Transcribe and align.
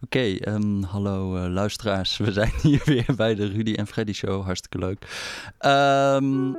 Oké, 0.00 0.36
ehm, 0.36 0.82
hallo 0.82 1.36
uh, 1.36 1.52
luisteraars. 1.52 2.16
We 2.16 2.32
zijn 2.32 2.52
hier 2.62 2.82
weer 2.94 3.06
bij 3.16 3.34
de 3.34 3.46
Rudy 3.46 3.74
en 3.74 3.86
Freddy 3.86 4.12
Show. 4.12 4.44
Hartstikke 4.44 4.78
leuk. 4.78 5.06
Um, 5.66 6.56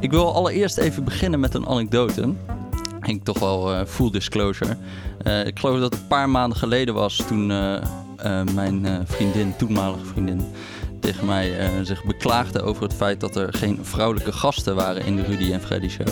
ik 0.00 0.10
wil 0.10 0.34
allereerst 0.34 0.78
even 0.78 1.04
beginnen 1.04 1.40
met 1.40 1.54
een 1.54 1.66
anekdote. 1.66 2.34
Ik 3.02 3.24
toch 3.24 3.38
wel 3.38 3.72
uh, 3.72 3.84
full 3.86 4.10
disclosure. 4.10 4.76
Uh, 5.26 5.46
ik 5.46 5.58
geloof 5.58 5.80
dat 5.80 5.92
het 5.92 6.02
een 6.02 6.08
paar 6.08 6.30
maanden 6.30 6.58
geleden 6.58 6.94
was 6.94 7.16
toen 7.16 7.46
mijn 8.54 9.06
vriendin, 9.06 9.56
toenmalige 9.56 10.04
vriendin, 10.04 10.52
tegen 11.00 11.26
mij 11.26 11.52
zich 11.84 12.04
beklaagde 12.04 12.62
over 12.62 12.82
het 12.82 12.94
feit 12.94 13.20
dat 13.20 13.36
er 13.36 13.52
geen 13.54 13.78
vrouwelijke 13.82 14.32
gasten 14.32 14.74
waren 14.74 15.04
in 15.04 15.16
de 15.16 15.22
Rudy 15.22 15.52
en 15.52 15.60
Freddy 15.60 15.88
show. 15.88 16.08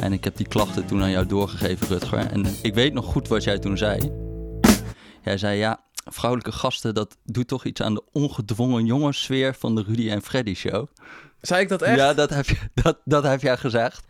En 0.00 0.12
ik 0.12 0.24
heb 0.24 0.36
die 0.36 0.48
klachten 0.48 0.86
toen 0.86 1.02
aan 1.02 1.10
jou 1.10 1.26
doorgegeven, 1.26 1.86
Rutger. 1.86 2.18
En 2.18 2.46
ik 2.62 2.74
weet 2.74 2.92
nog 2.92 3.04
goed 3.04 3.28
wat 3.28 3.44
jij 3.44 3.58
toen 3.58 3.78
zei. 3.78 4.21
Jij 5.22 5.38
zei 5.38 5.58
ja, 5.58 5.80
vrouwelijke 5.94 6.52
gasten, 6.52 6.94
dat 6.94 7.16
doet 7.24 7.48
toch 7.48 7.64
iets 7.64 7.80
aan 7.80 7.94
de 7.94 8.04
ongedwongen 8.12 8.86
jongenssfeer 8.86 9.54
van 9.54 9.74
de 9.74 9.82
Rudy 9.82 10.10
en 10.10 10.22
Freddy 10.22 10.54
show. 10.54 10.86
Zei 11.40 11.62
ik 11.62 11.68
dat 11.68 11.82
echt? 11.82 11.98
Ja, 11.98 12.14
dat 12.14 12.30
heb, 12.30 12.48
je, 12.48 12.56
dat, 12.82 12.98
dat 13.04 13.22
heb 13.22 13.42
jij 13.42 13.56
gezegd. 13.56 14.04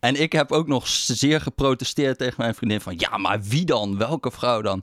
En 0.00 0.20
ik 0.20 0.32
heb 0.32 0.52
ook 0.52 0.66
nog 0.66 0.88
zeer 0.88 1.40
geprotesteerd 1.40 2.18
tegen 2.18 2.34
mijn 2.38 2.54
vriendin 2.54 2.80
van... 2.80 2.94
ja, 2.98 3.16
maar 3.16 3.42
wie 3.42 3.64
dan? 3.64 3.98
Welke 3.98 4.30
vrouw 4.30 4.62
dan? 4.62 4.82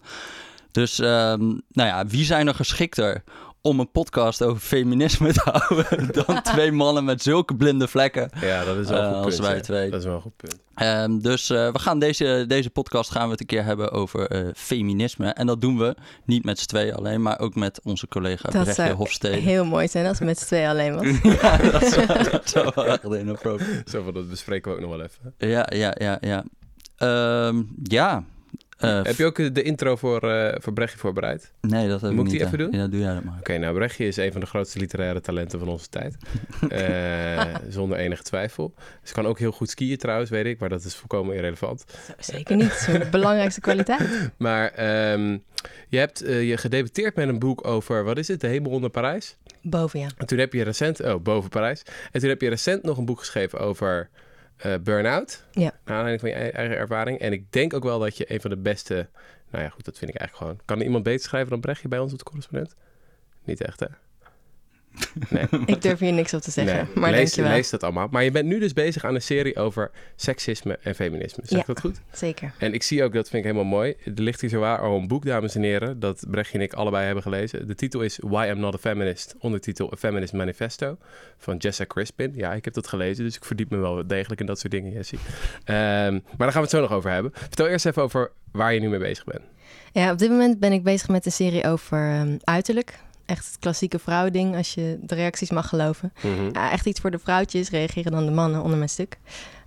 Dus, 0.71 0.97
um, 0.99 1.61
nou 1.69 1.89
ja, 1.89 2.05
wie 2.05 2.25
zijn 2.25 2.47
er 2.47 2.55
geschikter 2.55 3.23
om 3.65 3.79
een 3.79 3.91
podcast 3.91 4.43
over 4.43 4.61
feminisme 4.61 5.33
te 5.33 5.41
houden 5.51 6.11
dan 6.11 6.41
twee 6.53 6.71
mannen 6.71 7.03
met 7.03 7.21
zulke 7.21 7.55
blinde 7.55 7.87
vlekken. 7.87 8.29
Ja, 8.41 8.63
dat 8.63 8.77
is 8.77 8.89
wel 8.89 9.03
een 9.03 9.09
uh, 9.09 9.15
goed 9.15 9.25
als 9.25 9.35
punt. 9.35 9.47
wij 9.47 9.61
twee. 9.61 9.89
Dat 9.89 9.99
is 9.99 10.05
wel 10.05 10.15
een 10.15 10.21
goed 10.21 10.35
punt. 10.35 10.63
Um, 10.81 11.21
dus 11.21 11.49
uh, 11.49 11.71
we 11.71 11.79
gaan 11.79 11.99
deze, 11.99 12.45
deze 12.47 12.69
podcast 12.69 13.11
gaan 13.11 13.25
we 13.25 13.31
het 13.31 13.39
een 13.39 13.45
keer 13.45 13.63
hebben 13.63 13.91
over 13.91 14.45
uh, 14.45 14.51
feminisme. 14.55 15.29
En 15.29 15.47
dat 15.47 15.61
doen 15.61 15.77
we 15.77 15.95
niet 16.25 16.45
met 16.45 16.59
z'n 16.59 16.65
tweeën 16.65 16.95
alleen, 16.95 17.21
maar 17.21 17.39
ook 17.39 17.55
met 17.55 17.79
onze 17.83 18.07
collega 18.07 18.49
dat 18.49 18.63
Brechtje 18.63 18.93
Hofstede. 18.93 19.37
heel 19.37 19.65
mooi 19.65 19.87
zijn 19.87 20.05
als 20.05 20.19
het 20.19 20.27
met 20.27 20.39
z'n 20.39 20.45
tweeën 20.45 20.69
alleen 20.69 20.95
was. 20.95 21.05
ja, 21.41 21.57
dat 21.57 21.83
zou, 21.83 22.07
dat 22.31 22.49
zou 22.49 22.71
wel 22.75 22.85
echt 22.85 23.03
inappropriate. 23.03 23.91
Zo 23.91 24.03
van, 24.03 24.13
dat 24.13 24.29
bespreken 24.29 24.71
we 24.71 24.77
ook 24.77 24.83
nog 24.83 24.97
wel 24.97 25.01
even. 25.01 25.33
Ja, 25.37 25.69
ja, 25.73 25.95
ja, 25.97 26.17
ja. 26.21 26.45
Um, 27.47 27.75
ja, 27.83 28.23
uh, 28.79 29.03
heb 29.03 29.15
je 29.15 29.25
ook 29.25 29.53
de 29.55 29.61
intro 29.61 29.95
voor, 29.95 30.23
uh, 30.23 30.55
voor 30.57 30.73
Brechtje 30.73 30.97
voorbereid? 30.97 31.51
Nee, 31.61 31.87
dat 31.87 32.01
heb 32.01 32.11
Moet 32.11 32.19
ik 32.19 32.31
niet. 32.31 32.33
ik 32.33 32.39
die 32.39 32.47
even 32.47 32.71
doen? 32.71 32.81
Ja, 32.81 32.87
doe 32.87 32.99
jij 32.99 33.13
dat 33.13 33.23
maar. 33.23 33.33
Oké, 33.33 33.39
okay, 33.39 33.57
nou 33.57 33.75
Brechtje 33.75 34.07
is 34.07 34.17
een 34.17 34.31
van 34.31 34.41
de 34.41 34.47
grootste 34.47 34.79
literaire 34.79 35.21
talenten 35.21 35.59
van 35.59 35.67
onze 35.67 35.89
tijd. 35.89 36.15
uh, 36.69 37.55
zonder 37.69 37.97
enige 37.97 38.23
twijfel. 38.23 38.73
Ze 39.03 39.13
kan 39.13 39.25
ook 39.25 39.39
heel 39.39 39.51
goed 39.51 39.69
skiën 39.69 39.97
trouwens, 39.97 40.29
weet 40.29 40.45
ik. 40.45 40.59
Maar 40.59 40.69
dat 40.69 40.83
is 40.83 40.95
volkomen 40.95 41.35
irrelevant. 41.35 41.85
Zeker 42.19 42.55
niet. 42.55 42.87
de 42.91 43.07
belangrijkste 43.11 43.61
kwaliteit. 43.61 44.31
Maar 44.37 44.65
um, 45.11 45.43
je 45.89 45.97
hebt 45.97 46.19
je 46.19 46.57
gedebuteerd 46.57 47.15
met 47.15 47.27
een 47.27 47.39
boek 47.39 47.67
over, 47.67 48.03
wat 48.03 48.17
is 48.17 48.27
het? 48.27 48.41
De 48.41 48.47
hemel 48.47 48.71
onder 48.71 48.89
Parijs? 48.89 49.37
Boven, 49.61 49.99
ja. 49.99 50.07
En 50.17 50.25
toen 50.25 50.37
heb 50.37 50.53
je 50.53 50.63
recent, 50.63 51.01
oh, 51.01 51.21
boven 51.21 51.49
Parijs. 51.49 51.83
En 52.11 52.19
toen 52.19 52.29
heb 52.29 52.41
je 52.41 52.49
recent 52.49 52.83
nog 52.83 52.97
een 52.97 53.05
boek 53.05 53.19
geschreven 53.19 53.59
over 53.59 54.09
uh, 54.65 54.73
burn-out. 54.83 55.43
Ja. 55.51 55.71
Naar 55.85 55.97
aanleiding 55.97 56.19
van 56.19 56.29
je 56.29 56.51
eigen 56.51 56.77
ervaring. 56.77 57.19
En 57.19 57.31
ik 57.31 57.51
denk 57.51 57.73
ook 57.73 57.83
wel 57.83 57.99
dat 57.99 58.17
je 58.17 58.33
een 58.33 58.41
van 58.41 58.49
de 58.49 58.57
beste... 58.57 59.07
Nou 59.49 59.63
ja, 59.63 59.69
goed, 59.69 59.85
dat 59.85 59.97
vind 59.97 60.11
ik 60.11 60.17
eigenlijk 60.17 60.49
gewoon... 60.49 60.65
Kan 60.65 60.77
er 60.79 60.85
iemand 60.85 61.03
beter 61.03 61.25
schrijven 61.25 61.49
dan 61.49 61.59
Brechtje 61.59 61.87
bij 61.87 61.99
ons 61.99 62.11
op 62.11 62.17
de 62.17 62.23
correspondent? 62.23 62.75
Niet 63.43 63.61
echt, 63.61 63.79
hè? 63.79 63.87
Nee. 65.29 65.47
ik 65.65 65.81
durf 65.81 65.99
hier 65.99 66.13
niks 66.13 66.33
op 66.33 66.41
te 66.41 66.51
zeggen, 66.51 66.75
nee. 66.75 66.85
maar 66.95 67.11
lees, 67.11 67.19
dankjewel. 67.19 67.51
lees 67.51 67.69
dat 67.69 67.83
allemaal. 67.83 68.07
Maar 68.11 68.23
je 68.23 68.31
bent 68.31 68.45
nu 68.45 68.59
dus 68.59 68.73
bezig 68.73 69.05
aan 69.05 69.15
een 69.15 69.21
serie 69.21 69.57
over 69.57 69.91
seksisme 70.15 70.77
en 70.81 70.95
feminisme. 70.95 71.43
Zeg 71.45 71.59
ja, 71.59 71.65
dat 71.65 71.79
goed? 71.79 72.01
zeker. 72.11 72.53
En 72.57 72.73
ik 72.73 72.83
zie 72.83 73.03
ook, 73.03 73.13
dat 73.13 73.29
vind 73.29 73.45
ik 73.45 73.51
helemaal 73.51 73.77
mooi... 73.77 73.95
Er 74.05 74.11
ligt 74.15 74.41
hier 74.41 74.49
zowaar 74.49 74.79
al 74.79 74.97
een 74.97 75.07
boek, 75.07 75.25
dames 75.25 75.55
en 75.55 75.61
heren... 75.61 75.99
dat 75.99 76.25
Brechtje 76.29 76.57
en 76.57 76.63
ik 76.63 76.73
allebei 76.73 77.05
hebben 77.05 77.23
gelezen. 77.23 77.67
De 77.67 77.75
titel 77.75 78.01
is 78.01 78.19
Why 78.21 78.47
I'm 78.51 78.59
Not 78.59 78.73
a 78.73 78.77
Feminist. 78.77 79.35
Ondertitel 79.39 79.91
A 79.91 79.95
Feminist 79.95 80.33
Manifesto 80.33 80.97
van 81.37 81.57
Jessa 81.57 81.85
Crispin. 81.85 82.31
Ja, 82.35 82.53
ik 82.53 82.65
heb 82.65 82.73
dat 82.73 82.87
gelezen, 82.87 83.23
dus 83.23 83.35
ik 83.35 83.45
verdiep 83.45 83.69
me 83.69 83.77
wel 83.77 84.07
degelijk 84.07 84.41
in 84.41 84.47
dat 84.47 84.59
soort 84.59 84.71
dingen, 84.71 84.91
Jessie. 84.91 85.19
Um, 85.65 85.73
maar 85.75 86.21
daar 86.37 86.51
gaan 86.51 86.53
we 86.53 86.59
het 86.59 86.69
zo 86.69 86.81
nog 86.81 86.91
over 86.91 87.11
hebben. 87.11 87.31
Vertel 87.33 87.67
eerst 87.67 87.85
even 87.85 88.01
over 88.03 88.31
waar 88.51 88.73
je 88.73 88.79
nu 88.79 88.89
mee 88.89 88.99
bezig 88.99 89.23
bent. 89.23 89.41
Ja, 89.91 90.11
op 90.11 90.17
dit 90.17 90.29
moment 90.29 90.59
ben 90.59 90.71
ik 90.71 90.83
bezig 90.83 91.07
met 91.07 91.25
een 91.25 91.31
serie 91.31 91.67
over 91.67 92.19
um, 92.19 92.37
uiterlijk 92.43 92.99
echt 93.25 93.45
het 93.45 93.59
klassieke 93.59 93.99
vrouwding, 93.99 94.55
als 94.55 94.73
je 94.73 94.97
de 95.01 95.15
reacties 95.15 95.49
mag 95.49 95.69
geloven. 95.69 96.13
Ja, 96.51 96.71
echt 96.71 96.85
iets 96.85 96.99
voor 96.99 97.11
de 97.11 97.19
vrouwtjes, 97.19 97.69
reageren 97.69 98.11
dan 98.11 98.25
de 98.25 98.31
mannen 98.31 98.61
onder 98.61 98.77
mijn 98.77 98.89
stuk. 98.89 99.17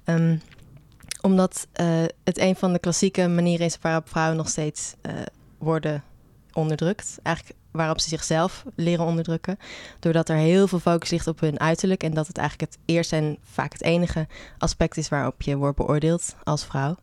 Um, 0.05 0.41
omdat 1.21 1.67
uh, 1.81 1.87
het 2.25 2.39
een 2.39 2.57
van 2.57 2.73
de 2.73 2.79
klassieke 2.79 3.29
manieren 3.29 3.67
is 3.67 3.79
waarop 3.81 4.09
vrouwen 4.09 4.37
nog 4.37 4.49
steeds 4.49 4.95
uh, 5.03 5.13
worden 5.59 6.03
onderdrukt. 6.53 7.19
Eigenlijk 7.23 7.59
waarop 7.71 8.01
ze 8.01 8.09
zichzelf 8.09 8.65
leren 8.75 9.05
onderdrukken. 9.05 9.59
Doordat 9.99 10.29
er 10.29 10.37
heel 10.37 10.69
veel 10.69 10.79
focus 10.79 11.11
ligt 11.11 11.27
op 11.27 11.41
hun 11.41 11.61
uiterlijk. 11.61 12.03
En 12.03 12.15
dat 12.15 12.27
het 12.27 12.39
eigenlijk 12.39 12.73
het 12.73 12.81
eerste 12.85 13.17
en 13.17 13.39
vaak 13.43 13.73
het 13.73 13.83
enige 13.83 14.27
aspect 14.59 14.97
is 14.97 15.09
waarop 15.09 15.43
je 15.43 15.57
wordt 15.57 15.77
beoordeeld 15.77 16.35
als 16.45 16.65
vrouw. 16.65 16.97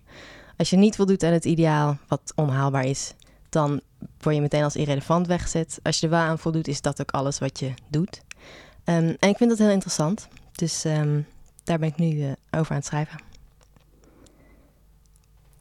Als 0.57 0.69
je 0.69 0.77
niet 0.77 0.95
voldoet 0.95 1.23
aan 1.23 1.33
het 1.33 1.45
ideaal, 1.45 1.97
wat 2.07 2.33
onhaalbaar 2.35 2.85
is, 2.85 3.13
dan 3.55 3.81
word 4.19 4.35
je 4.35 4.41
meteen 4.41 4.63
als 4.63 4.75
irrelevant 4.75 5.27
weggezet. 5.27 5.79
Als 5.83 5.99
je 5.99 6.05
er 6.05 6.11
wel 6.11 6.21
aan 6.21 6.39
voldoet, 6.39 6.67
is 6.67 6.81
dat 6.81 7.01
ook 7.01 7.11
alles 7.11 7.39
wat 7.39 7.59
je 7.59 7.73
doet. 7.87 8.21
Um, 8.85 9.15
en 9.19 9.29
ik 9.29 9.37
vind 9.37 9.49
dat 9.49 9.59
heel 9.59 9.69
interessant. 9.69 10.27
Dus 10.51 10.83
um, 10.85 11.25
daar 11.63 11.79
ben 11.79 11.87
ik 11.87 11.97
nu 11.97 12.15
uh, 12.15 12.31
over 12.51 12.71
aan 12.71 12.77
het 12.77 12.85
schrijven. 12.85 13.19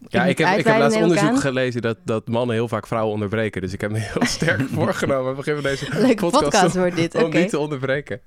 Ja, 0.08 0.24
ik 0.24 0.38
heb, 0.38 0.58
ik 0.58 0.64
heb 0.64 0.78
laatst 0.78 1.00
onderzoek 1.00 1.28
aan. 1.28 1.38
gelezen 1.38 1.82
dat, 1.82 1.96
dat 2.04 2.28
mannen 2.28 2.54
heel 2.54 2.68
vaak 2.68 2.86
vrouwen 2.86 3.12
onderbreken. 3.12 3.60
Dus 3.60 3.72
ik 3.72 3.80
heb 3.80 3.90
me 3.90 3.98
heel 3.98 4.26
sterk 4.36 4.68
voorgenomen. 4.68 5.30
We 5.30 5.36
beginnen 5.36 5.62
deze 5.62 5.86
Leuke 5.92 6.14
podcast, 6.14 6.42
podcast 6.42 6.74
wordt 6.74 6.96
dit, 6.96 7.14
om 7.14 7.22
okay. 7.22 7.40
niet 7.40 7.50
te 7.50 7.58
onderbreken. 7.58 8.20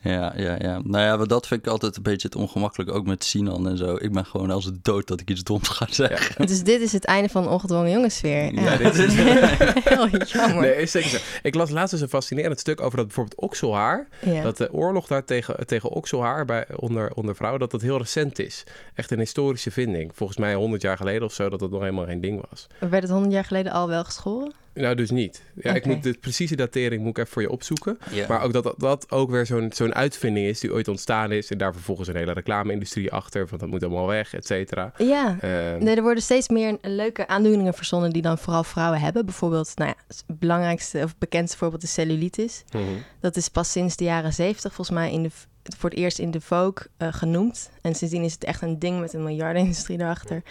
Ja, 0.00 0.32
ja, 0.36 0.56
ja. 0.58 0.80
Nou 0.84 1.04
ja, 1.04 1.16
maar 1.16 1.26
dat 1.26 1.46
vind 1.46 1.66
ik 1.66 1.72
altijd 1.72 1.96
een 1.96 2.02
beetje 2.02 2.28
het 2.28 2.36
ongemakkelijk, 2.36 2.94
ook 2.94 3.06
met 3.06 3.24
Sinan 3.24 3.68
en 3.68 3.76
zo. 3.76 3.96
Ik 4.00 4.12
ben 4.12 4.24
gewoon 4.24 4.50
als 4.50 4.64
het 4.64 4.84
dood 4.84 5.06
dat 5.06 5.20
ik 5.20 5.30
iets 5.30 5.42
doms 5.42 5.68
ga 5.68 5.86
zeggen. 5.90 6.46
Dus 6.46 6.62
dit 6.62 6.80
is 6.80 6.92
het 6.92 7.04
einde 7.04 7.28
van 7.28 7.48
ongedwongen 7.48 7.90
jongenssfeer. 7.90 8.54
Ja, 8.54 8.62
ja 8.62 8.76
dit 8.76 8.94
is 9.08 9.14
heel 9.14 10.08
jammer. 10.08 10.60
Nee, 10.60 10.76
is 10.76 10.90
zeker 10.90 11.08
zo. 11.08 11.16
Ik 11.42 11.54
las 11.54 11.70
laatst 11.70 11.92
eens 11.92 12.02
een 12.02 12.08
fascinerend 12.08 12.60
stuk 12.60 12.80
over 12.80 12.96
dat 12.96 13.06
bijvoorbeeld 13.06 13.40
okselhaar. 13.40 14.08
Ja. 14.24 14.42
Dat 14.42 14.56
de 14.56 14.72
oorlog 14.72 15.06
daar 15.06 15.24
tegen, 15.24 15.66
tegen 15.66 15.90
okselhaar 15.90 16.44
bij, 16.44 16.66
onder, 16.76 17.14
onder 17.14 17.36
vrouwen, 17.36 17.60
dat 17.60 17.70
dat 17.70 17.80
heel 17.80 17.98
recent 17.98 18.38
is. 18.38 18.64
Echt 18.94 19.10
een 19.10 19.18
historische 19.18 19.70
vinding. 19.70 20.10
Volgens 20.14 20.38
mij 20.38 20.54
100 20.54 20.82
jaar 20.82 20.96
geleden 20.96 21.22
of 21.22 21.32
zo, 21.32 21.48
dat 21.48 21.58
dat 21.58 21.70
nog 21.70 21.80
helemaal 21.80 22.06
geen 22.06 22.20
ding 22.20 22.44
was. 22.50 22.66
Werd 22.78 23.02
het 23.02 23.12
100 23.12 23.32
jaar 23.32 23.44
geleden 23.44 23.72
al 23.72 23.88
wel 23.88 24.04
geschoren? 24.04 24.52
Nou, 24.74 24.94
dus 24.94 25.10
niet. 25.10 25.42
Ja, 25.54 25.60
okay. 25.60 25.74
ik 25.74 25.86
moet 25.86 26.02
de 26.02 26.16
precieze 26.20 26.56
datering 26.56 27.02
moet 27.02 27.10
ik 27.10 27.18
even 27.18 27.32
voor 27.32 27.42
je 27.42 27.50
opzoeken. 27.50 27.98
Maar 28.28 28.42
ook 28.42 28.52
dat, 28.52 28.74
dat 28.76 29.10
ook 29.10 29.30
weer 29.30 29.46
zo'n 29.46 29.70
zo'n 29.74 29.94
uitvinding 29.94 30.46
is 30.46 30.60
die 30.60 30.72
ooit 30.72 30.88
ontstaan 30.88 31.32
is. 31.32 31.50
En 31.50 31.58
daar 31.58 31.72
vervolgens 31.72 32.08
een 32.08 32.16
hele 32.16 32.32
reclame-industrie 32.32 33.12
achter. 33.12 33.46
Want 33.46 33.60
dat 33.60 33.70
moet 33.70 33.82
allemaal 33.82 34.06
weg, 34.06 34.34
et 34.34 34.46
cetera. 34.46 34.92
Ja, 34.98 35.28
um, 35.30 35.84
nee, 35.84 35.96
er 35.96 36.02
worden 36.02 36.22
steeds 36.22 36.48
meer 36.48 36.78
leuke 36.80 37.26
aandoeningen 37.26 37.74
verzonnen 37.74 38.10
die 38.10 38.22
dan 38.22 38.38
vooral 38.38 38.64
vrouwen 38.64 39.00
hebben. 39.00 39.24
Bijvoorbeeld, 39.24 39.72
nou 39.74 39.90
ja, 39.90 40.04
het 40.06 40.24
belangrijkste 40.26 41.02
of 41.02 41.18
bekendste 41.18 41.58
voorbeeld 41.58 41.82
is 41.82 41.92
cellulitis. 41.92 42.64
Mm-hmm. 42.72 43.02
Dat 43.20 43.36
is 43.36 43.48
pas 43.48 43.72
sinds 43.72 43.96
de 43.96 44.04
jaren 44.04 44.32
zeventig 44.32 44.74
volgens 44.74 44.96
mij 44.96 45.12
in 45.12 45.22
de, 45.22 45.30
voor 45.76 45.90
het 45.90 45.98
eerst 45.98 46.18
in 46.18 46.30
de 46.30 46.40
Vogue 46.40 46.86
uh, 46.98 47.12
genoemd. 47.12 47.70
En 47.80 47.94
sindsdien 47.94 48.22
is 48.22 48.32
het 48.32 48.44
echt 48.44 48.62
een 48.62 48.78
ding 48.78 49.00
met 49.00 49.12
een 49.12 49.24
miljardenindustrie 49.24 50.00
erachter. 50.00 50.42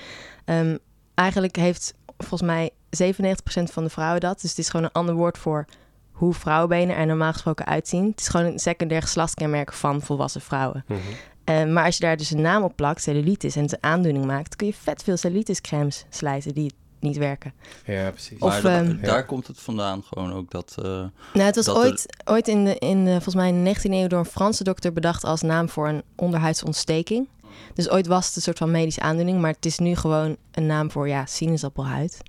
Um, 0.45 0.79
eigenlijk 1.13 1.55
heeft 1.55 1.93
volgens 2.17 2.41
mij 2.41 2.69
97% 3.03 3.63
van 3.63 3.84
de 3.84 3.90
vrouwen 3.90 4.19
dat. 4.19 4.41
Dus 4.41 4.50
het 4.50 4.59
is 4.59 4.69
gewoon 4.69 4.85
een 4.85 4.91
ander 4.91 5.16
woord 5.16 5.38
voor 5.38 5.66
hoe 6.12 6.34
vrouwenbenen 6.34 6.96
er 6.96 7.06
normaal 7.06 7.34
gesproken 7.34 7.66
uitzien. 7.66 8.09
Het 8.09 8.19
is 8.19 8.28
gewoon 8.28 8.46
een 8.46 8.59
secundair 8.59 9.02
geslachtskenmerk 9.02 9.74
van 9.74 10.02
volwassen 10.02 10.41
vrouwen. 10.41 10.85
Mm-hmm. 10.88 11.13
Uh, 11.46 11.74
maar 11.74 11.85
als 11.85 11.97
je 11.97 12.03
daar 12.03 12.18
dus 12.18 12.31
een 12.31 12.41
naam 12.41 12.63
op 12.63 12.75
plakt, 12.75 13.01
cellulitis, 13.01 13.56
en 13.56 13.62
het 13.62 13.72
een 13.72 13.84
aandoening 13.84 14.25
maakt, 14.25 14.56
kun 14.56 14.68
je 14.68 14.74
vet 14.74 15.03
veel 15.03 15.18
cellulitiscremes 15.18 16.06
slijten 16.09 16.53
die 16.53 16.74
niet 17.00 17.18
werken. 17.18 17.53
Ja, 17.85 18.09
precies. 18.09 18.40
Of, 18.40 18.63
maar 18.63 18.80
um, 18.80 19.01
daar 19.01 19.16
ja. 19.16 19.22
komt 19.22 19.47
het 19.47 19.60
vandaan 19.60 20.04
gewoon 20.04 20.33
ook 20.33 20.51
dat... 20.51 20.75
Uh, 20.80 20.86
nou, 20.86 21.12
het 21.33 21.56
was 21.56 21.69
ooit, 21.69 22.06
er... 22.07 22.33
ooit 22.33 22.48
in, 22.48 22.65
de, 22.65 22.75
in 22.75 23.06
de, 23.06 23.12
volgens 23.12 23.36
mij 23.36 23.50
in 23.50 23.63
de 23.63 23.75
19e 23.75 23.81
eeuw 23.81 24.07
door 24.07 24.19
een 24.19 24.25
Franse 24.25 24.63
dokter 24.63 24.94
bedacht 24.94 25.24
als 25.24 25.42
naam 25.42 25.69
voor 25.69 25.88
een 25.88 26.04
onderhuidsontsteking. 26.15 27.27
Dus 27.74 27.89
ooit 27.89 28.07
was 28.07 28.25
het 28.25 28.36
een 28.36 28.42
soort 28.42 28.57
van 28.57 28.71
medische 28.71 29.01
aandoening, 29.01 29.42
maar 29.42 29.51
het 29.51 29.65
is 29.65 29.77
nu 29.77 29.95
gewoon 29.95 30.38
een 30.51 30.65
naam 30.65 30.92
voor, 30.92 31.07
ja, 31.07 31.25
sinaasappelhuid. 31.25 32.21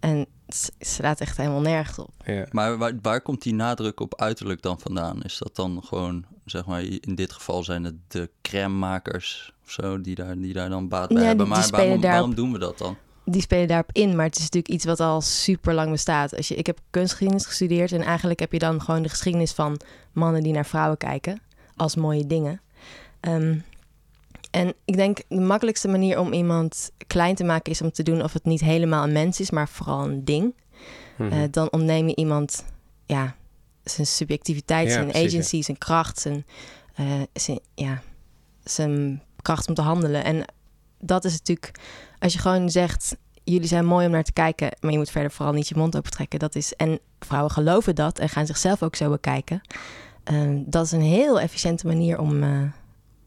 En 0.00 0.26
het 0.46 0.72
slaat 0.78 1.20
echt 1.20 1.36
helemaal 1.36 1.60
nergens 1.60 1.98
op. 1.98 2.10
Ja. 2.24 2.46
Maar 2.50 2.78
waar, 2.78 2.92
waar, 3.02 3.20
komt 3.20 3.42
die 3.42 3.54
nadruk 3.54 4.00
op 4.00 4.20
uiterlijk 4.20 4.62
dan 4.62 4.80
vandaan? 4.80 5.22
Is 5.22 5.38
dat 5.38 5.56
dan 5.56 5.82
gewoon, 5.84 6.24
zeg 6.44 6.66
maar, 6.66 6.82
in 6.82 7.14
dit 7.14 7.32
geval 7.32 7.64
zijn 7.64 7.84
het 7.84 7.94
de 8.08 8.30
crèmemakers 8.42 9.52
of 9.64 9.70
zo, 9.70 10.00
die 10.00 10.14
daar, 10.14 10.38
die 10.38 10.52
daar 10.52 10.68
dan 10.68 10.88
baat 10.88 11.08
bij 11.08 11.22
ja, 11.22 11.26
hebben? 11.26 11.48
Maar 11.48 11.68
waarom, 11.70 11.88
daarop, 11.88 12.02
waarom 12.02 12.34
doen 12.34 12.52
we 12.52 12.58
dat 12.58 12.78
dan? 12.78 12.96
Die 13.24 13.42
spelen 13.42 13.68
daarop 13.68 13.90
in, 13.92 14.16
maar 14.16 14.26
het 14.26 14.36
is 14.36 14.42
natuurlijk 14.42 14.74
iets 14.74 14.84
wat 14.84 15.00
al 15.00 15.20
super 15.20 15.74
lang 15.74 15.90
bestaat. 15.90 16.36
Als 16.36 16.48
je, 16.48 16.54
ik 16.54 16.66
heb 16.66 16.78
kunstgeschiedenis 16.90 17.46
gestudeerd 17.46 17.92
en 17.92 18.02
eigenlijk 18.02 18.40
heb 18.40 18.52
je 18.52 18.58
dan 18.58 18.82
gewoon 18.82 19.02
de 19.02 19.08
geschiedenis 19.08 19.52
van 19.52 19.80
mannen 20.12 20.42
die 20.42 20.52
naar 20.52 20.66
vrouwen 20.66 20.98
kijken 20.98 21.40
als 21.76 21.96
mooie 21.96 22.26
dingen. 22.26 22.60
Um, 23.20 23.64
en 24.58 24.74
ik 24.84 24.96
denk 24.96 25.18
de 25.28 25.40
makkelijkste 25.40 25.88
manier 25.88 26.18
om 26.18 26.32
iemand 26.32 26.90
klein 27.06 27.34
te 27.34 27.44
maken 27.44 27.72
is 27.72 27.82
om 27.82 27.90
te 27.90 28.02
doen 28.02 28.22
of 28.22 28.32
het 28.32 28.44
niet 28.44 28.60
helemaal 28.60 29.04
een 29.04 29.12
mens 29.12 29.40
is, 29.40 29.50
maar 29.50 29.68
vooral 29.68 30.04
een 30.04 30.24
ding. 30.24 30.54
Mhm. 31.16 31.32
eh, 31.32 31.42
dan 31.50 31.72
ontneem 31.72 32.08
je 32.08 32.14
iemand 32.14 32.64
ja, 33.06 33.36
zijn 33.84 34.06
subjectiviteit, 34.06 34.86
Ja, 34.86 34.92
zijn 34.92 35.06
precies, 35.06 35.22
ja. 35.22 35.38
agency, 35.38 35.62
zijn 35.62 35.78
kracht, 35.78 36.18
zijn, 36.18 36.46
eh, 36.94 37.06
zijn, 37.32 37.60
ja, 37.74 38.02
zijn 38.64 39.22
kracht 39.42 39.68
om 39.68 39.74
te 39.74 39.82
handelen. 39.82 40.24
En 40.24 40.44
dat 41.00 41.24
is 41.24 41.32
natuurlijk, 41.32 41.70
als 42.18 42.32
je 42.32 42.38
gewoon 42.38 42.70
zegt, 42.70 43.16
jullie 43.44 43.68
zijn 43.68 43.86
mooi 43.86 44.06
om 44.06 44.12
naar 44.12 44.22
te 44.22 44.32
kijken, 44.32 44.76
maar 44.80 44.90
je 44.92 44.98
moet 44.98 45.10
verder 45.10 45.30
vooral 45.30 45.54
niet 45.54 45.68
je 45.68 45.76
mond 45.76 45.96
open 45.96 46.10
trekken. 46.10 46.38
Dat 46.38 46.54
is, 46.54 46.74
en 46.74 46.98
vrouwen 47.20 47.50
geloven 47.52 47.94
dat 47.94 48.18
en 48.18 48.28
gaan 48.28 48.46
zichzelf 48.46 48.82
ook 48.82 48.96
zo 48.96 49.10
bekijken. 49.10 49.60
Eh, 50.24 50.50
dat 50.66 50.84
is 50.84 50.92
een 50.92 51.00
heel 51.00 51.40
efficiënte 51.40 51.86
manier 51.86 52.18
om, 52.18 52.44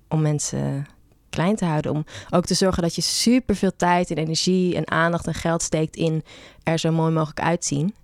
om 0.07 0.21
mensen 0.21 0.85
klein 1.31 1.55
te 1.55 1.65
houden. 1.65 1.91
Om 1.91 2.05
ook 2.29 2.45
te 2.45 2.53
zorgen 2.53 2.83
dat 2.83 2.95
je 2.95 3.01
super 3.01 3.55
veel 3.55 3.75
tijd 3.75 4.11
en 4.11 4.17
energie 4.17 4.75
en 4.75 4.91
aandacht 4.91 5.27
en 5.27 5.33
geld 5.33 5.61
steekt 5.61 5.95
in 5.95 6.23
er 6.63 6.79
zo 6.79 6.91
mooi 6.91 7.11
mogelijk 7.11 7.41
uitzien. 7.41 7.95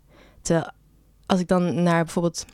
Terwijl 0.42 0.72
als 1.26 1.40
ik 1.40 1.48
dan 1.48 1.84
naar 1.84 2.04
bijvoorbeeld 2.04 2.46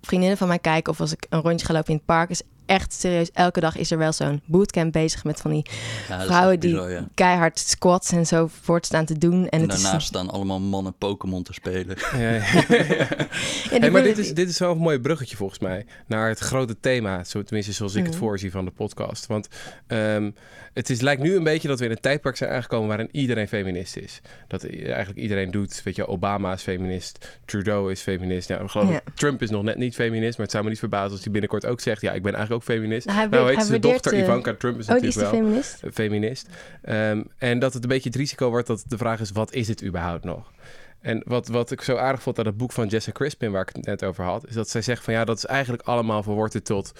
vriendinnen 0.00 0.38
van 0.38 0.48
mij 0.48 0.58
kijk 0.58 0.88
of 0.88 1.00
als 1.00 1.12
ik 1.12 1.26
een 1.28 1.40
rondje 1.40 1.66
ga 1.66 1.72
lopen 1.72 1.90
in 1.90 1.96
het 1.96 2.04
park, 2.04 2.30
is 2.30 2.42
echt 2.66 2.92
serieus 2.92 3.30
elke 3.32 3.60
dag 3.60 3.76
is 3.76 3.90
er 3.90 3.98
wel 3.98 4.12
zo'n 4.12 4.40
bootcamp 4.44 4.92
bezig 4.92 5.24
met 5.24 5.40
van 5.40 5.50
die 5.50 5.66
Ja, 6.08 6.18
is 6.20 6.26
vrouwen 6.26 6.60
die 6.60 6.70
bizar, 6.70 6.90
ja. 6.90 7.08
keihard 7.14 7.58
squats 7.58 8.12
en 8.12 8.26
zo 8.26 8.48
voortstaan 8.62 9.04
te 9.04 9.18
doen. 9.18 9.48
En, 9.48 9.48
En 9.50 9.60
het 9.60 9.72
is 9.72 9.82
daarnaast 9.82 10.06
staan 10.06 10.30
allemaal 10.30 10.60
mannen 10.60 10.94
Pokémon 10.98 11.42
te 11.42 11.52
spelen. 11.52 11.96
Ja, 12.16 12.30
ja. 12.30 12.42
Ja, 12.66 13.70
die 13.70 13.78
Hey, 13.80 13.90
maar 13.90 14.02
dit 14.02 14.18
is, 14.18 14.34
dit 14.34 14.48
is 14.48 14.58
wel 14.58 14.70
een 14.70 14.78
mooi 14.78 14.98
bruggetje 15.00 15.36
volgens 15.36 15.58
mij 15.58 15.86
naar 16.06 16.28
het 16.28 16.38
grote 16.38 16.80
thema, 16.80 17.24
zo, 17.24 17.42
tenminste 17.42 17.72
zoals 17.72 17.94
ik 17.94 18.02
het 18.04 18.10
Mhm. 18.14 18.20
voorzie 18.22 18.50
van 18.50 18.64
de 18.64 18.70
podcast. 18.70 19.26
Want 19.26 19.48
ehm, 19.86 20.30
het 20.72 20.90
is, 20.90 21.00
lijkt 21.00 21.22
nu 21.22 21.36
een 21.36 21.44
beetje 21.44 21.68
dat 21.68 21.78
we 21.78 21.84
in 21.84 21.90
een 21.90 22.00
tijdperk 22.00 22.36
zijn 22.36 22.50
aangekomen 22.50 22.88
waarin 22.88 23.08
iedereen 23.12 23.48
feminist 23.48 23.96
is. 23.96 24.20
Dat 24.48 24.64
eigenlijk 24.66 25.18
iedereen 25.18 25.50
doet, 25.50 25.80
weet 25.84 25.96
je, 25.96 26.06
Obama 26.06 26.52
is 26.52 26.62
feminist, 26.62 27.38
Trudeau 27.44 27.90
is 27.90 28.00
feminist. 28.00 28.48
Ja, 28.48 28.58
ik 28.58 28.70
geloof 28.70 28.90
Ja. 28.90 29.00
Trump 29.14 29.42
is 29.42 29.50
nog 29.50 29.62
net 29.62 29.76
niet 29.76 29.94
feminist, 29.94 30.32
maar 30.36 30.42
het 30.46 30.50
zou 30.50 30.64
me 30.64 30.70
niet 30.70 30.78
verbazen 30.78 31.10
als 31.10 31.22
hij 31.22 31.30
binnenkort 31.32 31.66
ook 31.66 31.80
zegt, 31.80 32.00
ja, 32.00 32.12
ik 32.12 32.22
ben 32.22 32.34
eigenlijk 32.34 32.55
ook 32.56 32.62
feminist. 32.62 33.06
Nou, 33.06 33.18
hij 33.18 33.28
Nou, 33.28 33.46
heet 33.46 33.54
zijn 33.56 33.70
waardeert, 33.70 33.92
dochter 33.92 34.12
eh, 34.12 34.20
Ivanka 34.22 34.54
Trump 34.54 34.78
is 34.78 34.84
Oh, 34.84 34.88
natuurlijk 34.88 35.14
de 35.14 35.20
wel 35.20 35.30
feminist? 35.30 35.80
feminist. 35.92 36.48
Ehm, 36.82 37.22
en 37.38 37.58
dat 37.58 37.72
het 37.74 37.82
een 37.82 37.88
beetje 37.88 38.08
het 38.08 38.18
risico 38.18 38.48
wordt 38.50 38.66
dat 38.66 38.84
de 38.86 38.96
vraag 38.98 39.20
is, 39.20 39.30
wat 39.30 39.52
is 39.52 39.68
het 39.68 39.84
überhaupt 39.84 40.24
nog? 40.24 40.52
En 41.00 41.22
wat, 41.26 41.48
wat 41.48 41.70
ik 41.70 41.80
zo 41.80 41.96
aardig 41.96 42.22
vond 42.22 42.38
aan 42.38 42.46
het 42.46 42.56
boek 42.56 42.72
van 42.72 42.86
Jessica 42.86 43.18
Crispin, 43.18 43.50
waar 43.52 43.68
ik 43.68 43.76
het 43.76 43.86
net 43.86 44.04
over 44.04 44.24
had, 44.24 44.46
is 44.46 44.54
dat 44.54 44.68
zij 44.68 44.82
zegt 44.82 45.04
van 45.04 45.14
ja, 45.14 45.24
dat 45.24 45.36
is 45.36 45.44
eigenlijk 45.46 45.82
allemaal 45.82 46.22
verworten 46.22 46.62
tot 46.62 46.92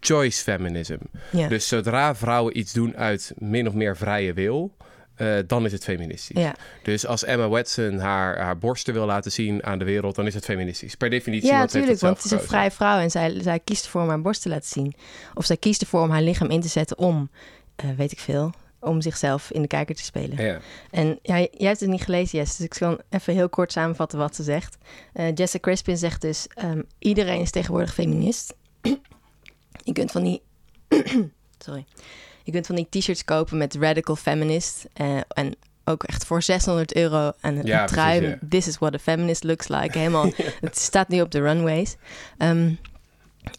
choice 0.00 0.42
feminism. 0.42 0.96
Ja. 1.32 1.48
Dus 1.48 1.68
zodra 1.68 2.14
vrouwen 2.14 2.58
iets 2.58 2.72
doen 2.72 2.96
uit 2.96 3.32
min 3.38 3.68
of 3.68 3.74
meer 3.74 3.96
vrije 3.96 4.32
wil, 4.32 4.76
eh, 5.16 5.38
dan 5.46 5.64
is 5.64 5.72
het 5.72 5.84
feministisch. 5.84 6.40
ja. 6.42 6.54
Dus 6.82 7.06
als 7.06 7.24
Emma 7.24 7.48
Watson 7.48 7.98
haar, 7.98 8.38
haar 8.38 8.58
borsten 8.58 8.94
wil 8.94 9.06
laten 9.06 9.32
zien 9.32 9.64
aan 9.64 9.78
de 9.78 9.84
wereld, 9.84 10.14
dan 10.14 10.26
is 10.26 10.34
het 10.34 10.44
feministisch. 10.44 10.94
Per 10.94 11.10
definitie, 11.10 11.48
Ja, 11.48 11.58
natuurlijk, 11.58 12.00
want 12.00 12.16
het 12.16 12.24
is 12.24 12.30
een 12.30 12.40
vrije 12.40 12.70
vrouw 12.70 12.98
en 12.98 13.10
zij, 13.10 13.42
zij 13.42 13.60
kiest 13.60 13.84
ervoor 13.84 14.02
om 14.02 14.08
haar 14.08 14.20
borst 14.20 14.42
te 14.42 14.48
laten 14.48 14.68
zien. 14.68 14.94
Of 15.34 15.44
zij 15.44 15.56
kiest 15.56 15.80
ervoor 15.80 16.00
om 16.02 16.10
haar 16.10 16.22
lichaam 16.22 16.50
in 16.50 16.60
te 16.60 16.68
zetten 16.68 16.98
om, 16.98 17.30
eh, 17.76 17.86
weet 17.96 18.12
ik 18.12 18.18
veel, 18.18 18.52
om 18.80 19.00
zichzelf 19.00 19.50
in 19.50 19.62
de 19.62 19.68
kijker 19.68 19.94
te 19.94 20.02
spelen. 20.02 20.44
Ja. 20.44 20.58
En 20.90 21.18
ja, 21.22 21.36
jij 21.38 21.50
hebt 21.58 21.80
het 21.80 21.88
niet 21.88 22.02
gelezen, 22.02 22.38
Jess, 22.38 22.56
dus 22.56 22.66
ik 22.66 22.72
kan 22.78 23.00
even 23.10 23.34
heel 23.34 23.48
kort 23.48 23.72
samenvatten 23.72 24.18
wat 24.18 24.36
ze 24.36 24.42
zegt. 24.42 24.76
Eh 25.12 25.34
Jessica 25.34 25.58
Crispin 25.68 25.96
zegt 25.96 26.20
dus, 26.20 26.46
ehm, 26.54 26.82
iedereen 26.98 27.40
is 27.40 27.50
tegenwoordig 27.50 27.94
feminist. 27.94 28.54
je 29.84 29.92
kunt 29.92 30.10
van 30.10 30.22
die... 30.22 30.42
Sorry. 31.64 31.84
Je 32.46 32.52
kunt 32.52 32.66
van 32.66 32.74
die 32.76 32.86
t-shirts 32.90 33.24
kopen 33.24 33.56
met 33.58 33.74
radical 33.74 34.16
feminist. 34.16 34.84
eh, 34.92 35.16
en 35.28 35.54
ook 35.84 36.02
echt 36.02 36.24
voor 36.24 36.42
600 36.42 36.94
euro 36.94 37.32
en 37.40 37.56
een 37.58 37.66
Ja, 37.66 37.84
trui. 37.86 38.18
precies, 38.18 38.38
ja. 38.40 38.48
This 38.48 38.66
is 38.66 38.78
what 38.78 38.94
a 38.94 38.98
feminist 38.98 39.44
looks 39.44 39.68
like. 39.68 39.98
Helemaal, 39.98 40.30
Het 40.60 40.78
staat 40.78 41.08
nu 41.08 41.20
op 41.20 41.30
de 41.30 41.40
runways. 41.40 41.96
Ehm, 42.38 42.72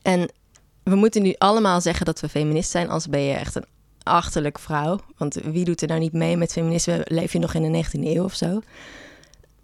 en 0.02 0.32
we 0.84 0.96
moeten 0.96 1.22
nu 1.22 1.36
allemaal 1.38 1.82
zeggen 1.82 2.06
dat 2.06 2.20
we 2.20 2.30
feminist 2.30 2.70
zijn, 2.72 2.86
anders 2.88 3.08
ben 3.08 3.22
je 3.22 3.34
echt 3.34 3.56
een 3.56 3.66
achterlijk 4.04 4.60
vrouw. 4.60 5.00
Want 5.18 5.34
wie 5.34 5.66
doet 5.66 5.82
er 5.82 5.88
nou 5.88 6.00
niet 6.00 6.14
mee 6.14 6.38
met 6.38 6.52
feminisme? 6.52 7.02
Leef 7.06 7.34
je 7.34 7.40
nog 7.40 7.54
in 7.54 7.72
de 7.72 7.84
19e 7.86 8.04
eeuw 8.04 8.24
of 8.24 8.36
zo? 8.36 8.62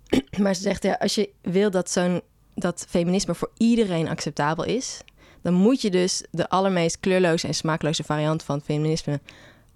Maar 0.41 0.53
ze 0.55 0.61
zegt, 0.61 0.83
ja, 0.83 0.93
als 0.99 1.15
je 1.15 1.29
wil 1.41 1.71
dat 1.71 1.89
zo'n 1.91 2.21
dat 2.55 2.85
feminisme 2.89 3.35
voor 3.35 3.51
iedereen 3.57 4.07
acceptabel 4.07 4.63
is, 4.65 4.99
dan 5.43 5.53
moet 5.53 5.81
je 5.81 5.89
dus 5.89 6.23
de 6.31 6.49
allermeest 6.49 6.99
kleurloze 6.99 7.47
en 7.47 7.53
smaakloze 7.53 8.03
variant 8.03 8.43
van 8.43 8.61
feminisme 8.61 9.19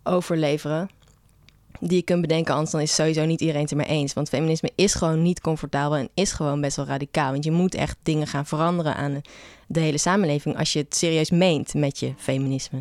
overleveren. 0.04 0.90
Die 1.80 1.98
je 1.98 2.04
kunt 2.04 2.22
bedenken, 2.22 2.54
anders 2.54 2.72
dan 2.72 2.82
is 2.82 2.96
sowieso 2.96 3.26
niet 3.26 3.42
iedereen 3.42 3.62
het 3.62 3.72
ermee 3.72 3.88
eens. 3.88 4.14
Want 4.14 4.30
feminisme 4.30 4.72
is 4.76 4.94
gewoon 4.94 5.22
niet 5.22 5.42
comfortabel 5.42 5.98
en 5.98 6.10
is 6.14 6.32
gewoon 6.32 6.62
best 6.62 6.76
wel 6.76 6.86
radicaal. 6.86 7.32
Want 7.32 7.44
je 7.44 7.52
moet 7.52 7.76
echt 7.76 7.98
dingen 8.04 8.28
gaan 8.28 8.46
veranderen 8.46 8.96
aan 8.96 9.22
de 9.68 9.80
hele 9.80 9.98
samenleving 9.98 10.58
als 10.58 10.74
je 10.74 10.80
het 10.80 10.96
serieus 10.96 11.30
meent 11.30 11.74
met 11.74 12.00
je 12.00 12.14
feminisme. 12.18 12.80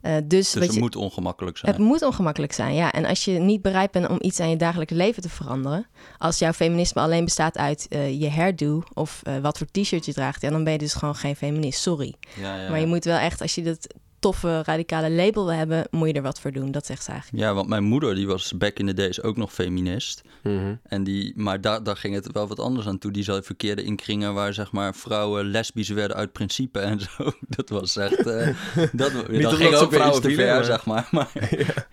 Eh, 0.00 0.14
dus 0.24 0.50
Dus 0.50 0.64
het 0.64 0.74
je, 0.74 0.80
moet 0.80 0.96
ongemakkelijk 0.96 1.56
zijn. 1.58 1.72
het 1.72 1.80
moet 1.80 2.02
ongemakkelijk 2.02 2.52
zijn, 2.52 2.74
ja. 2.74 2.92
En 2.92 3.04
als 3.04 3.24
je 3.24 3.32
niet 3.32 3.62
bereid 3.62 3.90
bent 3.90 4.08
om 4.08 4.18
iets 4.20 4.40
aan 4.40 4.50
je 4.50 4.56
dagelijks 4.56 4.92
leven 4.92 5.22
te 5.22 5.28
veranderen, 5.28 5.86
als 6.18 6.38
jouw 6.38 6.52
feminisme 6.52 7.00
alleen 7.00 7.24
bestaat 7.24 7.58
uit 7.58 7.86
eh, 7.88 8.20
je 8.20 8.30
hairdo 8.30 8.82
of 8.94 9.20
eh, 9.22 9.38
wat 9.38 9.58
voor 9.58 9.66
t-shirt 9.70 10.04
je 10.04 10.12
draagt, 10.12 10.42
ja, 10.42 10.50
dan 10.50 10.64
ben 10.64 10.72
je 10.72 10.78
dus 10.78 10.94
gewoon 10.94 11.14
geen 11.16 11.36
feminist. 11.36 11.80
Sorry. 11.80 12.14
Ja, 12.40 12.56
ja. 12.62 12.70
Maar 12.70 12.80
je 12.80 12.86
moet 12.86 13.04
wel 13.04 13.18
echt, 13.18 13.40
als 13.40 13.54
je 13.54 13.62
dat 13.62 13.94
toffe 14.20 14.62
radicale 14.64 15.10
label 15.10 15.44
wil 15.44 15.54
hebben, 15.54 15.86
moet 15.90 16.08
je 16.08 16.14
er 16.14 16.22
wat 16.22 16.40
voor 16.40 16.52
doen. 16.52 16.70
Dat 16.70 16.86
zegt 16.86 17.04
ze 17.04 17.10
eigenlijk. 17.10 17.42
Ja, 17.44 17.54
want 17.54 17.68
mijn 17.68 17.84
moeder 17.84 18.14
die 18.14 18.26
was 18.26 18.52
back 18.56 18.78
in 18.78 18.86
the 18.86 18.94
days 18.94 19.22
ook 19.22 19.36
nog 19.36 19.52
feminist. 19.52 20.22
Mhm. 20.42 20.74
En 20.82 21.04
die, 21.04 21.32
maar 21.36 21.60
daar, 21.60 21.82
daar 21.82 21.96
ging 21.96 22.14
het 22.14 22.32
wel 22.32 22.48
wat 22.48 22.58
anders 22.60 22.86
aan 22.86 22.98
toe. 22.98 23.10
Die 23.12 23.22
zat 23.22 23.46
verkeerde 23.46 23.82
inkringen 23.82 24.34
waar 24.34 24.54
zeg 24.54 24.72
maar 24.72 24.94
vrouwen 24.94 25.44
lesbisch 25.50 25.88
werden 25.88 26.16
uit 26.16 26.32
principe 26.32 26.78
en 26.78 27.00
zo. 27.00 27.32
Dat 27.56 27.68
was 27.68 27.96
echt... 27.96 28.26
eh 28.26 28.48
dat 28.92 29.12
ging 29.32 29.74
ook 29.74 29.92
vrouwen 29.92 30.22
te 30.22 30.34
ver, 30.34 30.54
maar- 30.54 30.64
zeg 30.64 30.84
maar. 30.86 31.08
maar 31.10 31.30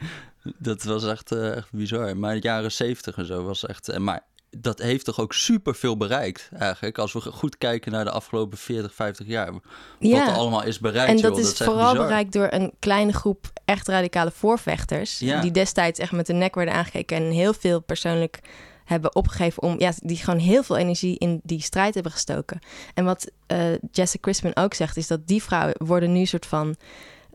Dat 0.60 0.84
was 0.84 1.06
echt, 1.08 1.32
eh, 1.32 1.56
echt 1.56 1.72
bizar. 1.72 2.18
Maar 2.18 2.34
de 2.34 2.42
jaren 2.42 2.72
zeventig 2.72 3.18
en 3.18 3.26
zo 3.26 3.44
was 3.44 3.66
echt... 3.66 3.90
eh, 3.90 4.00
maar 4.00 4.26
dat 4.50 4.80
heeft 4.80 5.06
toch 5.06 5.20
ook 5.20 5.34
super 5.34 5.76
veel 5.76 5.98
bereikt 5.98 6.50
eigenlijk. 6.58 6.98
Als 6.98 7.14
we 7.14 7.20
goed 7.22 7.58
kijken 7.58 7.92
naar 7.92 8.04
de 8.04 8.12
afgelopen 8.12 8.58
40, 8.58 8.94
50 8.94 9.28
jaar. 9.28 9.52
Wat 9.52 9.62
er 10.00 10.32
allemaal 10.32 10.64
is 10.64 10.80
bereikt. 10.80 11.12
En 11.12 11.18
joh, 11.18 11.36
dat 11.36 11.38
is 11.38 11.58
vooral 11.58 11.92
bizar. 11.92 12.08
bereikt 12.08 12.34
door 12.34 12.48
een 12.50 12.74
kleine 12.80 13.14
groep 13.14 13.52
echt 13.66 13.88
radicale 13.88 14.32
voorvechters. 14.32 15.20
Ja. 15.20 15.42
Die 15.42 15.52
destijds 15.52 16.00
echt 16.00 16.12
met 16.12 16.26
de 16.26 16.34
nek 16.34 16.56
werden 16.56 16.74
aangekeken 16.74 17.18
en 17.18 17.32
heel 17.32 17.54
veel 17.54 17.82
persoonlijk 17.82 18.40
hebben 18.86 19.16
opgegeven 19.16 19.64
om, 19.64 19.80
ja, 19.80 19.92
die 19.98 20.18
gewoon 20.18 20.40
heel 20.40 20.64
veel 20.64 20.78
energie 20.78 21.18
in 21.18 21.40
die 21.44 21.62
strijd 21.62 21.94
hebben 21.94 22.12
gestoken. 22.12 22.60
En 22.94 23.06
wat 23.06 23.32
eh 23.48 23.72
Jessica 23.92 24.22
Crispin 24.22 24.56
ook 24.56 24.74
zegt, 24.74 24.98
is 24.98 25.08
dat 25.08 25.28
die 25.28 25.44
vrouwen 25.44 25.76
worden 25.78 26.12
nu 26.12 26.26
soort 26.26 26.46
van, 26.46 26.76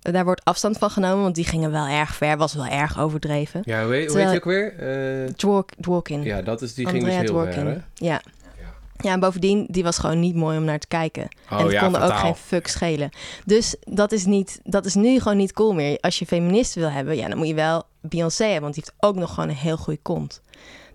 daar 0.02 0.25
wordt 0.25 0.44
afstand 0.44 0.78
van 0.78 0.90
genomen, 0.90 1.23
want 1.23 1.35
die 1.35 1.44
gingen 1.44 1.71
wel 1.71 1.87
erg 1.87 2.14
ver, 2.14 2.37
was 2.37 2.54
wel 2.54 2.66
erg 2.66 2.99
overdreven. 3.00 3.61
Ja, 3.64 3.85
hoe 3.85 3.92
heet, 3.92 3.99
hoe 4.00 4.06
Terwijl- 4.16 4.30
heet 4.30 4.42
die 4.42 4.52
ook 4.52 4.76
weer? 4.78 5.35
Dwork, 5.37 5.73
Dworkin. 5.80 6.23
ja, 6.23 6.42
dat 6.42 6.62
is, 6.62 6.75
die 6.75 6.88
ging 6.88 7.04
dus 7.04 7.14
heel 7.14 7.25
Dworkin. 7.25 7.52
ver, 7.52 7.66
hè? 7.66 7.78
Ja. 7.94 8.21
Ja, 8.97 9.12
en 9.12 9.21
bovendien, 9.21 9.66
die 9.71 9.82
was 9.82 9.99
gewoon 9.99 10.21
niet 10.21 10.35
mooi 10.35 10.59
om 10.59 10.64
naar 10.64 10.78
te 10.78 10.87
kijken. 10.87 11.28
Oh 11.50 11.59
en 11.59 11.64
het 11.64 11.73
ja, 11.73 11.80
kon 11.80 11.97
er 11.97 12.02
ook 12.02 12.16
geen 12.18 12.35
fuck 12.35 12.66
schelen. 12.66 13.11
Dus 13.44 13.76
dat 13.80 14.12
is, 14.12 14.25
niet, 14.25 14.61
dat 14.64 14.85
is 14.85 14.94
nu 14.94 15.21
gewoon 15.21 15.37
niet 15.37 15.52
cool 15.52 15.73
meer. 15.73 15.99
Als 16.00 16.18
je 16.18 16.26
feminist 16.26 16.75
wil 16.75 16.90
hebben, 16.90 17.16
ja, 17.16 17.28
dan 17.28 17.38
moet 17.38 17.49
je 17.49 17.54
wel 17.54 17.82
Beyoncé 18.00 18.44
hebben. 18.44 18.62
Want 18.62 18.75
die 18.75 18.82
heeft 18.87 18.97
ook 19.04 19.16
nog 19.16 19.35
gewoon 19.35 19.49
een 19.49 19.54
heel 19.54 19.76
goede 19.76 19.99
kont. 20.02 20.40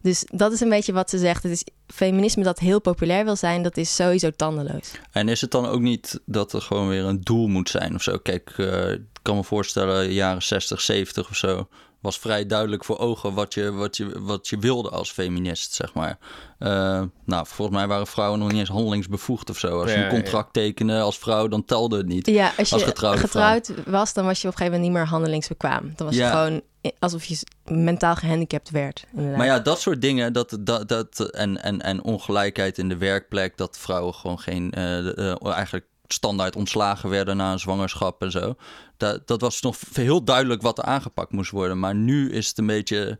Dus 0.01 0.25
dat 0.27 0.51
is 0.51 0.59
een 0.59 0.69
beetje 0.69 0.93
wat 0.93 1.09
ze 1.09 1.17
zegt. 1.17 1.43
Het 1.43 1.51
is 1.51 1.63
feminisme 1.87 2.43
dat 2.43 2.59
heel 2.59 2.81
populair 2.81 3.25
wil 3.25 3.35
zijn, 3.35 3.63
dat 3.63 3.77
is 3.77 3.95
sowieso 3.95 4.31
tandeloos. 4.31 4.91
En 5.11 5.29
is 5.29 5.41
het 5.41 5.51
dan 5.51 5.65
ook 5.65 5.81
niet 5.81 6.19
dat 6.25 6.53
er 6.53 6.61
gewoon 6.61 6.87
weer 6.87 7.03
een 7.03 7.21
doel 7.21 7.47
moet 7.47 7.69
zijn 7.69 7.95
of 7.95 8.03
zo? 8.03 8.17
Kijk, 8.17 8.53
eh, 8.57 8.91
ik 8.91 9.01
kan 9.21 9.35
me 9.35 9.43
voorstellen, 9.43 10.11
jaren 10.13 10.43
60, 10.43 10.81
70 10.81 11.29
of 11.29 11.35
zo... 11.35 11.67
was 12.01 12.19
vrij 12.19 12.45
duidelijk 12.45 12.83
voor 12.85 12.99
ogen 12.99 13.33
wat 13.33 13.53
je, 13.53 13.71
wat 13.71 13.97
je, 13.97 14.21
wat 14.21 14.47
je 14.47 14.57
wilde 14.57 14.89
als 14.89 15.11
feminist, 15.11 15.73
zeg 15.73 15.93
maar. 15.93 16.17
Eh, 16.59 17.01
nou, 17.25 17.45
volgens 17.47 17.77
mij 17.77 17.87
waren 17.87 18.07
vrouwen 18.07 18.39
nog 18.39 18.49
niet 18.51 18.59
eens 18.59 18.69
handelingsbevoegd 18.69 19.49
of 19.49 19.57
zo. 19.59 19.81
Als 19.81 19.91
je 19.91 19.97
een 19.97 20.09
contract 20.09 20.53
tekende 20.53 20.99
als 20.99 21.17
vrouw, 21.17 21.47
dan 21.47 21.65
telde 21.65 21.97
het 21.97 22.07
niet. 22.07 22.25
Ja, 22.27 22.51
als 22.57 22.69
je 22.69 22.75
Als 22.75 22.83
getrouwd 23.19 23.71
was, 23.85 24.13
dan 24.13 24.25
was 24.25 24.41
je 24.41 24.47
op 24.47 24.53
een 24.53 24.57
gegeven 24.59 24.65
moment 24.65 24.81
niet 24.81 24.91
meer 24.91 25.05
handelingsbekwaam. 25.07 25.93
Dan 25.95 26.07
was 26.07 26.15
Ja. 26.15 26.25
je 26.25 26.31
gewoon 26.37 26.61
alsof 26.99 27.25
je 27.25 27.37
mentaal 27.65 28.15
gehandicapt 28.15 28.69
werd. 28.69 29.05
Inderdaad. 29.11 29.37
Maar 29.37 29.45
ja, 29.45 29.59
dat 29.59 29.79
soort 29.79 30.01
dingen, 30.01 30.33
dat, 30.33 30.57
dat, 30.59 30.87
dat, 30.87 31.19
en, 31.19 31.63
en, 31.63 31.81
en 31.81 32.03
ongelijkheid 32.03 32.77
in 32.77 32.89
de 32.89 32.97
werkplek, 32.97 33.57
dat 33.57 33.77
vrouwen 33.77 34.13
gewoon 34.13 34.39
geen, 34.39 34.71
eh, 34.71 35.31
eh, 35.31 35.35
eigenlijk 35.41 35.85
standaard 36.07 36.55
ontslagen 36.55 37.09
werden 37.09 37.37
na 37.37 37.51
een 37.51 37.59
zwangerschap 37.59 38.21
en 38.21 38.31
zo. 38.31 38.55
Dat, 38.97 39.27
dat 39.27 39.41
was 39.41 39.61
nog 39.61 39.77
heel 39.93 40.23
duidelijk 40.23 40.61
wat 40.61 40.77
er 40.77 40.83
aangepakt 40.83 41.31
moest 41.31 41.51
worden. 41.51 41.79
Maar 41.79 41.95
nu 41.95 42.31
is 42.31 42.47
het 42.47 42.57
een 42.57 42.65
beetje, 42.65 43.19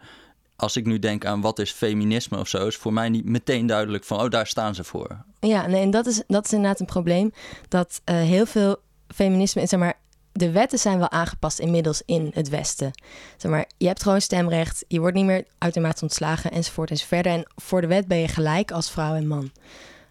als 0.55 0.75
ik 0.75 0.85
nu 0.85 0.99
denk 0.99 1.25
aan 1.25 1.41
wat 1.41 1.59
is 1.59 1.71
feminisme 1.71 2.39
of 2.39 2.47
zo, 2.47 2.67
is 2.67 2.75
voor 2.75 2.93
mij 2.93 3.09
niet 3.09 3.25
meteen 3.25 3.65
duidelijk 3.65 4.03
van, 4.03 4.21
oh, 4.21 4.29
daar 4.29 4.47
staan 4.47 4.75
ze 4.75 4.83
voor. 4.83 5.23
Ja, 5.39 5.67
nee, 5.67 5.81
en 5.81 5.91
dat 5.91 6.05
is, 6.05 6.23
dat 6.27 6.45
is 6.45 6.53
inderdaad 6.53 6.79
een 6.79 6.85
probleem. 6.85 7.31
Dat 7.67 8.01
eh, 8.03 8.15
heel 8.15 8.45
veel 8.45 8.75
feminisme, 9.07 9.65
zeg 9.65 9.79
maar, 9.79 9.99
de 10.37 10.51
wetten 10.51 10.79
zijn 10.79 10.97
wel 10.97 11.09
aangepast 11.09 11.59
inmiddels 11.59 12.01
in 12.05 12.31
het 12.33 12.49
Westen. 12.49 12.91
Zeg 13.37 13.51
maar, 13.51 13.69
je 13.77 13.87
hebt 13.87 14.03
gewoon 14.03 14.21
stemrecht, 14.21 14.85
je 14.87 14.99
wordt 14.99 15.15
niet 15.15 15.25
meer 15.25 15.45
automatisch 15.57 16.01
ontslagen 16.01 16.51
enzovoort 16.51 16.89
enzovoort. 16.89 17.25
En 17.25 17.45
voor 17.55 17.81
de 17.81 17.87
wet 17.87 18.07
ben 18.07 18.17
je 18.17 18.27
gelijk 18.27 18.71
als 18.71 18.91
vrouw 18.91 19.15
en 19.15 19.27
man. 19.27 19.51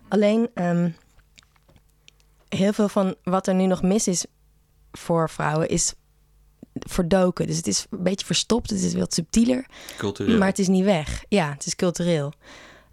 Alleen 0.08 0.48
ehm, 0.54 0.90
heel 2.48 2.72
veel 2.72 2.88
van 2.88 3.14
wat 3.22 3.46
er 3.46 3.54
nu 3.54 3.66
nog 3.66 3.82
mis 3.82 4.08
is 4.08 4.26
voor 4.92 5.30
vrouwen 5.30 5.68
is 5.68 5.94
verdoken. 6.72 7.46
Dus 7.46 7.56
het 7.56 7.66
is 7.66 7.86
een 7.90 8.02
beetje 8.02 8.26
verstopt, 8.26 8.70
het 8.70 8.82
is 8.82 8.94
wat 8.94 9.14
subtieler. 9.14 9.66
Cultureel. 9.96 10.38
Maar 10.38 10.48
het 10.48 10.58
is 10.58 10.68
niet 10.68 10.84
weg. 10.84 11.24
Ja, 11.28 11.50
het 11.50 11.66
is 11.66 11.76
cultureel. 11.76 12.32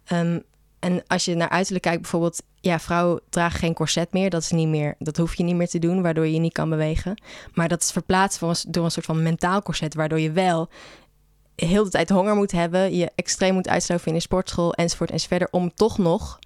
Ehm, 0.05 0.39
en 0.83 1.03
als 1.07 1.25
je 1.25 1.35
naar 1.35 1.49
uiterlijk 1.49 1.83
kijkt, 1.83 2.01
bijvoorbeeld, 2.01 2.41
ja, 2.61 2.79
vrouwen 2.79 3.21
dragen 3.29 3.59
geen 3.59 3.73
corset 3.73 4.13
meer. 4.13 4.29
Dat 4.29 4.41
is 4.41 4.51
niet 4.51 4.67
meer, 4.67 4.95
dat 4.99 5.17
hoef 5.17 5.35
je 5.35 5.43
niet 5.43 5.55
meer 5.55 5.67
te 5.67 5.79
doen, 5.79 6.01
waardoor 6.01 6.25
je 6.25 6.33
je 6.33 6.39
niet 6.39 6.53
kan 6.53 6.69
bewegen. 6.69 7.21
Maar 7.53 7.67
dat 7.67 7.81
is 7.81 7.91
verplaatst 7.91 8.37
voor 8.37 8.61
door 8.67 8.85
een 8.85 8.91
soort 8.91 9.05
van 9.05 9.23
mentaal 9.23 9.61
corset, 9.61 9.93
waardoor 9.93 10.19
je 10.19 10.31
wel 10.31 10.69
heel 11.55 11.83
de 11.83 11.89
tijd 11.89 12.09
honger 12.09 12.35
moet 12.35 12.51
hebben, 12.51 12.95
je 12.95 13.11
extreem 13.15 13.53
moet 13.53 13.67
uitsloven 13.67 14.07
in 14.07 14.13
de 14.13 14.19
sportschool 14.19 14.73
enzovoort 14.73 15.11
enzovoort, 15.11 15.51
om 15.51 15.73
toch 15.73 15.97
nog 15.97 16.39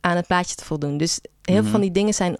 aan 0.00 0.16
het 0.16 0.26
plaatje 0.26 0.54
te 0.54 0.64
voldoen. 0.64 0.96
Dus 0.96 1.20
heel 1.42 1.54
Mhm. 1.54 1.62
veel 1.62 1.72
van 1.72 1.80
die 1.80 1.90
dingen 1.90 2.14
zijn 2.14 2.36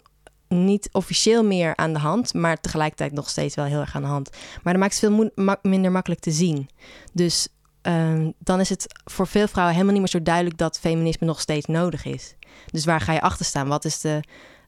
niet 0.49 0.89
officieel 0.93 1.45
meer 1.45 1.77
aan 1.77 1.93
de 1.93 1.99
hand, 1.99 2.35
maar 2.35 2.61
tegelijkertijd 2.61 3.13
nog 3.13 3.29
steeds 3.29 3.55
wel 3.55 3.65
heel 3.65 3.81
erg 3.81 3.95
aan 3.95 4.03
de 4.03 4.09
hand. 4.09 4.31
Maar 4.63 4.73
dan 4.73 4.83
maakt 4.83 5.01
het 5.01 5.13
veel 5.15 5.31
ma- 5.35 5.59
minder 5.63 5.93
makkelijk 5.93 6.21
te 6.21 6.31
zien. 6.31 6.69
Dus 7.13 7.49
ehm, 7.83 8.31
dan 8.39 8.61
is 8.61 8.69
het 8.69 8.87
voor 9.05 9.27
veel 9.27 9.49
vrouwen 9.49 9.75
helemaal 9.75 9.95
niet 9.95 10.03
meer 10.03 10.21
zo 10.21 10.23
duidelijk 10.23 10.59
dat 10.59 10.79
feminisme 10.79 11.27
nog 11.27 11.41
steeds 11.41 11.67
nodig 11.67 12.05
is. 12.05 12.35
Dus 12.71 12.85
waar 12.85 13.01
ga 13.01 13.13
je 13.13 13.21
achter 13.21 13.45
staan? 13.47 13.69
Wat 13.69 13.85
is 13.85 14.01
de 14.01 14.21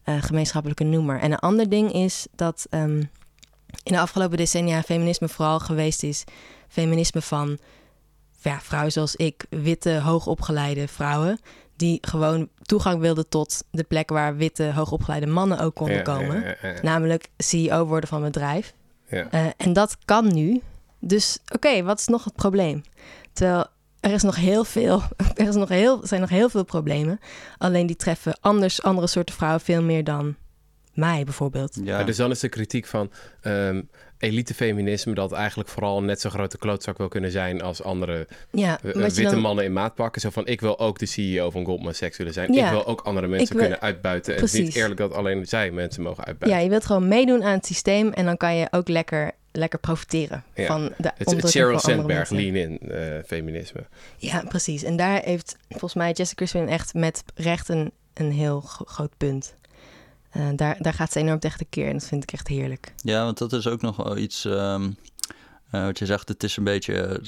eh, 0.05 0.23
gemeenschappelijke 0.23 0.85
noemer? 0.85 1.21
En 1.21 1.33
een 1.33 1.39
ander 1.39 1.69
ding 1.69 1.93
is 1.93 2.27
dat 2.35 2.67
ehm, 2.71 2.99
in 3.83 3.93
de 3.93 3.99
afgelopen 4.01 4.37
decennia 4.37 4.83
feminisme 4.83 5.29
vooral 5.29 5.61
geweest 5.61 6.03
is 6.03 6.25
feminisme 6.69 7.23
van 7.23 7.59
ja, 8.41 8.61
vrouwen 8.61 8.93
zoals 8.93 9.17
ik, 9.17 9.45
witte, 9.51 10.01
hoogopgeleide 10.01 10.89
vrouwen, 10.89 11.39
die 11.77 11.99
gewoon 12.01 12.49
toegang 12.63 13.01
wilden 13.01 13.29
tot 13.29 13.65
de 13.71 13.83
plek 13.85 14.09
waar 14.11 14.37
witte, 14.37 14.73
hoogopgeleide 14.73 15.27
mannen 15.27 15.59
ook 15.59 15.75
konden 15.75 15.97
Ja, 15.97 16.03
komen. 16.03 16.41
ja, 16.43 16.55
ja, 16.63 16.69
ja. 16.69 16.83
Namelijk 16.83 17.29
CEO 17.37 17.87
worden 17.87 18.09
van 18.09 18.19
een 18.19 18.25
bedrijf. 18.33 18.75
Ja. 19.09 19.31
Eh, 19.31 19.47
en 19.57 19.73
dat 19.73 19.97
kan 20.05 20.35
nu. 20.35 20.61
Dus 21.05 21.39
oké, 21.55 21.83
wat 21.83 21.99
is 21.99 22.07
nog 22.07 22.25
het 22.25 22.35
probleem? 22.35 22.83
Terwijl 23.33 23.67
er 24.01 24.13
is 24.13 24.23
nog 24.23 24.37
heel 24.37 24.65
veel, 24.65 25.03
er 25.35 25.49
is 25.49 25.55
nog 25.55 25.69
heel, 25.69 26.01
zijn 26.07 26.21
nog 26.21 26.31
heel 26.31 26.49
veel 26.49 26.65
problemen. 26.65 27.21
Alleen 27.59 27.87
die 27.87 27.97
treffen 27.97 28.37
anders, 28.41 28.83
andere 28.83 29.07
soorten 29.07 29.35
vrouwen 29.35 29.61
veel 29.61 29.83
meer 29.83 30.05
dan 30.05 30.37
mij 30.95 31.25
bijvoorbeeld. 31.25 31.79
Ja. 31.85 32.05
Dus 32.05 32.17
dan 32.17 32.31
is 32.31 32.41
de 32.41 32.49
kritiek 32.49 32.87
van 32.87 33.11
ehm 33.41 33.81
elitefeminisme 34.23 35.15
dat 35.15 35.33
eigenlijk 35.33 35.69
vooral 35.69 36.03
net 36.03 36.21
zo'n 36.21 36.31
grote 36.31 36.59
klootzak 36.59 36.99
wil 36.99 37.09
kunnen 37.09 37.31
zijn 37.31 37.63
als 37.63 37.83
andere 37.83 38.27
Ja, 38.51 38.79
eh, 38.83 38.93
je 38.93 38.99
witte 39.01 39.23
dan, 39.23 39.41
mannen 39.41 39.65
in 39.65 39.73
maat 39.73 39.95
pakken. 39.95 40.21
Zo 40.21 40.31
van, 40.31 40.47
ik 40.47 40.61
wil 40.61 40.79
ook 40.79 40.99
de 40.99 41.07
CEO 41.07 41.51
van 41.51 41.65
Goldman 41.65 41.95
Sachs 41.95 42.17
willen 42.17 42.33
zijn. 42.33 42.53
Ja, 42.53 42.65
ik 42.65 42.71
wil 42.71 42.87
ook 42.87 43.01
andere 43.01 43.27
mensen 43.27 43.57
wil- 43.57 43.63
kunnen 43.65 43.81
uitbuiten. 43.81 44.35
En 44.35 44.41
het 44.41 44.55
is 44.55 44.61
niet 44.61 44.75
eerlijk 44.75 45.01
dat 45.01 45.13
alleen 45.13 45.47
zij 45.47 45.71
mensen 45.71 46.03
mogen 46.03 46.23
ja, 46.23 46.29
uitbuiten. 46.29 46.63
je 46.63 46.69
wilt 46.69 46.87
gewoon 46.87 47.09
meedoen 47.09 47.43
aan 47.43 47.53
het 47.53 47.67
systeem 47.67 48.13
en 48.13 48.25
dan 48.25 48.37
kan 48.37 48.57
je 48.57 48.67
ook 48.71 48.89
lekker, 48.89 49.33
lekker 49.53 49.79
profiteren 49.79 50.45
Ja, 50.55 50.67
van 50.67 50.93
de 50.99 51.13
het, 51.17 51.31
het 51.31 51.51
Sheryl 51.51 51.79
Sandberg 51.79 52.31
lean 52.31 52.55
in 52.55 52.79
eh, 52.79 53.19
feminisme. 53.27 53.87
Ja, 54.17 54.43
precies. 54.49 54.83
En 54.83 54.97
daar 54.97 55.23
heeft 55.25 55.57
volgens 55.69 55.95
mij 55.95 56.13
Jessica 56.13 56.35
Crispin 56.35 56.69
echt 56.69 56.95
met 56.95 57.25
recht 57.35 57.69
een, 57.69 57.93
een 58.15 58.33
heel 58.33 58.61
gro- 58.61 58.85
groot 58.85 59.13
punt. 59.17 59.55
Eh, 60.31 60.49
daar, 60.57 60.77
daar 60.83 60.95
gaat 60.95 61.13
ze 61.13 61.19
enorm 61.19 61.39
tegen 61.39 61.59
de 61.59 61.67
keer 61.71 61.87
en 61.87 61.93
dat 61.93 62.07
vind 62.09 62.23
ik 62.23 62.33
echt 62.33 62.49
heerlijk. 62.49 62.93
Ja, 62.97 63.25
want 63.25 63.39
dat 63.39 63.53
is 63.53 63.67
ook 63.67 63.81
nog 63.83 63.97
wel 63.97 64.17
iets 64.17 64.45
ehm, 64.45 64.91
eh, 65.71 65.85
wat 65.85 65.99
je 65.99 66.07
zegt. 66.07 66.29
Het 66.29 66.43
is 66.43 66.57
een 66.57 66.65
beetje 66.65 67.21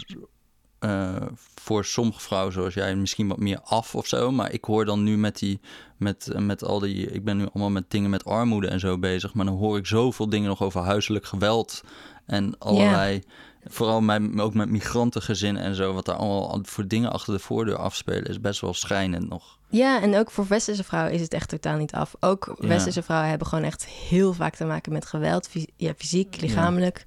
eh, 0.85 1.27
voor 1.55 1.85
sommige 1.85 2.21
vrouwen 2.21 2.53
zoals 2.53 2.75
jij 2.75 2.97
misschien 2.97 3.29
wat 3.29 3.39
meer 3.39 3.61
af 3.65 3.95
of 3.95 4.07
zo. 4.07 4.31
Maar 4.31 4.53
ik 4.53 4.65
hoor 4.65 4.85
dan 4.85 5.03
nu 5.03 5.17
met 5.17 5.39
die, 5.39 5.61
met, 5.97 6.29
met 6.39 6.65
al 6.65 6.79
die, 6.79 7.07
ik 7.11 7.25
ben 7.25 7.37
nu 7.37 7.45
allemaal 7.53 7.71
met 7.71 7.85
dingen 7.91 8.11
met 8.11 8.25
armoede 8.25 8.69
en 8.69 8.81
zo 8.81 8.99
bezig. 8.99 9.35
Maar 9.35 9.45
dan 9.45 9.57
hoor 9.57 9.79
ik 9.79 9.87
zoveel 9.87 10.29
dingen 10.29 10.49
nog 10.49 10.63
over 10.63 10.81
huiselijk 10.83 11.27
geweld 11.27 11.83
en 12.27 12.59
allerlei. 12.59 13.23
Vooral 13.67 14.01
met, 14.01 14.41
ook 14.41 14.55
met 14.55 14.69
migrantengezinnen 14.69 15.63
en 15.63 15.75
zo, 15.75 15.93
wat 15.93 16.05
daar 16.05 16.17
allemaal 16.17 16.59
voor 16.63 16.87
dingen 16.87 17.13
achter 17.13 17.33
de 17.33 17.39
voordeur 17.39 17.77
afspelen, 17.77 18.25
is 18.25 18.41
best 18.41 18.61
wel 18.61 18.75
schrijnend 18.75 19.29
nog. 19.29 19.59
Ja, 19.69 20.03
en 20.03 20.17
ook 20.17 20.31
voor 20.31 20.47
westerse 20.49 20.85
vrouwen 20.85 21.13
is 21.13 21.21
het 21.21 21.33
echt 21.35 21.49
totaal 21.49 21.77
niet 21.77 21.93
af. 21.93 22.15
Ook 22.21 22.57
Ja. 22.61 22.69
westerse 22.69 23.03
vrouwen 23.03 23.29
hebben 23.29 23.47
gewoon 23.49 23.65
echt 23.65 23.87
heel 23.87 24.33
vaak 24.33 24.55
te 24.55 24.65
maken 24.65 24.93
met 24.93 25.07
geweld. 25.07 25.49
Fys- 25.49 25.67
ja, 25.77 25.93
fysiek, 25.97 26.41
lichamelijk, 26.41 27.05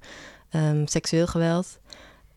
ehm, 0.50 0.86
seksueel 0.86 1.26
geweld. 1.26 1.78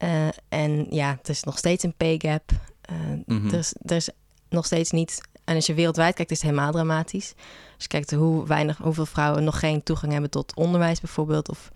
Eh, 0.02 0.28
en 0.50 0.88
ja, 0.90 1.10
er 1.24 1.30
is 1.30 1.44
nog 1.44 1.58
steeds 1.58 1.84
een 1.84 1.94
pay 1.98 2.16
gap. 2.20 2.52
Eh, 2.82 2.96
Mhm. 3.26 3.48
er, 3.48 3.58
is, 3.60 3.74
er 3.86 3.96
is 3.96 4.10
nog 4.50 4.66
steeds 4.66 4.92
niet... 4.92 5.22
En 5.44 5.56
als 5.56 5.66
je 5.66 5.74
wereldwijd 5.74 6.16
kijkt, 6.16 6.32
is 6.32 6.42
het 6.42 6.50
helemaal 6.50 6.72
dramatisch. 6.72 7.34
Als 7.74 7.84
je 7.84 7.88
kijkt 7.88 8.12
hoe 8.12 8.48
weinig, 8.48 8.78
hoeveel 8.78 9.06
vrouwen 9.06 9.44
nog 9.44 9.60
geen 9.60 9.84
toegang 9.84 10.12
hebben 10.12 10.30
tot 10.30 10.56
onderwijs 10.56 11.00
bijvoorbeeld... 11.00 11.50
of 11.50 11.72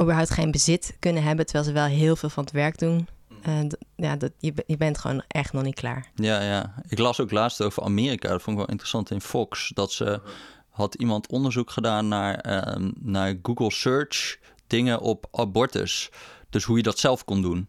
überhaupt 0.00 0.30
geen 0.30 0.50
bezit 0.50 0.96
kunnen 0.98 1.22
hebben... 1.22 1.44
terwijl 1.44 1.66
ze 1.66 1.72
wel 1.72 1.84
heel 1.84 2.16
veel 2.16 2.28
van 2.28 2.42
het 2.44 2.52
werk 2.52 2.78
doen. 2.78 3.08
D- 3.68 3.76
ja, 3.96 4.16
dat, 4.16 4.32
je, 4.38 4.52
je 4.66 4.76
bent 4.76 4.98
gewoon 4.98 5.22
echt 5.28 5.52
nog 5.52 5.62
niet 5.62 5.74
klaar. 5.74 6.10
Ja, 6.14 6.40
ja. 6.42 6.74
Ik 6.88 6.98
las 6.98 7.20
ook 7.20 7.30
laatst 7.30 7.62
over 7.62 7.82
Amerika. 7.82 8.28
Dat 8.28 8.42
vond 8.42 8.50
ik 8.56 8.62
wel 8.62 8.70
interessant 8.70 9.10
in 9.10 9.20
Fox. 9.20 9.70
Dat 9.74 9.92
ze 9.92 10.20
had 10.70 10.94
iemand 10.94 11.26
onderzoek 11.28 11.70
gedaan 11.70 12.08
naar, 12.08 12.34
ehm, 12.34 12.90
naar 13.00 13.34
Google 13.42 13.70
Search 13.72 14.38
dingen 14.66 15.00
op 15.00 15.26
abortus. 15.32 16.10
Dus 16.52 16.64
hoe 16.64 16.76
je 16.76 16.82
dat 16.82 16.98
zelf 16.98 17.24
kon 17.24 17.42
doen. 17.42 17.68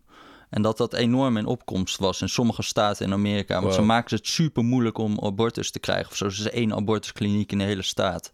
En 0.49 0.61
dat 0.61 0.77
dat 0.77 0.93
enorm 0.93 1.37
in 1.37 1.45
opkomst 1.45 1.97
was 1.97 2.21
in 2.21 2.29
sommige 2.29 2.63
staten 2.63 3.05
in 3.05 3.13
Amerika. 3.13 3.61
Want 3.61 3.73
ze 3.73 3.81
maken 3.81 4.15
het 4.15 4.27
super 4.27 4.63
moeilijk 4.63 4.97
om 4.97 5.19
abortus 5.19 5.71
te 5.71 5.79
krijgen. 5.79 6.11
Of 6.11 6.17
zo. 6.17 6.25
Er 6.25 6.31
is 6.31 6.49
één 6.49 6.73
abortuskliniek 6.73 7.51
in 7.51 7.57
de 7.57 7.63
hele 7.63 7.81
staat. 7.81 8.31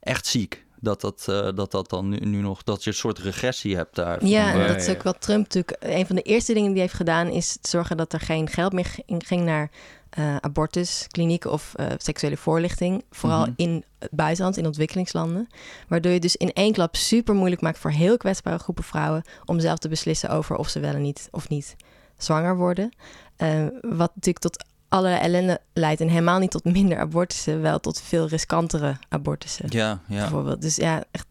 Echt 0.00 0.26
ziek. 0.26 0.64
Dat 0.80 1.00
dat, 1.00 1.24
eh, 1.28 1.48
dat, 1.54 1.70
dat 1.70 1.90
dan 1.90 2.08
nu, 2.08 2.16
nu 2.16 2.40
nog, 2.40 2.62
dat 2.62 2.84
je 2.84 2.90
een 2.90 2.96
soort 2.96 3.18
regressie 3.18 3.76
hebt 3.76 3.94
daar. 3.94 4.24
Ja, 4.24 4.52
en 4.52 4.68
dat 4.68 4.76
is 4.76 4.88
ook 4.88 5.02
wat 5.02 5.20
Trump 5.20 5.42
natuurlijk... 5.42 5.76
Een 5.80 6.06
van 6.06 6.16
de 6.16 6.22
eerste 6.22 6.52
dingen 6.52 6.68
die 6.68 6.78
hij 6.78 6.86
heeft 6.86 6.98
gedaan... 6.98 7.28
is 7.28 7.56
zorgen 7.62 7.96
dat 7.96 8.12
er 8.12 8.20
geen 8.20 8.48
geld 8.48 8.72
meer 8.72 8.94
ging 9.06 9.44
naar 9.44 9.70
eh 10.14 10.36
abortusklinieken... 10.36 11.52
of 11.52 11.72
eh, 11.74 11.86
seksuele 11.96 12.36
voorlichting. 12.36 13.04
Vooral 13.10 13.40
Mhm. 13.40 13.52
in 13.56 13.84
het 13.98 14.10
buitenland, 14.10 14.56
in 14.56 14.66
ontwikkelingslanden. 14.66 15.48
Waardoor 15.88 16.12
je 16.12 16.20
dus 16.20 16.36
in 16.36 16.52
één 16.52 16.72
klap 16.72 16.96
super 16.96 17.34
moeilijk 17.34 17.60
maakt... 17.62 17.78
voor 17.78 17.90
heel 17.90 18.16
kwetsbare 18.16 18.58
groepen 18.58 18.84
vrouwen... 18.84 19.22
om 19.44 19.60
zelf 19.60 19.78
te 19.78 19.88
beslissen 19.88 20.30
over 20.30 20.56
of 20.56 20.68
ze 20.68 20.80
wel 20.80 20.94
en 20.94 21.02
niet 21.02 21.28
of 21.30 21.48
niet 21.48 21.76
zwanger 22.16 22.56
worden. 22.56 22.92
Eh, 23.36 23.66
wat 23.80 24.10
natuurlijk 24.14 24.38
tot 24.38 24.64
allerlei 24.88 25.20
ellende 25.22 25.60
leidt... 25.72 26.00
en 26.00 26.08
helemaal 26.08 26.38
niet 26.38 26.50
tot 26.50 26.64
minder 26.64 26.98
abortussen... 26.98 27.60
wel 27.60 27.80
tot 27.80 28.00
veel 28.00 28.28
riskantere 28.28 28.96
abortussen. 29.08 29.66
ja, 29.68 30.00
ja. 30.06 30.20
Bijvoorbeeld. 30.20 30.62
Dus 30.62 30.76
ja, 30.76 31.04
echt, 31.10 31.26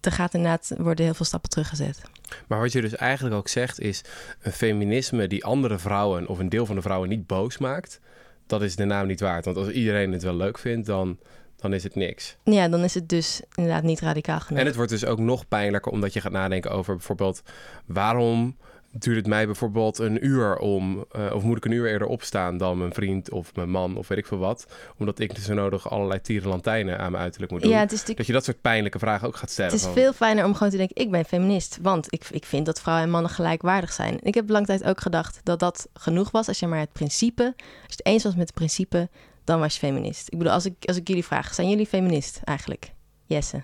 er 0.00 0.12
gaat 0.12 0.34
inderdaad 0.34 0.72
worden 0.78 1.04
heel 1.04 1.14
veel 1.14 1.26
stappen 1.26 1.50
teruggezet. 1.50 2.02
Maar 2.46 2.60
wat 2.60 2.72
je 2.72 2.80
dus 2.80 2.96
eigenlijk 2.96 3.34
ook 3.36 3.48
zegt 3.48 3.80
is... 3.80 4.04
een 4.42 4.52
feminisme 4.52 5.26
die 5.26 5.44
andere 5.44 5.78
vrouwen 5.78 6.28
of 6.28 6.38
een 6.38 6.48
deel 6.48 6.66
van 6.66 6.74
de 6.74 6.82
vrouwen 6.82 7.08
niet 7.08 7.26
boos 7.26 7.58
maakt... 7.58 8.00
dat 8.46 8.62
is 8.62 8.76
de 8.76 8.84
naam 8.84 9.06
niet 9.06 9.20
waard. 9.20 9.44
Want 9.44 9.56
als 9.56 9.68
iedereen 9.68 10.12
het 10.12 10.22
wel 10.22 10.36
leuk 10.36 10.58
vindt, 10.58 10.86
dan, 10.86 11.18
dan 11.56 11.72
is 11.72 11.82
het 11.82 11.94
niks. 11.94 12.36
Ja, 12.44 12.68
dan 12.68 12.80
is 12.80 12.94
het 12.94 13.08
dus 13.08 13.40
inderdaad 13.54 13.82
niet 13.82 14.00
radicaal 14.00 14.40
genoeg. 14.40 14.60
En 14.60 14.66
het 14.66 14.76
wordt 14.76 14.90
dus 14.90 15.04
ook 15.04 15.18
nog 15.18 15.48
pijnlijker 15.48 15.92
omdat 15.92 16.12
je 16.12 16.20
gaat 16.20 16.32
nadenken 16.32 16.70
over 16.70 16.94
bijvoorbeeld... 16.94 17.42
waarom 17.86 18.56
duurt 18.98 19.16
het 19.16 19.26
mij 19.26 19.46
bijvoorbeeld 19.46 19.98
een 19.98 20.26
uur 20.26 20.56
om... 20.56 21.04
eh, 21.10 21.32
of 21.34 21.42
moet 21.42 21.56
ik 21.56 21.64
een 21.64 21.70
uur 21.72 21.86
eerder 21.86 22.08
opstaan 22.08 22.56
dan 22.56 22.78
mijn 22.78 22.92
vriend 22.94 23.30
of 23.30 23.54
mijn 23.54 23.70
man 23.70 23.96
of 23.96 24.08
weet 24.08 24.18
ik 24.18 24.26
veel 24.26 24.38
wat... 24.38 24.66
omdat 24.98 25.18
ik 25.18 25.34
dus 25.34 25.44
zo 25.44 25.54
nodig 25.54 25.90
allerlei 25.90 26.20
tierenlantijnen 26.20 26.98
aan 26.98 27.10
mijn 27.10 27.22
uiterlijk 27.22 27.52
moet 27.52 27.62
doen. 27.62 27.70
ja, 27.70 27.78
het 27.78 27.86
is, 27.92 27.98
natuurlijk, 27.98 28.18
Dat 28.18 28.26
je 28.26 28.32
dat 28.32 28.44
soort 28.44 28.60
pijnlijke 28.60 28.98
vragen 28.98 29.26
ook 29.28 29.36
gaat 29.36 29.50
stellen. 29.50 29.70
het 29.70 29.80
is 29.80 29.86
van- 29.86 29.94
veel 29.96 30.12
fijner 30.12 30.44
om 30.44 30.54
gewoon 30.54 30.70
te 30.70 30.76
denken, 30.76 30.96
ik 31.02 31.10
ben 31.10 31.24
feminist. 31.24 31.78
Want 31.82 32.12
ik, 32.12 32.24
ik 32.30 32.44
vind 32.44 32.66
dat 32.66 32.80
vrouwen 32.80 33.06
en 33.06 33.10
mannen 33.12 33.30
gelijkwaardig 33.30 33.92
zijn. 33.92 34.18
Ik 34.22 34.34
heb 34.34 34.48
lang 34.48 34.66
tijd 34.66 34.84
ook 34.84 35.00
gedacht 35.00 35.40
dat 35.42 35.58
dat 35.58 35.88
genoeg 35.92 36.30
was. 36.30 36.48
Als 36.48 36.58
je 36.58 36.66
maar 36.66 36.78
het 36.78 36.92
principe, 36.92 37.42
als 37.56 37.64
je 37.86 37.96
het 37.96 38.06
eens 38.06 38.22
was 38.24 38.32
met 38.34 38.46
het 38.46 38.54
principe, 38.54 39.08
dan 39.44 39.58
was 39.60 39.72
je 39.72 39.78
feminist. 39.78 40.26
Ik 40.32 40.38
bedoel, 40.38 40.52
als 40.52 40.64
ik, 40.64 40.74
als 40.84 40.96
ik 40.96 41.08
jullie 41.08 41.24
vraag, 41.24 41.54
zijn 41.54 41.68
jullie 41.68 41.86
feminist 41.86 42.40
eigenlijk? 42.44 42.92
Jesse. 43.24 43.62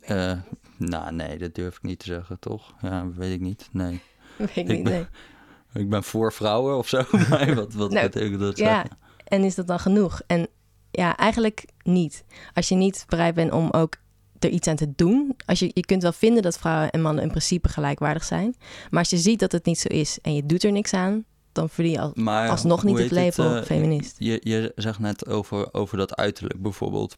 Eh, 0.00 0.32
nou, 0.76 1.12
nee, 1.14 1.38
dat 1.38 1.54
durf 1.54 1.76
ik 1.76 1.82
niet 1.82 1.98
te 1.98 2.04
zeggen, 2.04 2.38
toch? 2.38 2.74
Ja, 2.82 3.06
weet 3.16 3.32
ik 3.32 3.40
niet. 3.40 3.68
Nee. 3.72 4.00
Weet 4.54 4.56
ik 4.56 4.68
niet, 4.68 4.82
ben- 4.82 4.92
nee. 4.92 5.82
Ik 5.82 5.90
ben 5.90 6.04
voor 6.04 6.32
vrouwen 6.32 6.76
of 6.76 6.88
zo. 6.88 7.02
Maar 7.30 7.54
wat, 7.54 7.74
wat 7.74 7.90
Nou, 7.90 8.08
betekent 8.08 8.40
dat? 8.40 8.58
Ja, 8.58 8.64
zeggen? 8.74 8.98
en 9.24 9.44
is 9.44 9.54
dat 9.54 9.66
dan 9.66 9.78
genoeg? 9.80 10.20
En 10.26 10.46
ja, 10.90 11.16
eigenlijk 11.16 11.64
niet. 11.82 12.24
Als 12.54 12.68
je 12.68 12.74
niet 12.74 13.04
bereid 13.08 13.34
bent 13.34 13.52
om 13.52 13.70
ook 13.70 13.96
er 14.38 14.48
iets 14.50 14.68
aan 14.68 14.76
te 14.76 14.92
doen. 14.96 15.36
Als 15.46 15.58
je, 15.58 15.70
je 15.74 15.84
kunt 15.84 16.02
wel 16.02 16.12
vinden 16.12 16.42
dat 16.42 16.58
vrouwen 16.58 16.90
en 16.90 17.02
mannen 17.02 17.22
in 17.22 17.28
principe 17.30 17.68
gelijkwaardig 17.68 18.24
zijn. 18.24 18.54
Maar 18.90 19.00
als 19.00 19.10
je 19.10 19.18
ziet 19.18 19.38
dat 19.40 19.52
het 19.52 19.64
niet 19.64 19.78
zo 19.78 19.88
is 19.88 20.18
en 20.22 20.34
je 20.34 20.46
doet 20.46 20.64
er 20.64 20.72
niks 20.72 20.92
aan, 20.94 21.24
dan 21.52 21.68
verdien 21.68 21.92
je 21.92 22.00
al, 22.00 22.12
Maar 22.14 22.48
alsnog 22.48 22.84
niet 22.84 22.98
het 22.98 23.10
label 23.10 23.56
eh, 23.56 23.62
feminist. 23.62 24.16
Je, 24.18 24.40
je 24.42 24.72
zegt 24.76 24.98
net 24.98 25.26
over, 25.28 25.74
over 25.74 25.96
dat 25.96 26.16
uiterlijk 26.16 26.62
bijvoorbeeld. 26.62 27.16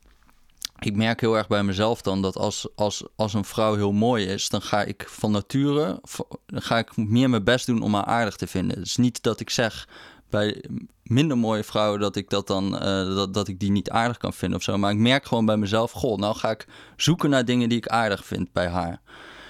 Ik 0.81 0.97
merk 0.97 1.21
heel 1.21 1.37
erg 1.37 1.49
bij 1.49 1.63
mezelf 1.63 2.03
dan 2.03 2.23
dat 2.23 2.37
als, 2.37 2.69
als, 2.75 3.05
als 3.17 3.35
een 3.35 3.45
vrouw 3.45 3.75
heel 3.75 3.93
mooi 3.93 4.27
is, 4.27 4.49
dan 4.49 4.63
ga 4.63 4.83
ik 4.83 5.05
van 5.09 5.31
nature 5.31 6.01
dan 6.47 6.63
ga 6.63 6.79
ik 6.79 6.97
meer 6.97 7.31
mijn 7.31 7.45
best 7.45 7.67
doen 7.67 7.83
om 7.83 7.95
haar 7.95 8.05
aardig 8.05 8.37
te 8.37 8.47
vinden. 8.47 8.77
Het 8.79 8.87
is 8.87 8.97
niet 8.97 9.23
dat 9.23 9.41
ik 9.41 9.51
zeg 9.51 9.89
bij 10.31 10.65
minder 11.03 11.39
mooie 11.39 11.65
vrouwen 11.65 12.01
dat 12.01 12.17
ik 12.17 12.31
dat 12.31 12.47
dan 12.47 12.79
eh, 12.79 13.15
dat, 13.15 13.35
dat 13.35 13.49
ik 13.49 13.61
die 13.61 13.71
niet 13.71 13.91
aardig 13.91 14.17
kan 14.17 14.33
vinden 14.33 14.59
of 14.59 14.65
zo. 14.65 14.79
Maar 14.79 14.91
ik 14.93 14.99
merk 14.99 15.27
gewoon 15.27 15.47
bij 15.47 15.57
mezelf, 15.57 15.93
goh, 15.93 16.19
nou 16.19 16.37
ga 16.37 16.51
ik 16.51 16.67
zoeken 16.97 17.31
naar 17.31 17.45
dingen 17.45 17.69
die 17.69 17.79
ik 17.79 17.89
aardig 17.89 18.25
vind 18.25 18.53
bij 18.53 18.69
haar. 18.69 19.01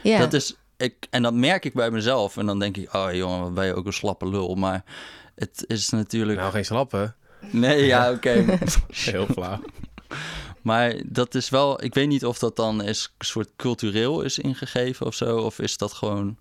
Ja, 0.02 0.18
Dat 0.18 0.32
is, 0.32 0.56
ik, 0.76 1.06
en 1.10 1.22
dat 1.22 1.34
merk 1.34 1.64
ik 1.64 1.74
bij 1.74 1.90
mezelf. 1.90 2.36
En 2.36 2.46
dan 2.46 2.58
denk 2.58 2.76
ik, 2.76 2.94
oh 2.94 3.12
jongen, 3.12 3.40
wat 3.40 3.54
ben 3.54 3.66
je 3.66 3.74
ook 3.74 3.86
een 3.86 3.92
slappe 3.92 4.28
lul. 4.28 4.54
Maar 4.54 4.84
het 5.34 5.64
is 5.66 5.88
natuurlijk. 5.88 6.38
Nou, 6.38 6.52
geen 6.52 6.64
slappen. 6.64 7.14
Nee, 7.50 7.84
ja, 7.86 8.10
oké. 8.12 8.30
Heel 8.88 9.26
flauw. 9.26 9.60
Maar 10.62 10.94
dat 11.06 11.34
is 11.34 11.48
wel, 11.48 11.84
ik 11.84 11.94
weet 11.94 12.08
niet 12.08 12.26
of 12.26 12.38
dat 12.38 12.56
dan 12.56 12.82
is 12.82 13.14
een 13.18 13.26
soort 13.26 13.50
cultureel 13.56 14.22
is 14.22 14.38
ingegeven 14.38 15.06
of 15.06 15.14
zo. 15.14 15.36
Of 15.38 15.58
is 15.58 15.76
dat 15.76 15.92
gewoon 15.92 16.36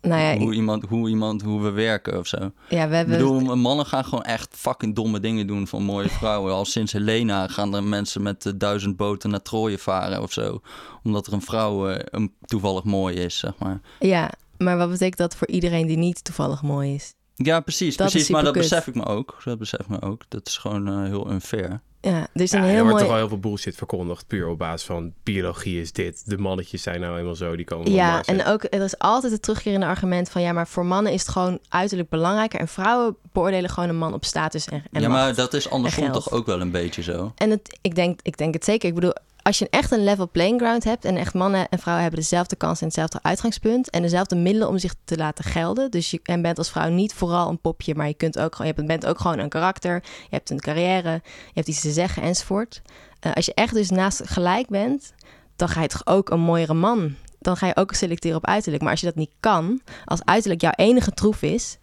nou 0.00 0.20
ja, 0.22 0.36
hoe, 0.38 0.50
ik- 0.50 0.54
iemand, 0.56 0.84
hoe 0.88 1.08
iemand, 1.08 1.42
hoe 1.42 1.62
we 1.62 1.70
werken 1.70 2.18
of 2.18 2.26
zo. 2.26 2.36
ja 2.38 2.50
we 2.68 2.74
Ik 2.76 2.90
hebben... 2.90 3.18
bedoel, 3.18 3.56
mannen 3.56 3.86
gaan 3.86 4.04
gewoon 4.04 4.24
echt 4.24 4.48
fucking 4.56 4.94
domme 4.94 5.20
dingen 5.20 5.46
doen 5.46 5.66
van 5.66 5.82
mooie 5.82 6.08
vrouwen. 6.08 6.52
Al 6.52 6.64
sinds 6.64 6.92
Helena 6.92 7.48
gaan 7.48 7.74
er 7.74 7.84
mensen 7.84 8.22
met 8.22 8.46
eh, 8.46 8.52
duizend 8.56 8.96
boten 8.96 9.30
naar 9.30 9.42
Troje 9.42 9.78
varen 9.78 10.22
of 10.22 10.32
zo. 10.32 10.60
Omdat 11.02 11.26
er 11.26 11.32
een 11.32 11.42
vrouw 11.42 11.88
eh, 11.88 11.98
een, 12.10 12.34
toevallig 12.44 12.84
mooi 12.84 13.16
is, 13.16 13.38
zeg 13.38 13.52
maar. 13.58 13.80
Ja, 14.00 14.30
maar 14.58 14.76
wat 14.76 14.90
betekent 14.90 15.18
dat 15.18 15.36
voor 15.36 15.48
iedereen 15.48 15.86
die 15.86 15.96
niet 15.96 16.24
toevallig 16.24 16.62
mooi 16.62 16.94
is? 16.94 17.14
Ja, 17.38 17.60
precies, 17.60 17.96
Dat 17.96 18.10
precies. 18.10 18.28
Maar 18.30 18.44
dat 18.44 18.52
besef 18.52 18.86
ik 18.86 18.94
me 18.94 19.04
ook. 19.04 19.36
Dat 19.44 19.58
besef 19.58 19.80
ik 19.80 19.88
me 19.88 20.02
ook. 20.02 20.22
Dat 20.28 20.46
is 20.46 20.56
gewoon 20.56 20.88
eh, 20.88 21.02
heel 21.02 21.30
unfair. 21.30 21.80
Ja, 22.00 22.28
er 22.32 22.42
is 22.42 22.50
Ja, 22.50 22.58
een 22.58 22.64
er 22.64 22.70
heel 22.70 22.82
wordt 22.82 22.98
toch 22.98 23.08
wel 23.08 23.16
heel 23.16 23.28
veel 23.28 23.38
bullshit 23.38 23.76
verkondigd. 23.76 24.26
Puur 24.26 24.48
op 24.48 24.58
basis 24.58 24.86
van 24.86 25.12
biologie 25.22 25.80
is 25.80 25.92
dit. 25.92 26.22
De 26.30 26.38
mannetjes 26.38 26.82
zijn 26.82 27.00
nou 27.00 27.18
eenmaal 27.18 27.34
zo. 27.34 27.56
Die 27.56 27.64
komen 27.64 27.92
Ja, 27.92 28.10
Mars. 28.12 28.26
en 28.26 28.46
ook 28.46 28.64
er 28.64 28.82
is 28.82 28.98
altijd 28.98 29.32
het 29.32 29.42
terugkerende 29.42 29.86
argument 29.86 30.28
van 30.30 30.42
ja, 30.42 30.52
maar 30.52 30.68
voor 30.68 30.86
mannen 30.86 31.12
is 31.12 31.20
het 31.20 31.28
gewoon 31.30 31.58
uiterlijk 31.68 32.08
belangrijker 32.08 32.60
en 32.60 32.68
vrouwen 32.68 33.16
beoordelen 33.32 33.70
gewoon 33.70 33.88
een 33.88 33.98
man 33.98 34.14
op 34.14 34.24
status 34.24 34.66
en, 34.68 34.84
en 34.92 35.00
ja, 35.00 35.08
maar 35.08 35.34
dat 35.34 35.54
is 35.54 35.70
andersom 35.70 36.12
toch 36.12 36.30
ook 36.30 36.46
wel 36.46 36.60
een 36.60 36.70
beetje 36.70 37.02
zo. 37.02 37.32
En 37.36 37.50
het, 37.50 37.78
ik, 37.82 37.94
denk, 37.94 38.20
ik 38.22 38.36
denk 38.36 38.54
het 38.54 38.64
zeker. 38.64 38.88
Ik 38.88 38.94
bedoel, 38.94 39.12
als 39.46 39.58
je 39.58 39.68
echt 39.70 39.90
een 39.90 40.04
level 40.04 40.28
playing 40.30 40.60
ground 40.60 40.84
hebt 40.84 41.04
en 41.04 41.16
echt 41.16 41.34
mannen 41.34 41.68
en 41.68 41.78
vrouwen 41.78 42.04
hebben 42.04 42.22
dezelfde 42.22 42.56
kans 42.56 42.80
en 42.80 42.86
hetzelfde 42.86 43.18
uitgangspunt 43.22 43.90
en 43.90 44.02
dezelfde 44.02 44.36
middelen 44.36 44.68
om 44.68 44.78
zich 44.78 44.94
te 45.04 45.16
laten 45.16 45.44
gelden. 45.44 45.90
Dus 45.90 46.10
je 46.10 46.20
en 46.22 46.42
bent 46.42 46.58
als 46.58 46.70
vrouw 46.70 46.88
niet 46.88 47.14
vooral 47.14 47.48
een 47.48 47.60
popje, 47.60 47.94
maar 47.94 48.06
je, 48.06 48.14
kunt 48.14 48.38
ook, 48.38 48.56
je 48.64 48.74
bent 48.74 49.06
ook 49.06 49.20
gewoon 49.20 49.38
een 49.38 49.48
karakter. 49.48 50.02
Je 50.02 50.28
hebt 50.30 50.50
een 50.50 50.60
carrière, 50.60 51.10
je 51.12 51.52
hebt 51.52 51.68
iets 51.68 51.80
te 51.80 51.90
zeggen 51.90 52.22
enzovoort. 52.22 52.82
Eh, 53.20 53.32
als 53.32 53.46
je 53.46 53.54
echt 53.54 53.74
dus 53.74 53.90
naast 53.90 54.22
gelijk 54.24 54.68
bent, 54.68 55.12
dan 55.56 55.68
ga 55.68 55.82
je 55.82 55.88
toch 55.88 56.06
ook 56.06 56.30
een 56.30 56.40
mooiere 56.40 56.74
man. 56.74 57.14
Dan 57.38 57.56
ga 57.56 57.66
je 57.66 57.76
ook 57.76 57.92
selecteren 57.92 58.36
op 58.36 58.46
uiterlijk. 58.46 58.82
Maar 58.82 58.92
als 58.92 59.00
je 59.00 59.06
dat 59.06 59.16
niet 59.16 59.34
kan, 59.40 59.80
als 60.04 60.24
uiterlijk 60.24 60.60
jouw 60.60 60.74
enige 60.76 61.12
troef 61.12 61.42
is, 61.42 61.78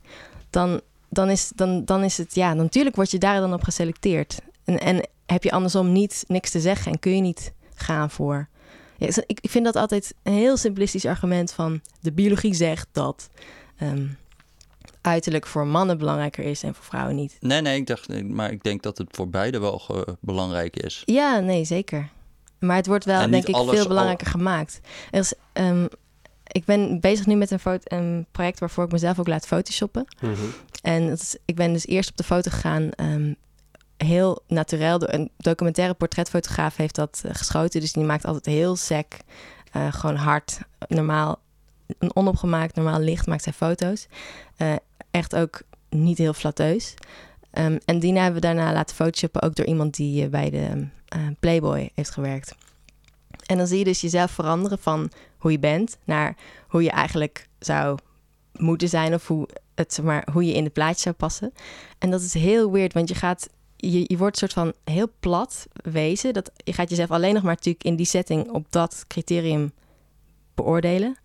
dan, 0.49 0.81
dan, 1.09 1.29
is, 1.29 1.51
dan, 1.55 1.85
dan 1.85 2.03
is 2.03 2.17
het, 2.17 2.35
ja, 2.35 2.53
natuurlijk 2.53 2.95
word 2.95 3.11
je 3.11 3.17
daar 3.17 3.39
dan 3.39 3.53
op 3.53 3.63
geselecteerd. 3.63 4.37
En, 4.65 4.79
en 4.79 5.07
heb 5.25 5.43
je 5.43 5.51
andersom 5.51 5.91
niet 5.91 6.23
niks 6.27 6.49
te 6.51 6.59
zeggen 6.59 6.91
en 6.91 6.99
kun 6.99 7.15
je 7.15 7.21
niet 7.21 7.53
gaan 7.75 8.09
voor. 8.09 8.47
Ja, 8.97 9.07
ik, 9.25 9.39
ik 9.41 9.49
vind 9.49 9.65
dat 9.65 9.75
altijd 9.75 10.13
een 10.23 10.33
heel 10.33 10.57
simplistisch 10.57 11.05
argument 11.05 11.51
van 11.51 11.81
de 11.99 12.11
biologie 12.11 12.53
zegt 12.53 12.87
dat 12.91 13.29
ehm, 13.77 14.05
uiterlijk 15.01 15.47
voor 15.47 15.67
mannen 15.67 15.97
belangrijker 15.97 16.43
is 16.43 16.63
en 16.63 16.75
voor 16.75 16.85
vrouwen 16.85 17.15
niet. 17.15 17.37
Nee, 17.39 17.61
nee, 17.61 17.79
ik 17.79 17.87
dacht, 17.87 18.23
maar 18.23 18.51
ik 18.51 18.63
denk 18.63 18.83
dat 18.83 18.97
het 18.97 19.07
voor 19.11 19.29
beide 19.29 19.59
wel 19.59 19.81
belangrijk 20.19 20.75
is. 20.75 21.01
Ja, 21.05 21.39
nee, 21.39 21.65
zeker. 21.65 22.09
Maar 22.59 22.75
het 22.75 22.87
wordt 22.87 23.05
wel, 23.05 23.21
En 23.21 23.31
denk 23.31 23.47
ik, 23.47 23.55
veel 23.55 23.77
al- 23.79 23.87
belangrijker 23.87 24.27
gemaakt. 24.27 24.79
Er 25.11 25.19
is, 25.19 25.33
ehm, 25.53 25.85
ik 26.47 26.65
ben 26.65 26.99
bezig 26.99 27.25
nu 27.25 27.35
met 27.35 27.51
een, 27.51 27.59
foto, 27.59 27.97
een 27.97 28.25
project 28.31 28.59
waarvoor 28.59 28.83
ik 28.83 28.91
mezelf 28.91 29.19
ook 29.19 29.27
laat 29.27 29.47
photoshoppen. 29.47 30.05
Mhm. 30.21 30.33
En 30.81 31.07
dat 31.09 31.19
is, 31.19 31.35
ik 31.45 31.55
ben 31.55 31.73
dus 31.73 31.85
eerst 31.87 32.09
op 32.09 32.17
de 32.17 32.23
foto 32.23 32.51
gegaan, 32.51 32.89
ehm, 32.91 33.33
heel. 34.03 34.43
Door 34.47 35.13
Een 35.13 35.31
documentaire 35.37 35.93
portretfotograaf 35.93 36.75
heeft 36.75 36.95
dat 36.95 37.21
eh, 37.25 37.31
geschoten. 37.33 37.81
Dus 37.81 37.93
die 37.93 38.03
maakt 38.03 38.25
altijd 38.25 38.45
heel 38.45 38.75
sec, 38.75 39.17
eh, 39.71 39.93
gewoon 39.93 40.15
hard, 40.15 40.59
normaal, 40.87 41.39
een 41.99 42.15
onopgemaakt, 42.15 42.75
normaal 42.75 42.99
licht 42.99 43.27
maakt 43.27 43.43
zij 43.43 43.53
foto's. 43.53 44.07
Eh, 44.57 44.73
echt 45.11 45.35
ook 45.35 45.61
niet 45.89 46.17
heel 46.17 46.33
flatteus. 46.33 46.93
Ehm, 47.51 47.77
en 47.85 47.99
die 47.99 48.13
hebben 48.13 48.41
we 48.41 48.47
daarna 48.47 48.73
laten 48.73 48.95
photoshoppen, 48.95 49.41
ook 49.41 49.55
door 49.55 49.65
iemand 49.65 49.95
die 49.95 50.29
bij 50.29 50.49
de 50.49 50.87
Playboy 51.39 51.89
heeft 51.93 52.09
gewerkt. 52.09 52.55
En 53.45 53.57
dan 53.57 53.67
zie 53.67 53.77
je 53.77 53.83
dus 53.83 54.01
jezelf 54.01 54.31
veranderen 54.31 54.79
van 54.79 55.11
hoe 55.37 55.51
je 55.51 55.59
bent 55.59 55.97
naar 56.03 56.35
hoe 56.67 56.83
je 56.83 56.91
eigenlijk 56.91 57.47
zou 57.59 57.97
moeten 58.53 58.89
zijn 58.89 59.13
of 59.13 59.27
hoe, 59.27 59.47
het, 59.75 59.99
maar, 60.03 60.27
hoe 60.31 60.45
je 60.45 60.53
in 60.53 60.63
het 60.63 60.73
plaatje 60.73 61.01
zou 61.01 61.15
passen. 61.15 61.53
En 61.99 62.11
dat 62.11 62.21
is 62.21 62.33
heel 62.33 62.71
weird, 62.71 62.93
want 62.93 63.09
je 63.09 63.15
gaat, 63.15 63.49
je, 63.91 64.03
je 64.07 64.17
wordt 64.17 64.41
een 64.41 64.49
soort 64.49 64.65
van 64.67 64.93
heel 64.93 65.11
plat 65.19 65.67
wezen. 65.73 66.33
Dat, 66.33 66.51
je 66.55 66.73
gaat 66.73 66.89
jezelf 66.89 67.11
alleen 67.11 67.33
nog 67.33 67.43
maar 67.43 67.53
natuurlijk 67.53 67.83
in 67.83 67.95
die 67.95 68.05
setting 68.05 68.49
op 68.49 68.65
dat 68.69 69.05
criterium 69.07 69.71
beoordelen. 70.55 71.17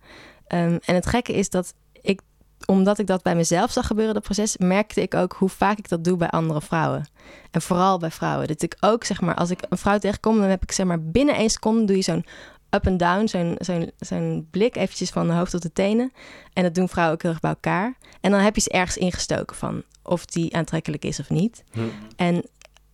Ehm, 0.47 0.77
en 0.85 0.95
het 0.95 1.05
gekke 1.05 1.33
is 1.33 1.49
dat 1.49 1.73
ik, 2.01 2.21
omdat 2.65 2.99
ik 2.99 3.07
dat 3.07 3.23
bij 3.23 3.35
mezelf 3.35 3.71
zag 3.71 3.87
gebeuren, 3.87 4.13
dat 4.13 4.23
proces, 4.23 4.57
merkte 4.57 5.01
ik 5.01 5.13
ook 5.13 5.33
hoe 5.33 5.49
vaak 5.49 5.77
ik 5.77 5.89
dat 5.89 6.03
doe 6.03 6.17
bij 6.17 6.29
andere 6.29 6.61
vrouwen. 6.61 7.07
En 7.51 7.61
vooral 7.61 7.97
bij 7.97 8.11
vrouwen. 8.11 8.47
Dat 8.47 8.61
ik 8.61 8.77
ook, 8.79 9.03
zeg 9.03 9.21
maar, 9.21 9.35
als 9.35 9.49
ik 9.49 9.59
een 9.69 9.77
vrouw 9.77 9.97
tegenkom, 9.97 10.39
dan 10.39 10.49
heb 10.49 10.63
ik 10.63 10.71
zeg 10.71 10.85
maar 10.85 11.01
binnen 11.01 11.35
één 11.35 11.49
seconde 11.49 11.85
doe 11.85 11.95
je 11.95 12.01
zo'n 12.01 12.25
up 12.69 12.85
en 12.85 12.97
down, 12.97 13.27
zo'n 13.27 13.55
zo'n 13.59 13.91
zo'n 13.99 14.47
blik 14.51 14.75
eventjes 14.75 15.09
van 15.09 15.27
de 15.27 15.33
hoofd 15.33 15.51
tot 15.51 15.61
de 15.61 15.73
tenen. 15.73 16.11
En 16.53 16.63
dat 16.63 16.75
doen 16.75 16.89
vrouwen 16.89 17.15
ook 17.15 17.21
heel 17.21 17.31
erg 17.31 17.39
bij 17.39 17.49
elkaar. 17.49 17.97
En 18.21 18.31
dan 18.31 18.39
heb 18.39 18.55
je 18.55 18.61
ze 18.61 18.69
ergens 18.69 18.97
ingestoken 18.97 19.55
van 19.55 19.83
of 20.03 20.25
die 20.25 20.55
aantrekkelijk 20.55 21.05
is 21.05 21.19
of 21.19 21.29
niet. 21.29 21.63
Hm. 21.71 21.79
En 22.15 22.43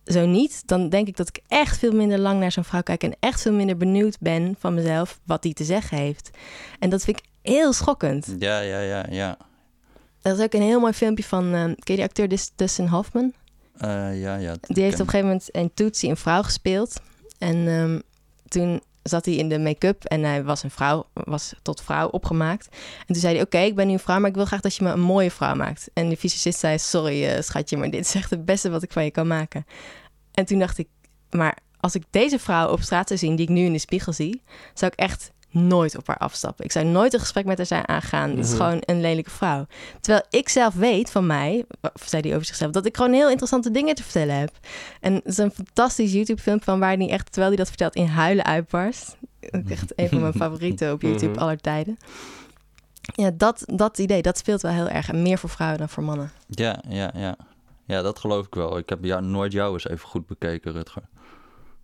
zo 0.04 0.26
niet, 0.26 0.62
dan 0.66 0.88
denk 0.88 1.08
ik 1.08 1.16
dat 1.16 1.28
ik 1.28 1.40
echt 1.48 1.78
veel 1.78 1.92
minder 1.92 2.18
lang 2.18 2.40
naar 2.40 2.52
zo'n 2.52 2.64
vrouw 2.64 2.82
kijk 2.82 3.02
en 3.02 3.16
echt 3.20 3.42
veel 3.42 3.52
minder 3.52 3.76
benieuwd 3.76 4.16
ben 4.20 4.54
van 4.58 4.74
mezelf 4.74 5.20
wat 5.24 5.42
die 5.42 5.54
te 5.54 5.64
zeggen 5.64 5.98
heeft. 5.98 6.30
En 6.78 6.90
dat 6.90 7.04
vind 7.04 7.18
ik 7.18 7.24
heel 7.42 7.72
schokkend. 7.72 8.34
Ja, 8.38 8.60
ja, 8.60 8.80
ja, 8.80 9.06
ja. 9.10 9.36
Dat 10.22 10.38
is 10.38 10.44
ook 10.44 10.52
een 10.52 10.62
heel 10.62 10.80
mooi 10.80 10.92
filmpje 10.92 11.24
van, 11.24 11.44
eh, 11.54 11.62
ken 11.62 11.74
je 11.84 11.94
die 11.94 12.02
acteur 12.02 12.28
Dis- 12.28 12.52
Dustin 12.56 12.86
Hoffman? 12.86 13.32
Eh, 13.78 14.20
ja, 14.20 14.36
ja. 14.36 14.54
Die 14.60 14.82
heeft 14.82 14.94
op 14.94 15.00
een 15.00 15.08
gegeven 15.10 15.26
moment 15.26 15.48
een 15.56 15.70
Tootsie 15.74 16.10
een 16.10 16.16
vrouw 16.16 16.42
gespeeld. 16.42 17.00
En 17.38 17.68
ehm, 17.68 18.00
toen 18.48 18.80
zat 19.08 19.24
hij 19.24 19.34
in 19.34 19.48
de 19.48 19.58
make-up 19.58 20.04
en 20.04 20.22
hij 20.22 20.44
was 20.44 20.62
een 20.62 20.70
vrouw, 20.70 21.06
was 21.12 21.54
tot 21.62 21.82
vrouw 21.82 22.08
opgemaakt. 22.08 22.68
En 22.98 23.06
toen 23.06 23.16
zei 23.16 23.34
hij, 23.34 23.44
oké, 23.44 23.58
ik 23.58 23.74
ben 23.74 23.86
nu 23.86 23.92
een 23.92 23.98
vrouw, 23.98 24.20
maar 24.20 24.28
ik 24.28 24.34
wil 24.34 24.44
graag 24.44 24.60
dat 24.60 24.74
je 24.74 24.84
me 24.84 24.90
een 24.90 25.00
mooie 25.00 25.30
vrouw 25.30 25.54
maakt. 25.54 25.90
En 25.92 26.08
de 26.08 26.16
fysicist 26.16 26.58
zei, 26.58 26.78
sorry 26.78 27.26
eh, 27.26 27.42
schatje, 27.42 27.76
maar 27.76 27.90
dit 27.90 28.04
is 28.04 28.14
echt 28.14 28.30
het 28.30 28.44
beste 28.44 28.70
wat 28.70 28.82
ik 28.82 28.92
van 28.92 29.04
je 29.04 29.10
kan 29.10 29.26
maken. 29.26 29.66
En 30.32 30.44
toen 30.44 30.58
dacht 30.58 30.78
ik, 30.78 30.88
maar 31.30 31.58
als 31.80 31.94
ik 31.94 32.02
deze 32.10 32.38
vrouw 32.38 32.70
op 32.70 32.80
straat 32.80 33.08
zou 33.08 33.18
zien, 33.18 33.36
die 33.36 33.46
ik 33.46 33.52
nu 33.52 33.64
in 33.64 33.72
de 33.72 33.78
spiegel 33.78 34.12
zie, 34.12 34.42
zou 34.74 34.92
ik 34.92 34.98
echt 34.98 35.32
nooit 35.50 35.96
op 35.96 36.06
haar 36.06 36.16
afstappen. 36.18 36.64
Ik 36.64 36.72
zou 36.72 36.84
nooit 36.84 37.14
een 37.14 37.20
gesprek 37.20 37.44
met 37.44 37.56
haar 37.56 37.66
zijn 37.66 37.88
aangaan. 37.88 38.30
Het 38.30 38.38
is 38.38 38.48
Mhm. 38.52 38.56
gewoon 38.62 38.78
een 38.84 39.00
lelijke 39.00 39.30
vrouw. 39.30 39.66
Terwijl 40.00 40.24
ik 40.30 40.48
zelf 40.48 40.74
weet 40.74 41.10
van 41.10 41.26
mij, 41.26 41.64
zei 42.04 42.22
hij 42.22 42.32
over 42.34 42.46
zichzelf, 42.46 42.70
dat 42.70 42.86
ik 42.86 42.96
gewoon 42.96 43.12
heel 43.12 43.28
interessante 43.28 43.70
dingen 43.70 43.94
te 43.94 44.02
vertellen 44.02 44.38
heb. 44.38 44.50
En 45.00 45.14
het 45.14 45.24
is 45.26 45.38
een 45.38 45.50
fantastisch 45.50 46.12
YouTube-filmpje 46.12 46.64
van 46.70 46.78
waar 46.78 46.96
hij 46.96 47.10
echt, 47.10 47.24
terwijl 47.26 47.48
hij 47.48 47.56
dat 47.56 47.68
vertelt, 47.68 47.94
in 47.94 48.06
huilen 48.06 48.44
uitbarst. 48.44 49.16
Ook 49.50 49.68
Echt 49.68 49.92
een 49.96 50.08
van 50.08 50.20
mijn 50.20 50.32
favorieten 50.42 50.92
op 50.92 51.02
YouTube 51.02 51.32
Mhm. 51.32 51.40
aller 51.40 51.60
tijden. 51.60 51.96
Ja, 53.14 53.30
dat, 53.34 53.62
dat 53.66 53.98
idee, 53.98 54.22
dat 54.22 54.38
speelt 54.38 54.62
wel 54.62 54.72
heel 54.72 54.88
erg. 54.88 55.08
En 55.08 55.22
meer 55.22 55.38
voor 55.38 55.50
vrouwen 55.50 55.78
dan 55.78 55.88
voor 55.88 56.02
mannen. 56.02 56.30
Ja, 56.48 56.82
ja, 56.88 57.10
ja. 57.14 57.36
Ja, 57.84 58.02
dat 58.02 58.18
geloof 58.18 58.46
ik 58.46 58.54
wel. 58.54 58.78
Ik 58.78 58.88
heb 58.88 59.04
jou, 59.04 59.22
nooit 59.22 59.52
jou 59.52 59.72
eens 59.72 59.88
even 59.88 60.08
goed 60.08 60.26
bekeken, 60.26 60.72
Rutger. 60.72 61.02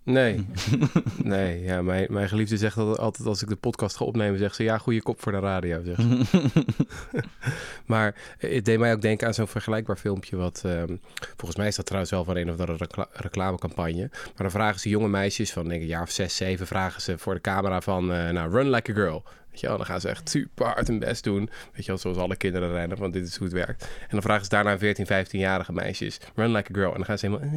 Nee, 0.05 0.47
nee. 1.23 1.63
Ja, 1.63 1.83
mijn, 1.83 2.07
mijn 2.11 2.29
geliefde 2.29 2.57
zegt 2.57 2.77
dat 2.77 2.99
altijd 2.99 3.29
als 3.29 3.43
ik 3.43 3.49
de 3.49 3.57
podcast 3.57 3.97
ga 3.97 4.05
opnemen, 4.05 4.39
zegt 4.39 4.57
ze 4.57 4.63
ja, 4.63 4.79
goede 4.79 5.03
kop 5.03 5.23
voor 5.23 5.33
de 5.33 5.39
radio. 5.39 5.83
Zegt 5.85 6.01
ze. 6.01 6.65
maar 7.87 8.35
het 8.39 8.65
deed 8.65 8.79
mij 8.79 8.93
ook 8.93 9.01
denken 9.03 9.27
aan 9.27 9.35
zo'n 9.35 9.49
vergelijkbaar 9.49 9.97
filmpje. 9.97 10.37
Wat 10.37 10.63
ehm, 10.65 10.97
volgens 11.37 11.57
mij 11.57 11.67
is 11.67 11.77
dat 11.77 11.85
trouwens 11.87 12.13
wel 12.13 12.25
van 12.25 12.37
een 12.37 12.51
of 12.51 12.51
andere 12.51 12.77
recla- 12.77 13.09
reclamecampagne. 13.13 14.09
Maar 14.11 14.33
dan 14.37 14.51
vragen 14.51 14.81
ze 14.81 14.89
jonge 14.89 15.09
meisjes 15.09 15.53
van 15.53 15.63
denk 15.63 15.75
ik, 15.75 15.81
een 15.83 15.87
jaar 15.87 16.03
of 16.03 16.11
zes, 16.11 16.37
zeven, 16.37 16.67
vragen 16.67 17.03
ze 17.03 17.19
voor 17.19 17.35
de 17.35 17.41
camera 17.41 17.81
van 17.81 18.13
eh, 18.13 18.31
nou, 18.31 18.51
run 18.51 18.71
like 18.71 18.91
a 18.91 18.95
girl. 18.95 19.25
Weet 19.53 19.61
je 19.61 19.67
wel, 19.67 19.77
dan 19.77 19.87
gaan 19.87 20.01
ze 20.01 20.09
echt 20.09 20.29
super 20.31 20.67
hard 20.67 20.87
hun 20.89 20.99
best 20.99 21.25
doen. 21.25 21.51
Weet 21.73 21.85
je 21.85 21.87
wel, 21.87 21.99
zoals 21.99 22.17
alle 22.17 22.37
kinderen 22.37 22.73
rennen, 22.73 22.99
want 22.99 23.13
dit 23.13 23.27
is 23.27 23.37
hoe 23.37 23.47
het 23.47 23.57
werkt. 23.57 23.83
En 23.83 24.09
dan 24.11 24.23
vragen 24.23 24.43
ze 24.45 24.49
daarna 24.51 24.71
aan 24.71 24.79
14, 24.79 25.07
15-jarige 25.07 25.73
meisjes, 25.73 26.19
run 26.35 26.53
like 26.53 26.71
a 26.73 26.75
girl. 26.75 26.91
En 26.91 26.97
dan 26.97 27.05
gaan 27.05 27.19
ze 27.19 27.27
helemaal... 27.27 27.49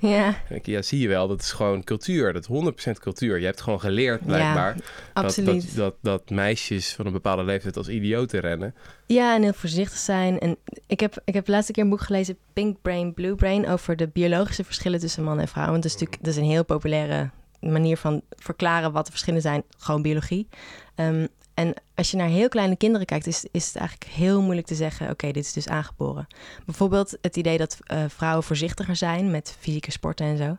eh, 0.00 0.10
Ja, 0.10 0.34
denk 0.48 0.66
ja, 0.66 0.82
zie 0.82 1.00
je 1.00 1.08
wel, 1.08 1.28
dat 1.28 1.40
is 1.40 1.52
gewoon 1.52 1.84
cultuur. 1.84 2.32
Dat 2.32 2.48
is 2.50 2.88
100% 2.88 2.90
cultuur. 3.00 3.38
Je 3.38 3.44
hebt 3.44 3.60
gewoon 3.60 3.80
geleerd, 3.80 4.26
blijkbaar, 4.26 4.74
dat, 4.74 4.84
absoluut. 5.12 5.76
dat, 5.76 5.76
dat, 5.76 5.94
dat 6.00 6.30
meisjes 6.30 6.94
van 6.94 7.06
een 7.06 7.12
bepaalde 7.12 7.44
leeftijd 7.44 7.76
als 7.76 7.88
idioten 7.88 8.40
rennen. 8.40 8.74
Ja, 9.06 9.34
en 9.34 9.42
heel 9.42 9.52
voorzichtig 9.52 9.98
zijn. 9.98 10.38
En 10.38 10.56
ik 10.86 11.00
heb, 11.00 11.22
ik 11.24 11.34
heb 11.34 11.48
laatste 11.48 11.72
keer 11.72 11.82
een 11.82 11.88
boek 11.88 12.00
gelezen, 12.00 12.36
Pink 12.52 12.76
Brain, 12.82 13.14
Blue 13.14 13.34
Brain, 13.34 13.68
over 13.68 13.96
de 13.96 14.08
biologische 14.08 14.64
verschillen 14.64 15.00
tussen 15.00 15.22
man 15.24 15.40
en 15.40 15.48
vrouw. 15.48 15.70
Want 15.70 15.82
dat 15.82 15.84
is 15.84 15.92
natuurlijk 15.92 16.22
dat 16.24 16.32
is 16.32 16.38
een 16.38 16.48
heel 16.50 16.64
populaire 16.64 17.30
manier 17.72 17.96
van 17.96 18.22
verklaren 18.30 18.92
wat 18.92 19.04
de 19.04 19.10
verschillen 19.10 19.40
zijn, 19.40 19.62
gewoon 19.78 20.02
biologie. 20.02 20.48
Ehm, 20.94 21.26
en 21.54 21.74
als 21.94 22.10
je 22.10 22.16
naar 22.16 22.28
heel 22.28 22.48
kleine 22.48 22.76
kinderen 22.76 23.06
kijkt, 23.06 23.26
is, 23.26 23.46
is 23.50 23.66
het 23.66 23.76
eigenlijk 23.76 24.10
heel 24.10 24.42
moeilijk 24.42 24.66
te 24.66 24.74
zeggen: 24.74 25.10
oké, 25.10 25.32
dit 25.32 25.44
is 25.44 25.52
dus 25.52 25.68
aangeboren. 25.68 26.26
Bijvoorbeeld 26.64 27.16
het 27.20 27.36
idee 27.36 27.58
dat 27.58 27.78
uh, 27.86 28.04
vrouwen 28.08 28.44
voorzichtiger 28.44 28.96
zijn 28.96 29.30
met 29.30 29.56
fysieke 29.58 29.90
sporten 29.90 30.26
en 30.26 30.36
zo. 30.36 30.56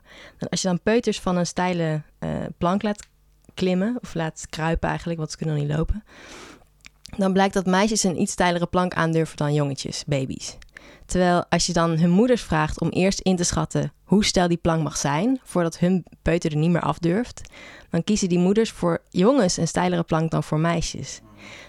Als 0.48 0.62
je 0.62 0.68
dan 0.68 0.82
peuters 0.82 1.20
van 1.20 1.36
een 1.36 1.46
steile 1.46 2.02
uh, 2.20 2.30
plank 2.58 2.82
laat 2.82 3.06
klimmen, 3.54 3.98
of 4.02 4.14
laat 4.14 4.46
kruipen 4.50 4.88
eigenlijk, 4.88 5.18
want 5.18 5.30
ze 5.30 5.36
kunnen 5.36 5.56
nog 5.56 5.64
niet 5.64 5.76
lopen. 5.76 6.04
Dan 7.16 7.32
blijkt 7.32 7.54
dat 7.54 7.66
meisjes 7.66 8.02
een 8.02 8.20
iets 8.20 8.32
steilere 8.32 8.66
plank 8.66 8.94
aandurven 8.94 9.36
dan 9.36 9.54
jongetjes, 9.54 10.04
baby's. 10.04 10.58
Terwijl 11.06 11.44
als 11.48 11.66
je 11.66 11.72
dan 11.72 11.98
hun 11.98 12.10
moeders 12.10 12.42
vraagt 12.42 12.80
om 12.80 12.88
eerst 12.88 13.20
in 13.20 13.36
te 13.36 13.44
schatten 13.44 13.92
hoe 14.04 14.24
steil 14.24 14.48
die 14.48 14.56
plank 14.56 14.82
mag 14.82 14.96
zijn, 14.96 15.40
voordat 15.44 15.78
hun 15.78 16.04
peuter 16.22 16.50
er 16.50 16.56
niet 16.56 16.70
meer 16.70 16.80
afdurft, 16.80 17.40
dan 17.90 18.04
kiezen 18.04 18.28
die 18.28 18.38
moeders 18.38 18.70
voor 18.70 19.02
jongens 19.10 19.56
een 19.56 19.68
steilere 19.68 20.02
plank 20.02 20.30
dan 20.30 20.42
voor 20.42 20.58
meisjes. 20.58 21.20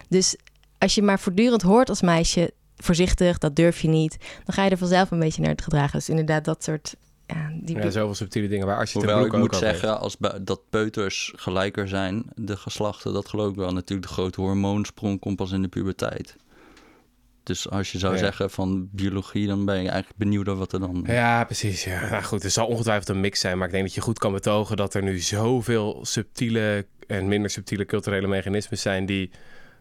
Dus 0.09 0.35
als 0.77 0.95
je 0.95 1.01
maar 1.01 1.19
voortdurend 1.19 1.61
hoort 1.61 1.89
als 1.89 2.01
meisje, 2.01 2.51
voorzichtig, 2.75 3.37
dat 3.37 3.55
durf 3.55 3.81
je 3.81 3.87
niet, 3.87 4.17
dan 4.45 4.53
ga 4.55 4.63
je 4.63 4.69
er 4.69 4.77
vanzelf 4.77 5.11
een 5.11 5.19
beetje 5.19 5.41
naar 5.41 5.51
het 5.51 5.61
gedragen. 5.61 5.97
Dus 5.97 6.09
inderdaad, 6.09 6.45
dat 6.45 6.63
soort. 6.63 6.95
Ja, 7.27 7.51
die 7.61 7.77
ja, 7.77 7.89
zoveel 7.89 8.15
subtiele 8.15 8.47
dingen 8.47 8.67
waar 8.67 8.79
als 8.79 8.91
je 8.91 8.97
Hoewel 8.97 9.25
ik 9.25 9.37
moet 9.37 9.55
zeggen, 9.55 9.99
als 9.99 10.17
dat 10.41 10.61
peuters 10.69 11.33
gelijker 11.35 11.87
zijn, 11.87 12.25
de 12.35 12.57
geslachten, 12.57 13.13
dat 13.13 13.27
geloof 13.27 13.49
ik 13.49 13.55
wel. 13.55 13.73
Natuurlijk, 13.73 14.07
de 14.07 14.13
grote 14.13 14.41
hormoonsprong 14.41 15.19
komt 15.19 15.35
pas 15.35 15.51
in 15.51 15.61
de 15.61 15.67
puberteit. 15.67 16.35
Dus 17.47 17.69
als 17.69 17.91
je 17.91 17.99
zou 17.99 18.17
zeggen 18.17 18.49
van 18.49 18.89
biologie, 18.91 19.47
dan 19.47 19.65
ben 19.65 19.75
je 19.75 19.89
eigenlijk 19.89 20.19
benieuwd 20.19 20.45
naar 20.45 20.55
wat 20.55 20.73
er 20.73 20.79
dan... 20.79 21.03
Ja, 21.07 21.43
precies. 21.43 21.83
Ja. 21.83 22.09
Nou 22.09 22.23
goed, 22.23 22.43
er 22.43 22.49
zal 22.49 22.67
ongetwijfeld 22.67 23.09
een 23.09 23.19
mix 23.19 23.39
zijn. 23.39 23.57
Maar 23.57 23.67
ik 23.67 23.73
denk 23.73 23.85
dat 23.85 23.93
je 23.93 24.01
goed 24.01 24.19
kan 24.19 24.31
betogen 24.31 24.77
dat 24.77 24.93
er 24.93 25.03
nu 25.03 25.19
zoveel 25.19 25.99
subtiele 26.01 26.85
en 27.07 27.27
minder 27.27 27.49
subtiele 27.49 27.85
culturele 27.85 28.27
mechanismen 28.27 28.77
zijn 28.77 29.05
die 29.05 29.31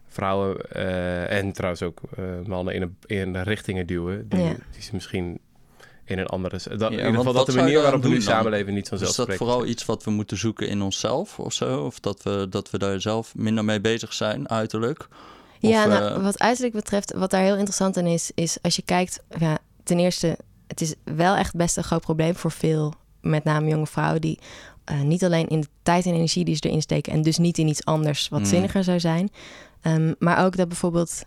vrouwen 0.06 0.56
uh, 0.76 1.32
en 1.32 1.52
trouwens 1.52 1.82
ook 1.82 2.00
uh, 2.18 2.24
mannen 2.46 2.74
in, 2.74 2.82
een, 2.82 2.96
in 3.06 3.42
richtingen 3.42 3.86
duwen. 3.86 4.28
Die, 4.28 4.54
die 4.72 4.82
ze 4.82 4.90
misschien 4.92 5.38
in 6.04 6.18
een 6.18 6.26
andere... 6.26 6.60
Dat, 6.76 6.90
in 6.90 6.96
ieder 6.98 7.14
geval 7.14 7.32
dat 7.32 7.46
de 7.46 7.54
manier 7.54 7.82
waarop 7.82 8.02
we 8.02 8.08
nu 8.08 8.20
samenleven 8.20 8.74
niet 8.74 8.88
vanzelf 8.88 9.10
Is 9.10 9.16
dat 9.16 9.34
vooral 9.34 9.66
iets 9.66 9.84
wat 9.84 10.04
we 10.04 10.10
moeten 10.10 10.36
zoeken 10.36 10.68
in 10.68 10.82
onszelf 10.82 11.38
of 11.38 11.52
zo? 11.52 11.84
Of 11.84 12.00
dat 12.00 12.22
we, 12.22 12.46
dat 12.50 12.70
we 12.70 12.78
daar 12.78 13.00
zelf 13.00 13.34
minder 13.34 13.64
mee 13.64 13.80
bezig 13.80 14.12
zijn, 14.12 14.48
uiterlijk? 14.48 15.08
Ja, 15.58 15.84
nou, 15.84 16.14
eh, 16.14 16.22
wat 16.22 16.38
uiterlijk 16.38 16.74
betreft, 16.74 17.12
wat 17.12 17.30
daar 17.30 17.42
heel 17.42 17.56
interessant 17.56 17.96
in 17.96 18.06
is, 18.06 18.30
is 18.34 18.58
als 18.62 18.76
je 18.76 18.82
kijkt, 18.82 19.22
ja, 19.38 19.58
ten 19.82 19.98
eerste, 19.98 20.38
het 20.66 20.80
is 20.80 20.94
wel 21.04 21.34
echt 21.34 21.56
best 21.56 21.76
een 21.76 21.84
groot 21.84 22.00
probleem 22.00 22.36
voor 22.36 22.50
veel, 22.50 22.94
met 23.20 23.44
name 23.44 23.68
jonge 23.68 23.86
vrouwen, 23.86 24.20
die 24.20 24.38
uh, 24.92 25.00
niet 25.00 25.24
alleen 25.24 25.48
in 25.48 25.60
de 25.60 25.68
tijd 25.82 26.06
en 26.06 26.14
energie 26.14 26.44
die 26.44 26.54
ze 26.54 26.68
erin 26.68 26.82
steken 26.82 27.12
en 27.12 27.22
dus 27.22 27.38
niet 27.38 27.58
in 27.58 27.68
iets 27.68 27.84
anders 27.84 28.28
wat 28.28 28.40
mm. 28.40 28.46
zinniger 28.46 28.84
zou 28.84 29.00
zijn, 29.00 29.30
um, 29.82 30.14
maar 30.18 30.44
ook 30.44 30.56
dat 30.56 30.68
bijvoorbeeld 30.68 31.24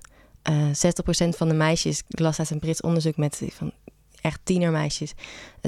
uh, 0.50 0.70
eh, 0.70 0.94
60% 1.26 1.30
van 1.30 1.48
de 1.48 1.54
meisjes, 1.54 2.04
ik 2.08 2.20
las 2.20 2.40
uit 2.40 2.50
een 2.50 2.60
Brits 2.60 2.82
onderzoek 2.82 3.18
met 3.18 3.42
van 3.50 3.72
echt 4.22 4.40
tienermeisjes, 4.44 5.14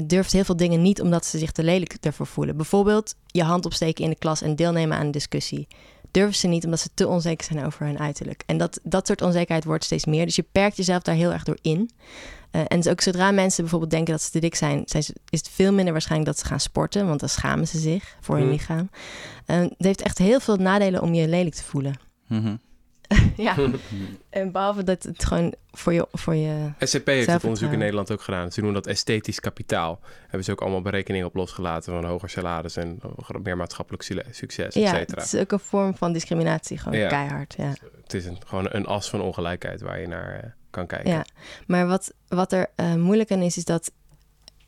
durft 0.04 0.32
heel 0.32 0.44
veel 0.44 0.56
dingen 0.56 0.82
niet 0.82 1.00
omdat 1.00 1.26
ze 1.26 1.38
zich 1.38 1.52
te 1.52 1.62
lelijk 1.62 1.96
ervoor 2.00 2.26
voelen. 2.26 2.56
Bijvoorbeeld 2.56 3.14
je 3.26 3.42
hand 3.42 3.64
opsteken 3.64 4.04
in 4.04 4.10
de 4.10 4.16
klas 4.16 4.42
en 4.42 4.56
deelnemen 4.56 4.96
aan 4.96 5.04
een 5.04 5.10
discussie 5.10 5.68
durven 6.12 6.34
ze 6.34 6.46
niet 6.46 6.64
omdat 6.64 6.80
ze 6.80 6.88
te 6.94 7.08
onzeker 7.08 7.44
zijn 7.44 7.66
over 7.66 7.86
hun 7.86 7.98
uiterlijk. 7.98 8.42
En 8.46 8.58
dat, 8.58 8.80
dat 8.82 9.06
soort 9.06 9.22
onzekerheid 9.22 9.64
wordt 9.64 9.84
steeds 9.84 10.04
meer. 10.04 10.24
Dus 10.24 10.36
je 10.36 10.46
perkt 10.52 10.76
jezelf 10.76 11.02
daar 11.02 11.14
heel 11.14 11.32
erg 11.32 11.44
door 11.44 11.58
in. 11.62 11.90
Uh, 12.52 12.62
en 12.66 12.88
ook 12.88 13.00
zodra 13.00 13.30
mensen 13.30 13.62
bijvoorbeeld 13.62 13.90
denken 13.90 14.12
dat 14.12 14.22
ze 14.22 14.30
te 14.30 14.38
dik 14.38 14.54
zijn, 14.54 14.82
zijn 14.84 15.02
ze, 15.02 15.14
is 15.28 15.38
het 15.38 15.48
veel 15.48 15.72
minder 15.72 15.92
waarschijnlijk 15.92 16.30
dat 16.30 16.40
ze 16.40 16.46
gaan 16.46 16.60
sporten, 16.60 17.06
want 17.06 17.20
dan 17.20 17.28
schamen 17.28 17.68
ze 17.68 17.78
zich 17.78 18.16
voor 18.20 18.36
hun 18.36 18.44
mm. 18.44 18.50
lichaam. 18.50 18.90
Uh, 19.46 19.56
het 19.56 19.74
heeft 19.78 20.02
echt 20.02 20.18
heel 20.18 20.40
veel 20.40 20.56
nadelen 20.56 21.02
om 21.02 21.14
je 21.14 21.28
lelijk 21.28 21.54
te 21.54 21.64
voelen. 21.64 21.94
Mm 22.26 22.60
ja, 23.36 23.56
en 24.30 24.52
behalve 24.52 24.84
dat 24.84 25.02
het 25.02 25.24
gewoon 25.24 25.54
voor 25.70 25.92
je... 25.92 26.06
Voor 26.12 26.34
je 26.34 26.72
SCP 26.78 27.06
heeft 27.06 27.30
het 27.30 27.44
onderzoek 27.44 27.72
in 27.72 27.78
Nederland 27.78 28.10
ook 28.10 28.22
gedaan. 28.22 28.52
Ze 28.52 28.60
noemen 28.60 28.82
dat 28.82 28.92
esthetisch 28.92 29.40
kapitaal. 29.40 30.00
Hebben 30.20 30.44
ze 30.44 30.50
ook 30.50 30.60
allemaal 30.60 30.82
berekeningen 30.82 31.26
op 31.26 31.34
losgelaten 31.34 31.92
van 31.92 32.04
hoger 32.04 32.30
salaris 32.30 32.76
en 32.76 33.00
meer 33.42 33.56
maatschappelijk 33.56 34.02
succes, 34.30 34.74
et 34.74 34.82
Ja, 34.82 34.94
het 34.94 35.16
is 35.16 35.34
ook 35.34 35.52
een 35.52 35.58
vorm 35.58 35.96
van 35.96 36.12
discriminatie, 36.12 36.78
gewoon 36.78 37.08
keihard. 37.08 37.54
Ja. 37.56 37.72
Het 38.02 38.14
is 38.14 38.24
een, 38.24 38.38
gewoon 38.46 38.66
een 38.70 38.86
as 38.86 39.10
van 39.10 39.20
ongelijkheid 39.20 39.80
waar 39.80 40.00
je 40.00 40.06
naar 40.06 40.40
uh, 40.44 40.50
kan 40.70 40.86
kijken. 40.86 41.10
Ja, 41.10 41.24
maar 41.66 41.86
wat, 41.86 42.12
wat 42.28 42.52
er 42.52 42.70
uh, 42.76 42.94
moeilijk 42.94 43.30
aan 43.30 43.42
is, 43.42 43.56
is 43.56 43.64
dat 43.64 43.92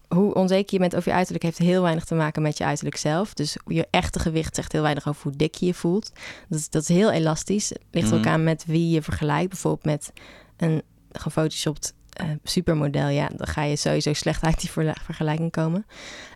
hoe 0.09 0.35
onzeker 0.35 0.75
je 0.75 0.79
bent 0.79 0.97
over 0.97 1.09
je 1.09 1.15
uiterlijk 1.15 1.45
heeft 1.45 1.59
heel 1.59 1.83
weinig 1.83 2.05
te 2.05 2.15
maken 2.15 2.43
met 2.43 2.59
je 2.59 2.65
uiterlijk 2.65 2.97
zelf. 2.97 3.35
Dus 3.35 3.57
je 3.67 3.87
echte 3.91 4.19
gewicht 4.19 4.55
zegt 4.55 4.73
heel 4.73 4.83
weinig 4.83 5.09
over 5.09 5.23
hoe 5.23 5.37
dik 5.37 5.55
je 5.55 5.67
je 5.67 5.75
voelt. 5.75 6.13
Dat 6.49 6.59
is, 6.59 6.71
dat 6.71 6.83
is 6.83 6.89
heel 6.89 7.11
elastisch. 7.11 7.69
Het 7.69 7.81
ligt 7.91 8.11
mm 8.11 8.19
ook 8.19 8.27
aan 8.27 8.45
met 8.45 8.65
wie 8.67 8.91
je 8.91 9.03
vergelijkt. 9.03 9.49
Bijvoorbeeld 9.49 9.85
met 9.85 10.13
een 10.57 10.83
gefotoshopt 11.13 11.95
uh, 12.23 12.29
supermodel. 12.43 13.09
Ja, 13.09 13.29
dan 13.37 13.47
ga 13.47 13.63
je 13.63 13.77
sowieso 13.77 14.13
slecht 14.13 14.43
uit 14.43 14.61
die 14.61 14.71
vergelijking 15.03 15.51
komen. 15.51 15.87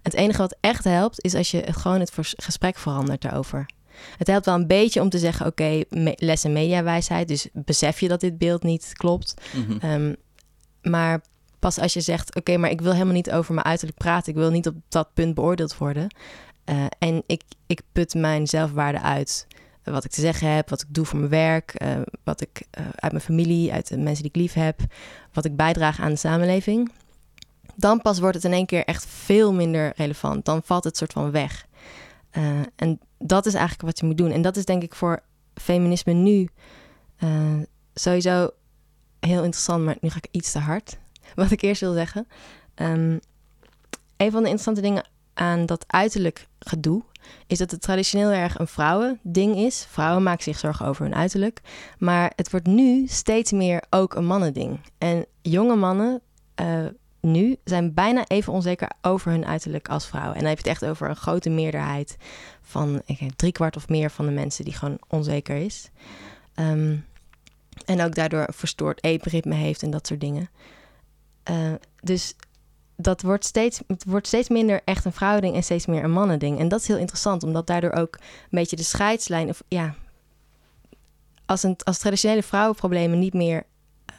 Het 0.02 0.14
enige 0.14 0.38
wat 0.38 0.56
echt 0.60 0.84
helpt, 0.84 1.24
is 1.24 1.34
als 1.34 1.50
je 1.50 1.72
gewoon 1.72 2.00
het 2.00 2.12
gesprek 2.36 2.78
verandert 2.78 3.22
daarover. 3.22 3.66
Het 4.16 4.26
helpt 4.26 4.46
wel 4.46 4.54
een 4.54 4.66
beetje 4.66 5.00
om 5.00 5.08
te 5.08 5.18
zeggen: 5.18 5.46
oké, 5.46 5.62
okay, 5.62 5.84
me 6.02 6.12
les 6.16 6.44
en 6.44 6.52
mediawijsheid. 6.52 7.28
Dus 7.28 7.48
besef 7.52 8.00
je 8.00 8.08
dat 8.08 8.20
dit 8.20 8.38
beeld 8.38 8.62
niet 8.62 8.90
klopt. 8.92 9.34
Mhm. 9.54 9.78
Ehm, 9.78 10.14
maar 10.82 11.20
pas 11.58 11.78
als 11.78 11.92
je 11.92 12.00
zegt: 12.00 12.34
Oké, 12.34 12.56
maar 12.56 12.70
ik 12.70 12.80
wil 12.80 12.92
helemaal 12.92 13.14
niet 13.14 13.30
over 13.30 13.54
mijn 13.54 13.66
uiterlijk 13.66 13.98
praten. 13.98 14.32
Ik 14.32 14.38
wil 14.38 14.50
niet 14.50 14.66
op 14.66 14.74
dat 14.88 15.08
punt 15.14 15.34
beoordeeld 15.34 15.76
worden. 15.76 16.14
Uh, 16.64 16.84
en 16.98 17.22
ik, 17.26 17.42
ik 17.66 17.80
put 17.92 18.14
mijn 18.14 18.46
zelfwaarde 18.46 19.00
uit. 19.00 19.46
Wat 19.84 20.04
ik 20.04 20.10
te 20.10 20.20
zeggen 20.20 20.54
heb, 20.54 20.68
wat 20.68 20.82
ik 20.82 20.94
doe 20.94 21.04
voor 21.04 21.18
mijn 21.18 21.30
werk, 21.30 21.82
uh, 21.82 21.96
wat 22.24 22.40
ik 22.40 22.62
uit 22.94 23.12
mijn 23.12 23.24
familie, 23.24 23.72
uit 23.72 23.88
de 23.88 23.98
mensen 23.98 24.22
die 24.22 24.32
ik 24.32 24.40
lief 24.40 24.52
heb, 24.52 24.80
wat 25.32 25.44
ik 25.44 25.56
bijdraag 25.56 26.00
aan 26.00 26.10
de 26.10 26.16
samenleving. 26.16 26.92
Dan 27.74 28.02
pas 28.02 28.18
wordt 28.18 28.34
het 28.34 28.44
in 28.44 28.52
één 28.52 28.66
keer 28.66 28.84
echt 28.84 29.06
veel 29.06 29.52
minder 29.52 29.92
relevant. 29.96 30.44
Dan 30.44 30.62
valt 30.64 30.84
het 30.84 30.96
soort 30.96 31.12
van 31.12 31.30
weg. 31.30 31.66
en 32.76 33.00
dat 33.18 33.46
is 33.46 33.54
eigenlijk 33.54 33.82
wat 33.82 33.98
je 33.98 34.06
moet 34.06 34.18
doen. 34.18 34.30
En 34.30 34.42
dat 34.42 34.56
is 34.56 34.64
denk 34.64 34.82
ik 34.82 34.94
voor 34.94 35.22
feminisme 35.54 36.12
nu 36.12 36.48
sowieso 37.94 38.50
heel 39.20 39.42
interessant, 39.42 39.84
maar 39.84 39.96
nu 40.00 40.10
ga 40.10 40.16
ik 40.16 40.28
iets 40.30 40.52
te 40.52 40.58
hard 40.58 40.98
wat 41.34 41.50
ik 41.50 41.62
eerst 41.62 41.80
wil 41.80 41.92
zeggen. 41.92 42.28
Um, 42.74 43.20
een 44.16 44.30
van 44.30 44.42
de 44.42 44.48
interessante 44.48 44.80
dingen 44.80 45.04
aan 45.34 45.66
dat 45.66 45.84
uiterlijk 45.86 46.46
gedoe 46.58 47.02
is 47.46 47.58
dat 47.58 47.70
het 47.70 47.80
traditioneel 47.80 48.30
erg 48.30 48.58
een 48.58 48.68
vrouwending 48.68 49.56
is. 49.56 49.86
Vrouwen 49.90 50.22
maken 50.22 50.42
zich 50.42 50.58
zorgen 50.58 50.86
over 50.86 51.04
hun 51.04 51.14
uiterlijk. 51.14 51.60
Maar 51.98 52.32
het 52.36 52.50
wordt 52.50 52.66
nu 52.66 53.06
steeds 53.06 53.52
meer 53.52 53.82
ook 53.90 54.14
een 54.14 54.26
mannending. 54.26 54.80
En 54.98 55.26
jonge 55.42 55.76
mannen 55.76 56.20
uh, 56.60 56.86
nu 57.20 57.56
zijn 57.64 57.94
bijna 57.94 58.24
even 58.26 58.52
onzeker 58.52 58.90
over 59.02 59.30
hun 59.30 59.46
uiterlijk 59.46 59.88
als 59.88 60.06
vrouwen. 60.06 60.34
En 60.34 60.40
dan 60.40 60.48
heb 60.48 60.58
je 60.58 60.70
het 60.70 60.80
echt 60.80 60.90
over 60.90 61.08
een 61.08 61.16
grote 61.16 61.50
meerderheid 61.50 62.16
van 62.62 63.02
drie 63.36 63.52
kwart 63.52 63.76
of 63.76 63.88
meer 63.88 64.10
van 64.10 64.26
de 64.26 64.32
mensen 64.32 64.64
die 64.64 64.74
gewoon 64.74 64.98
onzeker 65.08 65.56
is. 65.56 65.90
Um, 66.54 67.06
en 67.86 68.02
ook 68.02 68.14
daardoor 68.14 68.46
verstoord 68.50 69.04
eetritme 69.04 69.54
heeft 69.54 69.82
en 69.82 69.90
dat 69.90 70.06
soort 70.06 70.20
dingen. 70.20 70.48
Uh, 71.50 71.72
dus 72.02 72.34
dat 72.96 73.22
wordt 73.22 73.44
steeds, 73.44 73.80
het 73.86 74.04
wordt 74.04 74.26
steeds 74.26 74.48
minder 74.48 74.80
echt 74.84 75.04
een 75.04 75.12
vrouwending 75.12 75.54
en 75.54 75.62
steeds 75.62 75.86
meer 75.86 76.04
een 76.04 76.10
mannending. 76.10 76.58
En 76.58 76.68
dat 76.68 76.80
is 76.80 76.88
heel 76.88 76.96
interessant, 76.96 77.42
omdat 77.42 77.66
daardoor 77.66 77.92
ook 77.92 78.14
een 78.14 78.48
beetje 78.50 78.76
de 78.76 78.82
scheidslijn... 78.82 79.48
Of, 79.48 79.62
ja, 79.68 79.94
als, 81.46 81.62
een, 81.62 81.76
als 81.84 81.98
traditionele 81.98 82.42
vrouwenproblemen 82.42 83.18
niet 83.18 83.34
meer 83.34 83.66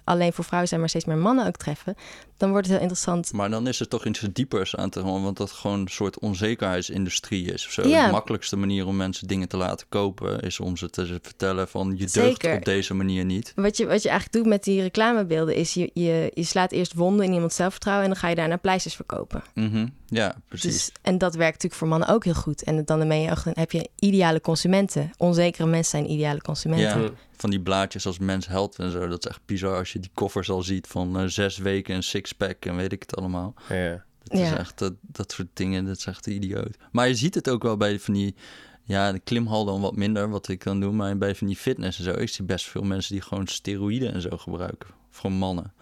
alleen 0.04 0.34
voor 0.34 0.44
vrouwen 0.44 0.68
zijn, 0.68 0.80
maar 0.80 0.90
steeds 0.90 1.06
meer 1.06 1.18
mannen 1.18 1.48
ook 1.48 1.58
treffen, 1.58 1.96
dan 2.40 2.50
wordt 2.50 2.66
het 2.66 2.76
heel 2.76 2.86
interessant. 2.86 3.34
Maar 3.34 3.50
dan 3.50 3.68
is 3.68 3.80
er 3.80 3.88
toch 3.88 4.06
iets 4.06 4.20
diepers 4.34 4.76
aan 4.76 4.90
te 4.90 5.00
horen, 5.00 5.24
want 5.24 5.38
dat 5.38 5.52
gewoon 5.52 5.80
een 5.80 5.88
soort 5.88 6.20
onzekerheidsindustrie 6.20 7.54
is. 7.54 7.66
Of 7.66 7.72
zo. 7.72 7.88
Ja. 7.88 8.06
De 8.06 8.12
makkelijkste 8.12 8.56
manier 8.56 8.88
om 8.88 8.96
mensen 8.96 9.28
dingen 9.28 9.48
te 9.48 9.58
laten 9.58 9.86
kopen 9.90 10.40
is 10.40 10.60
om 10.60 10.78
ze 10.78 10.90
te 10.90 11.06
vertellen 11.22 11.68
van 11.68 11.94
je 11.98 12.06
deugt 12.06 12.46
op 12.46 12.66
deze 12.66 12.94
manier 12.94 13.26
niet. 13.26 13.54
Wat 13.56 13.78
je, 13.78 13.86
wat 13.86 14.02
je 14.02 14.10
eigenlijk 14.10 14.38
doet 14.38 14.54
met 14.54 14.64
die 14.64 14.82
reclamebeelden 14.82 15.56
is 15.56 15.74
je, 15.74 15.92
je, 15.94 16.32
je 16.34 16.44
slaat 16.44 16.72
eerst 16.72 16.94
wonden 16.94 17.26
in 17.26 17.34
iemands 17.34 17.56
zelfvertrouwen 17.56 18.06
en 18.06 18.12
dan 18.12 18.20
ga 18.20 18.28
je 18.28 18.36
daarna 18.36 18.58
pleisters 18.58 18.96
verkopen. 18.96 19.44
Mm 19.54 19.94
Ja, 20.08 20.36
precies. 20.48 20.72
Dus, 20.72 20.92
en 21.02 21.18
dat 21.18 21.36
werkt 21.36 21.54
natuurlijk 21.54 21.82
voor 21.82 21.88
mannen 21.88 22.08
ook 22.08 22.24
heel 22.24 22.34
goed. 22.34 22.64
En 22.64 22.86
dan, 22.86 23.12
je, 23.22 23.36
heb 23.54 23.72
je 23.72 23.90
ideale 24.00 24.42
consumenten. 24.42 25.12
Onzekere 25.18 25.68
mensen 25.68 25.92
zijn 26.00 26.12
ideale 26.12 26.42
consumenten. 26.42 27.02
Ja 27.02 27.10
van 27.42 27.50
die 27.50 27.62
blaadjes 27.62 28.06
als 28.06 28.20
Mens 28.20 28.48
Held 28.48 28.76
en 28.76 28.92
zo. 28.92 29.08
Dat 29.08 29.26
is 29.26 29.30
echt 29.30 29.42
bizar 29.46 29.78
als 29.78 29.94
je 29.94 30.00
die 30.00 30.10
koffers 30.14 30.50
al 30.50 30.62
ziet 30.62 30.88
van 30.88 31.22
uh, 31.22 31.28
zes 31.28 31.58
weken 31.58 31.96
een 31.96 32.04
sixpack 32.30 32.66
en 32.66 32.76
weet 32.76 32.92
ik 32.92 33.02
het 33.02 33.16
allemaal. 33.16 33.54
Ja. 33.70 34.04
Dat 34.24 34.40
is 34.40 34.52
echt 34.52 34.78
dat, 34.78 34.94
dat 35.02 35.32
soort 35.32 35.48
dingen, 35.54 35.86
dat 35.86 35.98
is 35.98 36.06
echt 36.06 36.28
idioot. 36.28 36.78
Maar 36.92 37.08
je 37.08 37.16
ziet 37.16 37.36
het 37.36 37.50
ook 37.50 37.64
wel 37.64 37.78
bij 37.78 38.00
van 38.00 38.14
die, 38.14 38.36
ja, 38.84 39.12
de 39.12 39.20
klimhal 39.20 39.66
dan 39.66 39.82
wat 39.82 39.96
minder, 39.96 40.30
wat 40.30 40.48
ik 40.48 40.60
kan 40.60 40.80
doen. 40.80 40.96
Maar 40.96 41.18
bij 41.18 41.36
van 41.36 41.48
die 41.48 41.56
fitness 41.56 41.98
en 41.98 42.04
zo, 42.04 42.12
ik 42.12 42.30
zie 42.30 42.46
best 42.46 42.66
veel 42.66 42.84
mensen 42.84 43.14
die 43.14 43.22
gewoon 43.22 43.48
steroïden 43.48 44.14
en 44.14 44.22
zo 44.22 44.38
gebruiken. 44.38 44.90
Voor 45.10 45.32
mannen. 45.32 45.74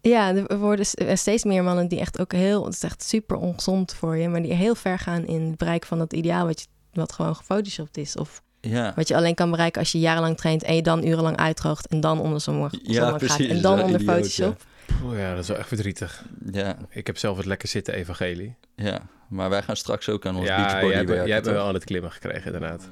Ja, 0.00 0.34
er 0.34 0.58
worden 0.58 0.86
steeds 1.18 1.44
meer 1.44 1.62
mannen 1.62 1.88
die 1.88 2.00
echt 2.00 2.20
ook 2.20 2.32
heel, 2.32 2.64
het 2.64 2.74
is 2.74 2.82
echt 2.82 3.02
super 3.02 3.36
ongezond 3.36 3.94
voor 3.94 4.16
je, 4.16 4.28
maar 4.28 4.42
die 4.42 4.52
heel 4.52 4.74
ver 4.74 4.98
gaan 4.98 5.26
in 5.26 5.40
het 5.40 5.56
bereiken 5.56 5.88
van 5.88 5.98
dat 5.98 6.12
ideaal 6.12 6.46
wat 6.46 6.60
je 6.60 6.66
wat 6.92 7.12
gewoon 7.12 7.36
gefotoshopt 7.36 7.96
is. 7.96 8.16
Of 8.16 8.42
Ja, 8.60 8.92
wat 8.96 9.08
je 9.08 9.16
alleen 9.16 9.34
kan 9.34 9.50
bereiken 9.50 9.80
als 9.80 9.92
je 9.92 9.98
jarenlang 9.98 10.36
traint 10.36 10.62
en 10.62 10.74
je 10.74 10.82
dan 10.82 11.06
urenlang 11.06 11.36
uitdroogt 11.36 11.86
en 11.86 12.00
dan 12.00 12.20
onder 12.20 12.40
zo'n 12.40 12.70
Ja, 12.82 13.18
gaat 13.18 13.40
en 13.40 13.60
dan 13.60 13.82
onder 13.82 14.00
idioot, 14.00 14.16
Photoshop. 14.16 14.62
Ja, 15.12 15.30
dat 15.34 15.42
is 15.42 15.48
wel 15.48 15.56
echt 15.58 15.68
verdrietig. 15.68 16.24
ja, 16.52 16.76
Ik 16.88 17.06
heb 17.06 17.16
zelf 17.18 17.36
het 17.36 17.46
lekker 17.46 17.68
zitten 17.68 17.94
evagelie. 17.94 18.54
ja. 18.74 19.00
Maar 19.28 19.50
wij 19.50 19.62
gaan 19.62 19.76
straks 19.76 20.08
ook 20.08 20.26
aan 20.26 20.36
ons 20.36 20.46
ja, 20.46 20.56
beachbody 20.56 20.86
jij 20.92 21.06
werken. 21.06 21.26
jij 21.26 21.34
hebt 21.34 21.46
wel 21.46 21.66
aan 21.66 21.74
het 21.74 21.84
klimmen 21.84 22.12
gekregen, 22.12 22.44
inderdaad. 22.52 22.88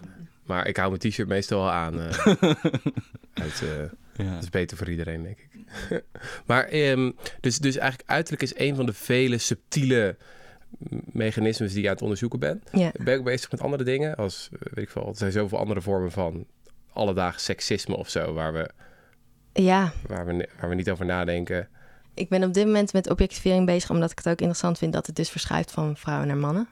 Maar 0.46 0.66
ik 0.68 0.76
hou 0.76 0.88
mijn 0.88 1.11
t-shirt 1.11 1.28
meestal 1.28 1.59
wel 1.61 1.70
aan. 1.70 2.00
eh, 2.00 2.26
uit, 3.42 3.62
eh, 3.62 4.24
Ja. 4.26 4.33
dat 4.35 4.42
is 4.42 4.48
beter 4.50 4.76
voor 4.76 4.88
iedereen, 4.90 5.22
denk 5.22 5.38
ik. 5.38 5.48
maar 6.46 6.64
ehm, 6.64 7.11
dus, 7.40 7.59
dus 7.59 7.76
eigenlijk 7.76 8.11
uiterlijk 8.11 8.42
is 8.42 8.57
een 8.59 8.76
van 8.76 8.87
de 8.87 8.92
vele 8.92 9.38
subtiele 9.38 10.16
mechanismes 11.12 11.72
die 11.72 11.81
je 11.83 11.87
aan 11.88 11.92
het 11.94 12.02
onderzoeken 12.02 12.38
bent. 12.38 12.68
Ja. 12.72 12.90
Ben 13.02 13.18
ik 13.18 13.24
bezig 13.24 13.50
met 13.50 13.61
andere 13.61 13.85
dingen? 13.85 14.16
Als, 14.16 14.48
eh, 14.52 14.59
weet 14.74 14.85
ik 14.85 14.90
veel, 14.90 15.09
er 15.09 15.16
zijn 15.16 15.33
zoveel 15.33 15.59
andere 15.59 15.81
vormen 15.81 16.11
van 16.12 16.46
alledaags 16.92 17.44
seksisme 17.44 17.96
of 17.96 18.09
zo, 18.11 18.33
waar 18.33 18.52
we, 18.52 18.70
ja, 19.52 19.92
waar 20.07 20.26
we, 20.26 20.48
waar 20.61 20.68
we 20.68 20.74
niet 20.74 20.90
over 20.90 21.05
nadenken. 21.07 21.68
Ik 22.14 22.29
ben 22.29 22.44
op 22.44 22.55
dit 22.55 22.66
moment 22.66 22.92
met 22.92 23.11
objectivering 23.11 23.66
bezig 23.66 23.90
omdat 23.90 24.11
ik 24.11 24.16
het 24.16 24.29
ook 24.29 24.38
interessant 24.38 24.79
vind 24.79 24.92
dat 24.92 25.07
het 25.07 25.16
dus 25.16 25.31
verschuift 25.31 25.70
van 25.70 25.96
vrouwen 25.96 26.27
naar 26.27 26.37
mannen. 26.37 26.68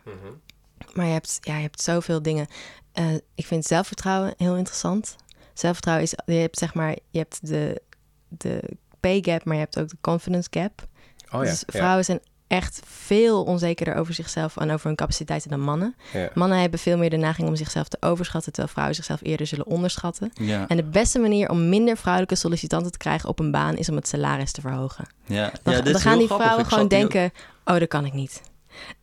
Maar 0.92 1.07
je 1.07 1.12
hebt, 1.12 1.38
ja, 1.40 1.57
je 1.57 1.62
hebt 1.62 1.83
zoveel 1.83 2.22
dingen. 2.22 2.46
Eh, 2.92 3.14
ik 3.35 3.46
vind 3.46 3.64
zelfvertrouwen 3.64 4.35
heel 4.37 4.57
interessant. 4.57 5.16
Zelfvertrouwen 5.55 6.05
is, 6.05 6.14
je 6.26 6.33
hebt 6.33 6.59
zeg 6.59 6.74
maar, 6.74 6.96
je 7.11 7.18
hebt 7.18 7.46
de, 7.46 7.83
de 8.29 8.62
pay 9.00 9.22
gap, 9.22 9.44
maar 9.44 9.55
je 9.55 9.61
hebt 9.61 9.79
ook 9.79 9.88
de 9.88 9.96
confidence 10.00 10.48
gap. 10.50 10.87
Oh 11.33 11.44
ja, 11.44 11.50
dus 11.50 11.62
ja, 11.66 11.79
vrouwen 11.79 12.05
zijn 12.05 12.20
echt 12.50 12.80
veel 12.84 13.44
onzekerder 13.44 13.94
over 13.94 14.14
zichzelf 14.14 14.56
en 14.56 14.70
over 14.70 14.86
hun 14.86 14.96
capaciteiten 14.96 15.50
dan 15.50 15.60
mannen. 15.60 15.94
ja. 16.12 16.30
Mannen 16.34 16.58
hebben 16.60 16.78
veel 16.80 16.96
meer 16.98 17.10
de 17.10 17.16
neiging 17.16 17.48
om 17.48 17.56
zichzelf 17.56 17.88
te 17.88 17.96
overschatten, 18.00 18.52
terwijl 18.52 18.72
vrouwen 18.72 18.96
zichzelf 18.96 19.20
eerder 19.22 19.46
zullen 19.46 19.66
onderschatten. 19.66 20.30
Ja, 20.34 20.64
En 20.68 20.76
de 20.76 20.82
beste 20.84 21.18
manier 21.18 21.48
om 21.50 21.68
minder 21.68 21.96
vrouwelijke 21.96 22.34
sollicitanten 22.34 22.92
te 22.92 22.98
krijgen 22.98 23.28
op 23.28 23.38
een 23.38 23.50
baan 23.50 23.76
is 23.76 23.88
om 23.88 23.96
het 23.96 24.08
salaris 24.08 24.52
te 24.52 24.60
verhogen. 24.60 25.04
ja. 25.26 25.52
Dan, 25.62 25.74
ja, 25.74 25.80
gaan 25.98 26.18
die 26.18 26.26
grappig. 26.26 26.36
vrouwen 26.46 26.64
Ik 26.64 26.72
gewoon 26.72 26.88
denken, 26.88 27.32
oh, 27.64 27.78
dat 27.78 27.88
kan 27.88 28.04
ik 28.04 28.12
niet. 28.12 28.42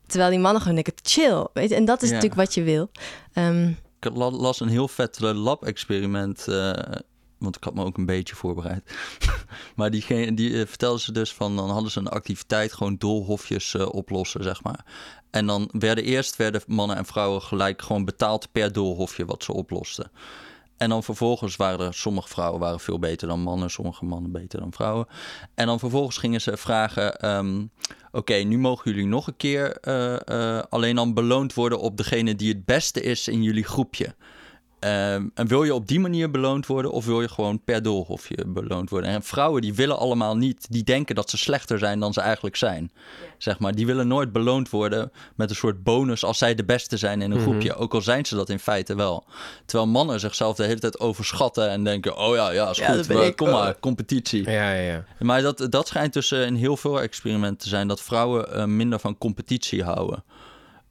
Terwijl 0.07 0.29
die 0.29 0.39
mannen 0.39 0.62
gewoon 0.62 0.75
denken, 0.75 0.93
chill. 1.01 1.47
Weet 1.53 1.69
je? 1.69 1.75
En 1.75 1.86
dat 1.86 2.01
is 2.01 2.10
natuurlijk 2.10 2.36
wat 2.36 2.53
je 2.53 2.63
wil. 2.63 2.89
Ehm, 3.33 3.67
Ik 3.99 4.15
la- 4.15 4.31
las 4.31 4.60
een 4.60 4.67
heel 4.69 4.88
vet 4.88 5.17
eh, 5.23 5.31
lab-experiment. 5.33 6.47
eh, 6.47 6.71
want 7.39 7.56
ik 7.56 7.63
had 7.63 7.73
me 7.73 7.84
ook 7.84 7.97
een 7.97 8.06
beetje 8.06 8.36
voorbereid. 8.36 8.95
maar 9.76 9.91
die, 9.91 10.34
die 10.34 10.60
eh, 10.60 10.67
vertelden 10.67 11.02
ze 11.02 11.12
dus 11.12 11.34
van... 11.34 11.56
dan 11.56 11.69
hadden 11.69 11.91
ze 11.91 12.00
een 12.00 12.08
activiteit, 12.08 12.73
gewoon 12.73 12.97
doolhofjes 12.97 13.73
eh, 13.73 13.93
oplossen, 13.93 14.43
zeg 14.43 14.63
maar. 14.63 14.86
En 15.30 15.45
dan 15.45 15.69
werden 15.71 16.04
eerst 16.04 16.36
werden 16.36 16.62
mannen 16.67 16.97
en 16.97 17.06
vrouwen 17.06 17.41
gelijk 17.41 17.82
gewoon 17.82 18.06
betaald 18.06 18.52
per 18.52 18.71
doolhofje 18.71 19.26
wat 19.26 19.43
ze 19.43 19.54
oplosten. 19.54 20.12
En 20.78 20.89
dan 20.89 21.04
vervolgens 21.04 21.56
waren 21.56 21.86
er, 21.86 21.93
sommige 21.93 22.28
vrouwen 22.28 22.60
waren 22.60 22.80
veel 22.80 23.00
beter 23.00 23.28
dan 23.28 23.39
mannen, 23.39 23.69
sommige 23.69 24.06
mannen 24.06 24.32
beter 24.32 24.60
dan 24.60 24.73
vrouwen. 24.73 25.08
En 25.56 25.65
dan 25.65 25.80
vervolgens 25.80 26.17
gingen 26.17 26.41
ze 26.41 26.58
vragen: 26.58 27.19
ehm, 27.19 27.65
Oké, 28.12 28.34
nu 28.34 28.58
mogen 28.58 28.91
jullie 28.91 29.08
nog 29.08 29.28
een 29.28 29.38
keer 29.38 29.78
eh, 29.78 30.62
alleen 30.69 30.95
dan 30.95 31.13
beloond 31.13 31.54
worden 31.54 31.80
op 31.80 31.97
degene 31.97 32.36
die 32.36 32.54
het 32.54 32.65
beste 32.65 33.02
is 33.02 33.28
in 33.28 33.43
jullie 33.43 33.63
groepje. 33.63 34.15
Ehm, 34.80 35.26
en 35.34 35.48
wil 35.48 35.63
je 35.63 35.74
op 35.74 35.88
die 35.88 36.00
manier 36.00 36.32
beloond 36.32 36.66
worden 36.66 36.92
of 36.92 37.06
wil 37.06 37.22
je 37.22 37.30
gewoon 37.30 37.60
per 37.63 37.82
doolhofje 37.82 38.38
beloond 38.48 38.90
worden? 38.90 39.10
En 39.10 39.24
vrouwen 39.24 39.62
die 39.62 39.74
willen 39.74 39.98
allemaal 39.98 40.38
niet, 40.38 40.68
die 40.70 40.84
denken 40.84 41.16
dat 41.16 41.30
ze 41.30 41.38
slechter 41.38 41.80
zijn 41.80 42.00
dan 42.00 42.13
ze 42.13 42.22
eigenlijk 42.22 42.56
zijn. 42.56 42.92
Zeg 43.38 43.60
maar, 43.60 43.76
die 43.76 43.86
willen 43.86 44.08
nooit 44.08 44.32
beloond 44.32 44.70
worden 44.70 45.12
met 45.36 45.50
een 45.50 45.56
soort 45.56 45.84
bonus 45.84 46.24
als 46.24 46.38
zij 46.38 46.56
de 46.56 46.63
beste 46.66 46.98
zijn 46.98 47.22
in 47.22 47.32
een 47.32 47.38
Mhm. 47.38 47.48
groepje. 47.50 47.76
Ook 47.76 47.94
al 47.94 48.02
zijn 48.02 48.26
ze 48.26 48.36
dat 48.36 48.50
in 48.50 48.60
feite 48.60 48.96
wel. 48.96 49.24
Terwijl 49.66 49.90
mannen 49.90 50.20
zichzelf 50.20 50.56
de 50.56 50.63
hele 50.63 50.80
tijd 50.80 51.00
overschatten 51.00 51.70
en 51.70 51.84
denken: 51.84 52.18
oh 52.18 52.36
ja, 52.36 52.50
ja, 52.52 52.70
is 52.70 52.78
Ja, 52.78 52.94
goed, 52.94 53.10
ik. 53.10 53.36
kom 53.36 53.50
maar, 53.50 53.80
competitie. 53.80 54.50
Ja, 54.50 54.72
ja, 54.74 54.92
ja. 54.92 55.04
Maar 55.20 55.42
dat, 55.42 55.68
dat 55.70 55.88
schijnt 55.88 56.13
dus 56.13 56.32
eh, 56.32 56.46
in 56.46 56.56
heel 56.56 56.78
veel 56.78 57.02
experimenten 57.02 57.58
te 57.58 57.70
zijn 57.70 57.88
dat 57.88 58.02
vrouwen 58.02 58.54
eh, 58.54 58.66
minder 58.66 59.00
van 59.00 59.18
competitie 59.18 59.84
houden. 59.84 60.24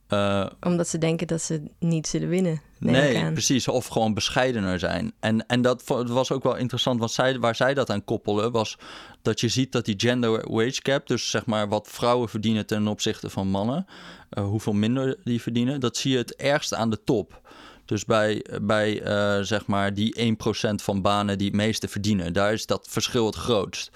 Eh, 0.09 0.47
omdat 0.61 0.89
ze 0.89 0.99
denken 0.99 1.27
dat 1.27 1.43
ze 1.43 1.63
niet 1.79 2.07
zullen 2.07 2.29
winnen. 2.29 2.61
nee, 2.79 3.33
precies. 3.33 3.69
Of 3.69 3.87
gewoon 3.87 4.15
bescheidener 4.15 4.79
zijn. 4.79 5.13
En, 5.21 5.47
en 5.47 5.63
dat 5.63 5.83
was 5.87 6.33
ook 6.33 6.43
wel 6.43 6.57
interessant, 6.57 6.99
want 6.99 7.11
zij, 7.11 7.39
waar 7.39 7.55
zij 7.55 7.75
dat 7.75 7.91
aan 7.91 8.05
koppelen, 8.05 8.53
was 8.53 8.79
dat 9.23 9.41
je 9.41 9.49
ziet 9.49 9.73
dat 9.73 9.85
die 9.85 9.95
gender 9.99 10.51
wage 10.51 10.81
gap, 10.83 11.07
dus 11.07 11.31
zeg 11.31 11.47
maar 11.47 11.69
wat 11.69 11.89
vrouwen 11.91 12.29
verdienen 12.29 12.67
ten 12.67 12.89
opzichte 12.89 13.31
van 13.31 13.49
mannen, 13.49 13.87
eh, 14.31 14.45
hoeveel 14.45 14.73
minder 14.73 15.17
die 15.25 15.43
verdienen, 15.43 15.81
dat 15.81 15.97
zie 15.97 16.13
je 16.13 16.19
het 16.19 16.35
ergst 16.35 16.75
aan 16.75 16.91
de 16.91 17.05
top. 17.05 17.41
Dus 17.85 18.05
bij, 18.05 18.45
bij 18.63 19.03
eh, 19.03 19.43
zeg 19.43 19.67
maar 19.67 19.95
die 19.95 20.37
1% 20.73 20.83
van 20.83 21.03
banen 21.03 21.39
die 21.39 21.47
het 21.47 21.57
meeste 21.57 21.89
verdienen, 21.89 22.33
daar 22.33 22.53
is 22.53 22.67
dat 22.67 22.87
verschil 22.91 23.27
het 23.27 23.35
grootst. 23.35 23.91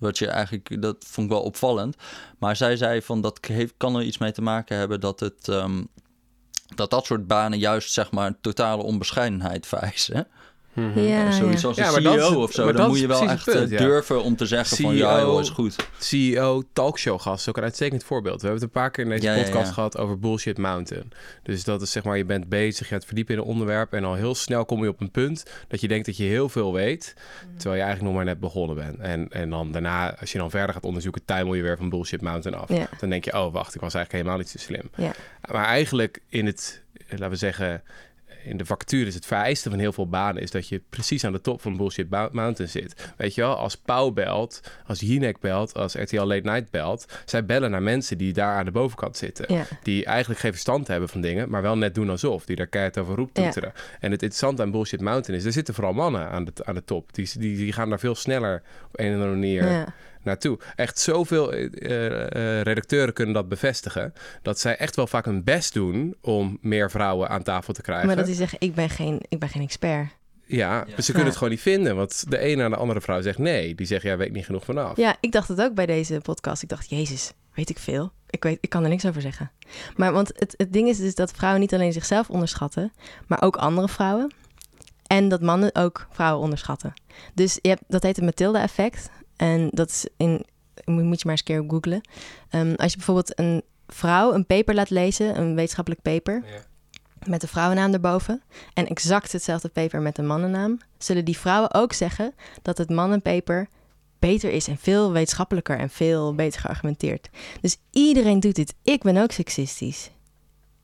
Wat 0.00 0.18
je 0.18 0.26
eigenlijk, 0.26 0.82
dat 0.82 1.04
vond 1.08 1.26
ik 1.26 1.32
wel 1.32 1.42
opvallend. 1.42 1.96
Maar 2.38 2.56
zij 2.56 2.76
zei 2.76 3.02
van 3.02 3.20
dat 3.20 3.38
heeft, 3.46 3.74
kan 3.76 3.96
er 3.96 4.02
iets 4.02 4.18
mee 4.18 4.32
te 4.32 4.42
maken 4.42 4.76
hebben 4.76 5.00
dat 5.00 5.20
het. 5.20 5.48
ehm, 5.48 5.82
dat 6.74 6.90
dat 6.90 7.06
soort 7.06 7.26
banen 7.26 7.58
juist 7.58 7.92
zeg 7.92 8.10
maar 8.10 8.40
totale 8.40 8.82
onbescheidenheid 8.82 9.66
vereisen. 9.72 10.26
Mhm. 10.72 11.00
Ja, 11.00 11.30
Zoiets 11.30 11.62
ja. 11.62 11.68
als 11.68 11.78
een 11.78 12.02
CEO 12.02 12.42
of 12.42 12.52
zo. 12.52 12.72
Dan 12.72 12.88
moet 12.88 12.98
je 12.98 13.06
wel 13.06 13.22
echt 13.22 13.44
punt, 13.44 13.56
eh, 13.56 13.70
ja. 13.70 13.78
durven 13.78 14.22
om 14.22 14.36
te 14.36 14.46
zeggen 14.46 14.76
van 14.76 14.94
ja 14.94 15.18
CEO 15.18 15.30
joh, 15.30 15.40
is 15.40 15.48
goed. 15.48 15.76
CEO 15.98 16.62
talkshow-gast, 16.72 17.48
ook 17.48 17.56
een 17.56 17.62
uitstekend 17.62 18.04
voorbeeld. 18.04 18.40
We 18.40 18.46
hebben 18.46 18.66
het 18.66 18.76
een 18.76 18.82
paar 18.82 18.90
keer 18.90 19.04
in 19.04 19.10
deze 19.10 19.42
podcast 19.42 19.66
ja. 19.66 19.72
gehad 19.72 19.98
over 19.98 20.18
Bullshit 20.18 20.58
Mountain. 20.58 21.08
Dus 21.42 21.64
dat 21.64 21.82
is 21.82 21.90
zeg 21.90 22.04
maar, 22.04 22.16
je 22.16 22.24
bent 22.24 22.48
bezig, 22.48 22.88
je 22.88 22.94
gaat 22.94 23.04
verdiepen 23.04 23.34
in 23.34 23.40
een 23.40 23.46
onderwerp... 23.46 23.92
en 23.92 24.04
al 24.04 24.14
heel 24.14 24.34
snel 24.34 24.64
kom 24.64 24.82
je 24.82 24.88
op 24.88 25.00
een 25.00 25.10
punt 25.10 25.44
dat 25.68 25.80
je 25.80 25.88
denkt 25.88 26.06
dat 26.06 26.16
je 26.16 26.24
heel 26.24 26.48
veel 26.48 26.72
weet... 26.72 27.14
terwijl 27.56 27.76
je 27.76 27.82
eigenlijk 27.82 28.02
nog 28.02 28.14
maar 28.14 28.24
net 28.24 28.40
begonnen 28.40 28.76
bent. 28.76 28.98
En, 28.98 29.28
en 29.28 29.50
dan 29.50 29.72
daarna, 29.72 30.18
als 30.18 30.32
je 30.32 30.38
dan 30.38 30.50
verder 30.50 30.74
gaat 30.74 30.84
onderzoeken... 30.84 31.24
tuimel 31.24 31.54
je 31.54 31.62
weer 31.62 31.76
van 31.76 31.88
Bullshit 31.88 32.20
Mountain 32.20 32.60
af. 32.60 32.68
Ja. 32.68 32.88
Dan 33.00 33.10
denk 33.10 33.24
je, 33.24 33.32
oh 33.32 33.52
wacht, 33.52 33.74
ik 33.74 33.80
was 33.80 33.94
eigenlijk 33.94 34.12
helemaal 34.12 34.36
niet 34.36 34.48
zo 34.48 34.58
slim. 34.58 34.90
Ja. 34.96 35.12
Maar 35.50 35.64
eigenlijk 35.64 36.20
in 36.28 36.46
het, 36.46 36.82
eh, 36.92 37.10
laten 37.10 37.30
we 37.30 37.36
zeggen... 37.36 37.82
In 38.44 38.56
de 38.56 38.64
vacature 38.64 39.06
is 39.06 39.14
het 39.14 39.26
vereiste 39.26 39.70
van 39.70 39.78
heel 39.78 39.92
veel 39.92 40.08
banen... 40.08 40.42
is 40.42 40.50
dat 40.50 40.68
je 40.68 40.80
precies 40.88 41.24
aan 41.24 41.32
de 41.32 41.40
top 41.40 41.62
van 41.62 41.76
Bullshit 41.76 42.10
Mou- 42.10 42.28
Mountain 42.32 42.70
zit. 42.70 43.12
Weet 43.16 43.34
je 43.34 43.40
wel, 43.40 43.56
als 43.56 43.76
Pauw 43.76 44.10
belt, 44.10 44.60
als 44.86 45.00
Jinek 45.00 45.40
belt... 45.40 45.74
als 45.74 45.94
RTL 45.94 46.22
Late 46.22 46.50
Night 46.50 46.70
belt... 46.70 47.06
zij 47.24 47.44
bellen 47.44 47.70
naar 47.70 47.82
mensen 47.82 48.18
die 48.18 48.32
daar 48.32 48.56
aan 48.56 48.64
de 48.64 48.70
bovenkant 48.70 49.16
zitten. 49.16 49.54
Ja. 49.54 49.64
Die 49.82 50.04
eigenlijk 50.04 50.40
geen 50.40 50.52
verstand 50.52 50.86
hebben 50.86 51.08
van 51.08 51.20
dingen... 51.20 51.50
maar 51.50 51.62
wel 51.62 51.76
net 51.76 51.94
doen 51.94 52.10
alsof. 52.10 52.44
Die 52.44 52.56
daar 52.56 52.66
keihard 52.66 52.98
over 52.98 53.14
roeptoeteren. 53.14 53.72
En 53.74 54.10
het 54.10 54.22
interessante 54.22 54.62
aan 54.62 54.70
Bullshit 54.70 55.00
Mountain 55.00 55.40
is... 55.40 55.46
er 55.46 55.52
zitten 55.52 55.74
vooral 55.74 55.92
mannen 55.92 56.30
aan 56.30 56.44
de, 56.44 56.52
aan 56.64 56.74
de 56.74 56.84
top. 56.84 57.14
Die, 57.14 57.30
die, 57.38 57.56
die 57.56 57.72
gaan 57.72 57.88
daar 57.88 57.98
veel 58.00 58.14
sneller 58.14 58.62
op 58.86 58.98
een 58.98 59.08
of 59.08 59.12
andere 59.12 59.30
manier 59.30 59.70
Ja. 59.70 59.94
Naartoe. 60.22 60.58
Echt 60.76 60.98
zoveel 60.98 61.52
eh, 61.52 61.64
eh, 61.64 62.62
redacteuren 62.62 63.14
kunnen 63.14 63.34
dat 63.34 63.48
bevestigen. 63.48 64.12
Dat 64.42 64.60
zij 64.60 64.76
echt 64.76 64.96
wel 64.96 65.06
vaak 65.06 65.24
hun 65.24 65.44
best 65.44 65.72
doen 65.74 66.14
om 66.20 66.58
meer 66.60 66.90
vrouwen 66.90 67.28
aan 67.28 67.42
tafel 67.42 67.72
te 67.72 67.82
krijgen. 67.82 68.06
Maar 68.06 68.16
dat 68.16 68.26
die 68.26 68.34
zeggen, 68.34 68.58
ik 68.60 68.74
ben 68.74 68.90
geen, 68.90 69.20
ik 69.28 69.38
ben 69.38 69.48
geen 69.48 69.62
expert. 69.62 70.08
Ja, 70.46 70.56
Ja. 70.56 70.84
maar 70.84 70.86
ze 70.96 71.02
kunnen 71.04 71.20
Ja. 71.22 71.24
het 71.28 71.34
gewoon 71.36 71.50
niet 71.52 71.60
vinden. 71.62 71.96
Want 71.96 72.30
de 72.30 72.38
ene 72.38 72.62
aan 72.64 72.70
de 72.70 72.76
andere 72.76 73.00
vrouw 73.00 73.20
zegt 73.20 73.38
nee. 73.38 73.74
Die 73.74 73.86
zegt, 73.86 74.02
jij 74.02 74.16
weet 74.16 74.32
niet 74.32 74.44
genoeg 74.44 74.64
vanaf. 74.64 74.96
Ja, 74.96 75.16
ik 75.20 75.32
dacht 75.32 75.48
het 75.48 75.60
ook 75.60 75.74
bij 75.74 75.86
deze 75.86 76.20
podcast. 76.22 76.62
Ik 76.62 76.68
dacht, 76.68 76.90
jezus, 76.90 77.32
weet 77.54 77.70
ik 77.70 77.78
veel. 77.78 78.12
Ik, 78.30 78.42
weet, 78.42 78.58
ik 78.60 78.68
kan 78.68 78.82
er 78.82 78.88
niks 78.88 79.06
over 79.06 79.20
zeggen. 79.20 79.50
Maar 79.96 80.12
want 80.12 80.28
het, 80.38 80.54
het 80.56 80.72
ding 80.72 80.88
is 80.88 80.96
dus 80.98 81.14
dat 81.14 81.30
vrouwen 81.32 81.60
niet 81.60 81.74
alleen 81.74 81.92
zichzelf 81.92 82.30
onderschatten, 82.30 82.92
maar 83.26 83.42
ook 83.42 83.56
andere 83.56 83.88
vrouwen. 83.88 84.32
En 85.06 85.28
dat 85.28 85.40
mannen 85.40 85.74
ook 85.74 86.06
vrouwen 86.10 86.42
onderschatten. 86.42 86.92
Dus 87.34 87.58
je 87.62 87.68
hebt, 87.68 87.82
dat 87.88 88.02
heet 88.02 88.16
het 88.16 88.24
Matilda-effect. 88.24 89.10
En 89.40 89.68
dat 89.70 89.88
is 89.88 90.06
in, 90.16 90.44
moet 90.84 91.20
je 91.20 91.26
maar 91.26 91.36
eens 91.38 91.42
een 91.44 91.44
keer 91.44 91.64
googlen. 91.68 92.00
Ehm, 92.50 92.74
als 92.76 92.90
je 92.90 92.96
bijvoorbeeld 92.96 93.38
een 93.38 93.62
vrouw 93.86 94.32
een 94.34 94.46
paper 94.46 94.74
laat 94.74 94.90
lezen, 94.90 95.38
een 95.38 95.54
wetenschappelijk 95.54 96.02
paper, 96.02 96.42
Ja. 96.46 96.62
met 97.26 97.40
de 97.40 97.46
vrouwennaam 97.48 97.92
erboven 97.92 98.42
en 98.74 98.86
exact 98.86 99.32
hetzelfde 99.32 99.68
paper 99.68 100.00
met 100.02 100.18
een 100.18 100.26
mannennaam, 100.26 100.78
zullen 100.98 101.24
die 101.24 101.38
vrouwen 101.38 101.74
ook 101.74 101.92
zeggen 101.92 102.34
dat 102.62 102.78
het 102.78 102.90
mannenpaper 102.90 103.68
beter 104.18 104.50
is 104.50 104.68
en 104.68 104.78
veel 104.78 105.12
wetenschappelijker 105.12 105.78
en 105.78 105.90
veel 105.90 106.34
beter 106.34 106.60
geargumenteerd. 106.60 107.28
Dus 107.60 107.76
iedereen 107.90 108.40
doet 108.40 108.54
dit. 108.54 108.74
Ik 108.82 109.02
ben 109.02 109.16
ook 109.16 109.32
seksistisch. 109.32 110.10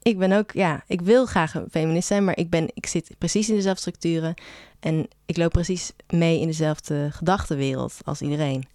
Ik 0.06 0.18
ben 0.18 0.32
ook, 0.32 0.52
ja, 0.52 0.84
ik 0.86 1.00
wil 1.00 1.26
graag 1.26 1.54
een 1.54 1.66
feminist 1.70 2.08
zijn, 2.08 2.24
maar 2.24 2.38
ik, 2.38 2.50
ben, 2.50 2.70
ik 2.74 2.86
zit 2.86 3.10
precies 3.18 3.48
in 3.48 3.54
dezelfde 3.54 3.80
structuren 3.80 4.34
en 4.80 5.08
ik 5.24 5.36
loop 5.36 5.50
precies 5.50 5.92
mee 6.08 6.40
in 6.40 6.46
dezelfde 6.46 7.08
gedachtenwereld 7.12 7.94
als 8.04 8.20
iedereen. 8.20 8.68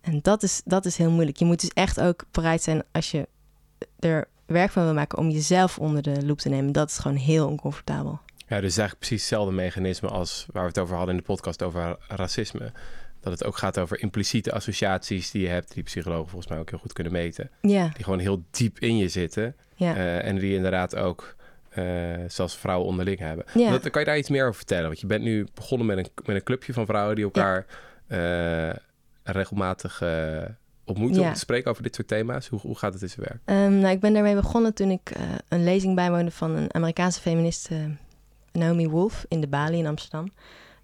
En 0.00 0.18
dat 0.22 0.42
is, 0.42 0.62
dat 0.64 0.84
is 0.84 0.96
heel 0.96 1.10
moeilijk. 1.10 1.36
Je 1.36 1.44
moet 1.44 1.60
dus 1.60 1.70
echt 1.70 2.00
ook 2.00 2.24
bereid 2.30 2.62
zijn 2.62 2.82
als 2.92 3.10
je 3.10 3.28
er 3.98 4.28
werk 4.46 4.70
van 4.70 4.84
wil 4.84 4.94
maken 4.94 5.18
om 5.18 5.30
jezelf 5.30 5.78
onder 5.78 6.02
de 6.02 6.26
loep 6.26 6.38
te 6.38 6.48
nemen. 6.48 6.72
Dat 6.72 6.90
is 6.90 6.98
gewoon 6.98 7.16
heel 7.16 7.48
oncomfortabel. 7.48 8.20
Ja, 8.36 8.60
dus 8.60 8.76
eigenlijk 8.76 8.98
precies 8.98 9.20
hetzelfde 9.20 9.52
mechanisme 9.52 10.08
als 10.08 10.46
waar 10.52 10.62
we 10.62 10.68
het 10.68 10.78
over 10.78 10.96
hadden 10.96 11.14
in 11.14 11.20
de 11.20 11.26
podcast 11.26 11.62
over 11.62 11.96
racisme. 12.08 12.72
Dat 13.20 13.32
het 13.32 13.44
ook 13.44 13.56
gaat 13.56 13.78
over 13.78 14.00
impliciete 14.00 14.52
associaties 14.52 15.30
die 15.30 15.42
je 15.42 15.48
hebt, 15.48 15.74
die 15.74 15.82
psychologen 15.82 16.28
volgens 16.28 16.50
mij 16.50 16.58
ook 16.58 16.70
heel 16.70 16.78
goed 16.78 16.92
kunnen 16.92 17.12
meten. 17.12 17.50
Ja, 17.60 17.88
Die 17.88 18.04
gewoon 18.04 18.18
heel 18.18 18.42
diep 18.50 18.78
in 18.78 18.96
je 18.96 19.08
zitten. 19.08 19.56
Ja. 19.82 19.94
Eh, 19.94 20.24
en 20.24 20.38
die 20.38 20.54
inderdaad 20.54 20.96
ook 20.96 21.34
eh, 21.68 21.84
zoals 22.28 22.56
vrouwen 22.56 22.88
onderling 22.88 23.18
hebben. 23.18 23.44
Ja. 23.54 23.70
Dat, 23.70 23.90
kan 23.90 24.00
je 24.00 24.06
daar 24.06 24.18
iets 24.18 24.28
meer 24.28 24.42
over 24.42 24.56
vertellen? 24.56 24.86
Want 24.86 25.00
je 25.00 25.06
bent 25.06 25.22
nu 25.22 25.46
begonnen 25.54 25.86
met 25.86 25.98
een, 25.98 26.08
met 26.24 26.36
een 26.36 26.42
clubje 26.42 26.72
van 26.72 26.86
vrouwen 26.86 27.14
die 27.14 27.24
elkaar 27.24 27.66
eh, 28.06 28.70
regelmatig 29.22 30.02
ontmoeten 30.84 31.22
om 31.22 31.32
te 31.32 31.38
spreken 31.38 31.70
over 31.70 31.82
dit 31.82 31.94
soort 31.94 32.08
thema's. 32.08 32.48
Hoe, 32.48 32.60
hoe 32.60 32.78
gaat 32.78 32.92
het 32.92 33.02
in 33.02 33.08
zijn 33.08 33.26
werk? 33.28 33.40
Ehm, 33.44 33.78
nou, 33.78 33.94
ik 33.94 34.00
ben 34.00 34.12
daarmee 34.12 34.34
begonnen 34.34 34.74
toen 34.74 34.90
ik 34.90 35.12
een 35.48 35.64
lezing 35.64 35.94
bijwoonde 35.94 36.30
van 36.30 36.50
een 36.50 36.74
Amerikaanse 36.74 37.20
feminist, 37.20 37.70
eh, 37.70 37.78
Naomi 38.52 38.88
Wolf, 38.88 39.24
in 39.28 39.40
de 39.40 39.48
Bali 39.48 39.78
in 39.78 39.86
Amsterdam. 39.86 40.32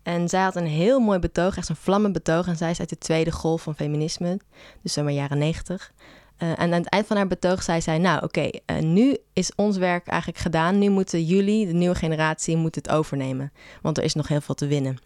En 0.03 0.29
zij 0.29 0.43
had 0.43 0.57
een 0.57 0.67
heel 0.67 1.01
mooi 1.01 1.19
betoog, 1.19 1.57
echt 1.57 1.69
een 1.69 1.77
vlammen 1.77 2.13
betoog. 2.13 2.47
En 2.47 2.57
zij 2.57 2.71
is 2.71 2.81
uit 2.81 2.89
de 2.89 2.99
tweede 2.99 3.33
golf 3.33 3.63
van 3.63 3.75
feminisme, 3.75 4.39
dus 4.83 4.93
zomaar 4.93 5.13
jaren 5.13 5.39
negentig. 5.39 5.93
Eh, 6.39 6.49
en 6.49 6.59
aan 6.59 6.73
het 6.73 6.89
eind 6.89 7.07
van 7.07 7.17
haar 7.17 7.27
betoog 7.27 7.63
zei 7.63 7.81
zij, 7.81 7.99
nou 7.99 8.25
oké, 8.25 8.41
eh, 8.41 8.79
nu 8.79 9.17
is 9.33 9.55
ons 9.55 9.77
werk 9.77 10.07
eigenlijk 10.07 10.41
gedaan. 10.41 10.79
Nu 10.79 10.89
moeten 10.89 11.25
jullie, 11.25 11.67
de 11.67 11.73
nieuwe 11.73 11.95
generatie, 11.95 12.57
moet 12.57 12.75
het 12.75 12.89
overnemen. 12.89 13.53
Want 13.83 13.99
er 13.99 14.05
is 14.05 14.15
nog 14.15 14.29
heel 14.29 14.41
veel 14.41 14.55
te 14.55 14.67
winnen. 14.67 14.99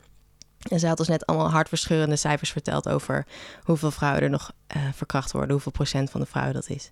En 0.69 0.79
zij 0.79 0.89
had 0.89 0.99
ons 0.99 1.09
net 1.09 1.27
allemaal 1.27 1.51
hartverscheurende 1.51 2.17
cijfers 2.17 2.51
verteld 2.51 2.89
over 2.89 3.27
hoeveel 3.63 3.91
vrouwen 3.91 4.23
er 4.23 4.31
nog 4.31 4.53
eh, 4.67 4.83
verkracht 4.95 5.33
worden, 5.33 5.51
hoeveel 5.51 5.73
procent 5.73 6.11
van 6.11 6.21
de 6.21 6.27
vrouwen 6.27 6.55
dat 6.55 6.69
is. 6.69 6.91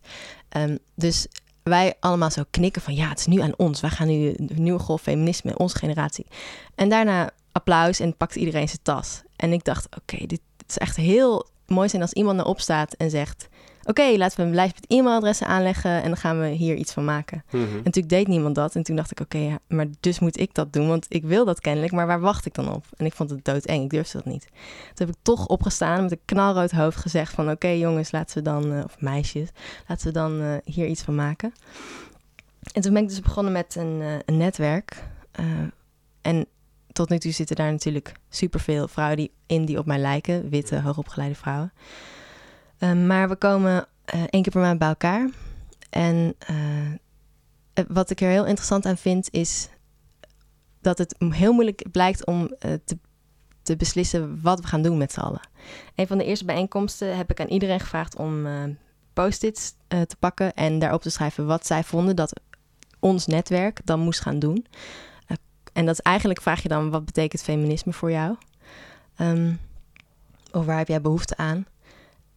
Ehm, 0.49 0.77
dus 0.95 1.27
wij 1.63 1.95
allemaal 2.01 2.31
zo 2.31 2.43
knikken 2.51 2.83
van 2.83 2.95
ja, 2.95 3.09
het 3.09 3.19
is 3.19 3.27
nu 3.27 3.41
aan 3.41 3.57
ons. 3.57 3.81
Wij 3.81 3.91
gaan 3.91 4.09
nu 4.09 4.35
een 4.37 4.51
nieuwe 4.55 4.79
golf 4.79 5.03
feminisme, 5.03 5.59
onze 5.59 5.79
generatie. 5.79 6.27
En 6.75 6.89
daarna 6.89 7.31
applaus 7.53 8.01
en 8.01 8.17
pakt 8.17 8.37
iedereen 8.37 8.69
zijn 8.69 8.83
tas. 8.83 9.23
En 9.37 9.53
ik 9.53 9.65
dacht, 9.65 9.87
oké, 9.97 10.27
dit 10.27 10.41
is 10.67 10.79
echt 10.79 10.97
heel 10.97 11.49
mooi 11.67 11.89
zijn 11.89 12.03
als 12.03 12.13
iemand 12.13 12.41
erop 12.41 12.61
staat 12.61 12.93
en 12.93 13.11
zegt... 13.11 13.49
Oké, 13.91 14.17
laten 14.17 14.41
we 14.41 14.47
een 14.47 14.55
lijst 14.55 14.75
met 14.75 14.91
e-mailadressen 14.91 15.47
aanleggen 15.47 16.03
en 16.03 16.09
dan 16.09 16.17
gaan 16.17 16.41
we 16.41 16.47
hier 16.47 16.75
iets 16.75 16.93
van 16.93 17.05
maken. 17.05 17.45
En 17.51 17.75
natuurlijk 17.85 18.09
deed 18.09 18.27
niemand 18.27 18.55
dat. 18.55 18.75
En 18.75 18.83
toen 18.83 18.97
dacht 18.97 19.11
ik, 19.11 19.21
oké, 19.21 19.39
ja, 19.39 19.59
maar 19.69 19.87
dus 20.01 20.19
moet 20.19 20.41
ik 20.41 20.55
dat 20.55 20.73
doen. 20.73 20.89
Want 20.89 21.07
ik 21.09 21.25
wil 21.25 21.45
dat 21.45 21.61
kennelijk, 21.61 21.93
maar 21.93 22.07
waar 22.07 22.21
wacht 22.21 22.47
ik 22.47 22.55
dan 22.55 22.73
op? 22.75 22.85
En 22.97 23.07
ik 23.07 23.13
vond 23.13 23.31
het 23.31 23.45
doodeng, 23.45 23.83
ik 23.85 23.91
durfde 23.91 24.19
dat 24.19 24.27
niet. 24.27 24.47
Toen 24.95 25.07
heb 25.07 25.09
ik 25.09 25.23
toch 25.23 25.47
opgestaan 25.47 26.03
met 26.03 26.13
een 26.13 26.21
knalrood 26.25 26.71
hoofd 26.71 26.97
gezegd 26.97 27.35
van... 27.35 27.51
oké 27.51 27.69
jongens, 27.69 28.11
laten 28.11 28.37
we 28.37 28.43
dan, 28.43 28.73
eh, 28.73 28.85
of 28.85 29.01
meisjes, 29.01 29.49
laten 29.87 30.07
we 30.07 30.13
dan 30.13 30.41
eh, 30.41 30.55
hier 30.65 30.87
iets 30.87 31.03
van 31.03 31.15
maken. 31.15 31.53
En 32.73 32.83
toen 32.83 32.93
ben 32.93 33.03
ik 33.03 33.09
dus 33.09 33.21
begonnen 33.21 33.53
met 33.53 33.75
een, 33.75 34.01
eh, 34.01 34.15
een 34.27 34.37
netwerk. 34.37 35.03
En 36.23 36.47
tot 36.93 37.09
nu 37.09 37.19
toe 37.19 37.33
zitten 37.33 37.57
daar 37.57 37.71
natuurlijk 37.71 38.13
superveel 38.29 38.89
vrouwen 38.89 39.17
die, 39.17 39.33
in 39.47 39.65
die 39.65 39.79
op 39.79 39.87
mij 39.87 39.99
lijken. 39.99 40.49
Witte, 40.51 40.81
hoogopgeleide 40.81 41.35
vrouwen. 41.35 41.73
Eh, 42.81 42.93
maar 42.93 43.29
we 43.29 43.37
komen 43.37 43.87
eh, 44.11 44.23
één 44.31 44.43
keer 44.43 44.53
per 44.53 44.61
maand 44.61 44.79
bij 44.79 44.89
elkaar. 44.89 45.31
En 45.91 46.35
eh, 46.39 47.85
wat 47.89 48.11
ik 48.11 48.21
er 48.21 48.29
heel 48.29 48.47
interessant 48.47 48.87
aan 48.87 48.97
vind 48.97 49.29
is 49.31 49.69
dat 50.81 50.99
het 50.99 51.15
heel 51.19 51.53
moeilijk 51.53 51.85
blijkt 51.93 52.27
om 52.27 52.55
eh, 52.59 52.73
te, 52.85 52.99
te 53.63 53.77
beslissen 53.77 54.41
wat 54.43 54.61
we 54.61 54.67
gaan 54.67 54.83
doen 54.83 54.99
met 54.99 55.13
z'n 55.13 55.21
allen. 55.21 55.49
Een 55.95 56.07
van 56.07 56.19
de 56.19 56.25
eerste 56.25 56.45
bijeenkomsten 56.45 57.17
heb 57.17 57.31
ik 57.31 57.41
aan 57.41 57.49
iedereen 57.49 57.81
gevraagd 57.81 58.17
om 58.17 58.47
post-its 59.13 59.75
te 59.89 60.17
pakken 60.19 60.55
en 60.55 60.79
daarop 60.79 61.03
te 61.03 61.11
schrijven 61.11 61.47
wat 61.47 61.67
zij 61.67 61.85
vonden 61.85 62.17
dat 62.17 62.41
ons 62.99 63.27
netwerk 63.27 63.81
dan 63.85 64.01
moest 64.01 64.21
gaan 64.21 64.39
doen. 64.39 64.67
En 65.73 65.87
dat 65.87 65.95
is 65.95 66.01
eigenlijk 66.01 66.41
vraag 66.41 66.63
je 66.63 66.69
dan 66.69 66.91
wat 66.91 67.05
betekent 67.05 67.43
feminisme 67.43 67.93
voor 67.93 68.11
jou? 68.11 68.37
Ehm, 69.17 69.53
of 70.53 70.65
waar 70.65 70.79
heb 70.79 70.89
jij 70.89 71.01
behoefte 71.01 71.37
aan? 71.37 71.67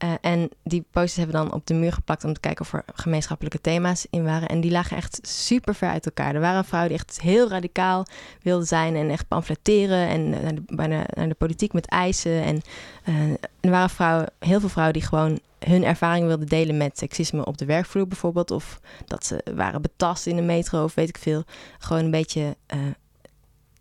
Eh, 0.04 0.12
en 0.22 0.50
die 0.64 0.86
posters 0.92 1.16
hebben 1.16 1.36
we 1.36 1.42
dan 1.42 1.54
op 1.54 1.68
de 1.68 1.74
muur 1.74 1.94
geplakt 1.94 2.24
om 2.24 2.34
te 2.34 2.40
kijken 2.40 2.66
of 2.66 2.74
er 2.74 2.84
gemeenschappelijke 2.94 3.62
thema's 3.62 4.08
in 4.10 4.24
waren. 4.24 4.48
En 4.48 4.62
die 4.62 4.72
lagen 4.72 4.98
echt 4.98 5.20
super 5.22 5.76
ver 5.76 5.90
uit 5.90 6.06
elkaar. 6.06 6.36
Er 6.36 6.42
waren 6.42 6.66
vrouwen 6.66 6.92
die 6.92 7.00
echt 7.00 7.22
heel 7.22 7.50
radicaal 7.50 8.06
wilden 8.42 8.68
zijn 8.68 8.96
en 8.96 9.10
echt 9.10 9.28
pamfletteren 9.28 10.08
en 10.08 10.34
eh, 10.34 10.42
naar 10.42 10.56
de, 10.56 10.64
bijna 10.66 11.04
naar 11.14 11.28
de 11.28 11.34
politiek 11.34 11.74
met 11.74 11.86
eisen. 11.86 12.44
En 12.44 12.62
eh, 13.04 13.32
er 13.60 13.70
waren 13.70 13.90
vrouwen, 13.90 14.30
heel 14.40 14.60
veel 14.60 14.70
vrouwen 14.70 14.94
die 14.94 15.08
gewoon 15.08 15.40
hun 15.60 15.84
ervaring 15.84 16.26
wilden 16.26 16.48
delen 16.48 16.78
met 16.78 16.98
seksisme 16.98 17.46
op 17.46 17.58
de 17.58 17.66
werkvloer 17.66 18.08
bijvoorbeeld. 18.08 18.52
Of 18.52 18.80
dat 19.06 19.26
ze 19.26 19.46
waren 19.56 19.82
betast 19.82 20.28
in 20.28 20.36
de 20.36 20.42
metro 20.42 20.84
of 20.84 20.94
weet 20.94 21.10
ik 21.10 21.18
veel. 21.18 21.44
Gewoon 21.78 22.04
een 22.04 22.12
beetje 22.12 22.56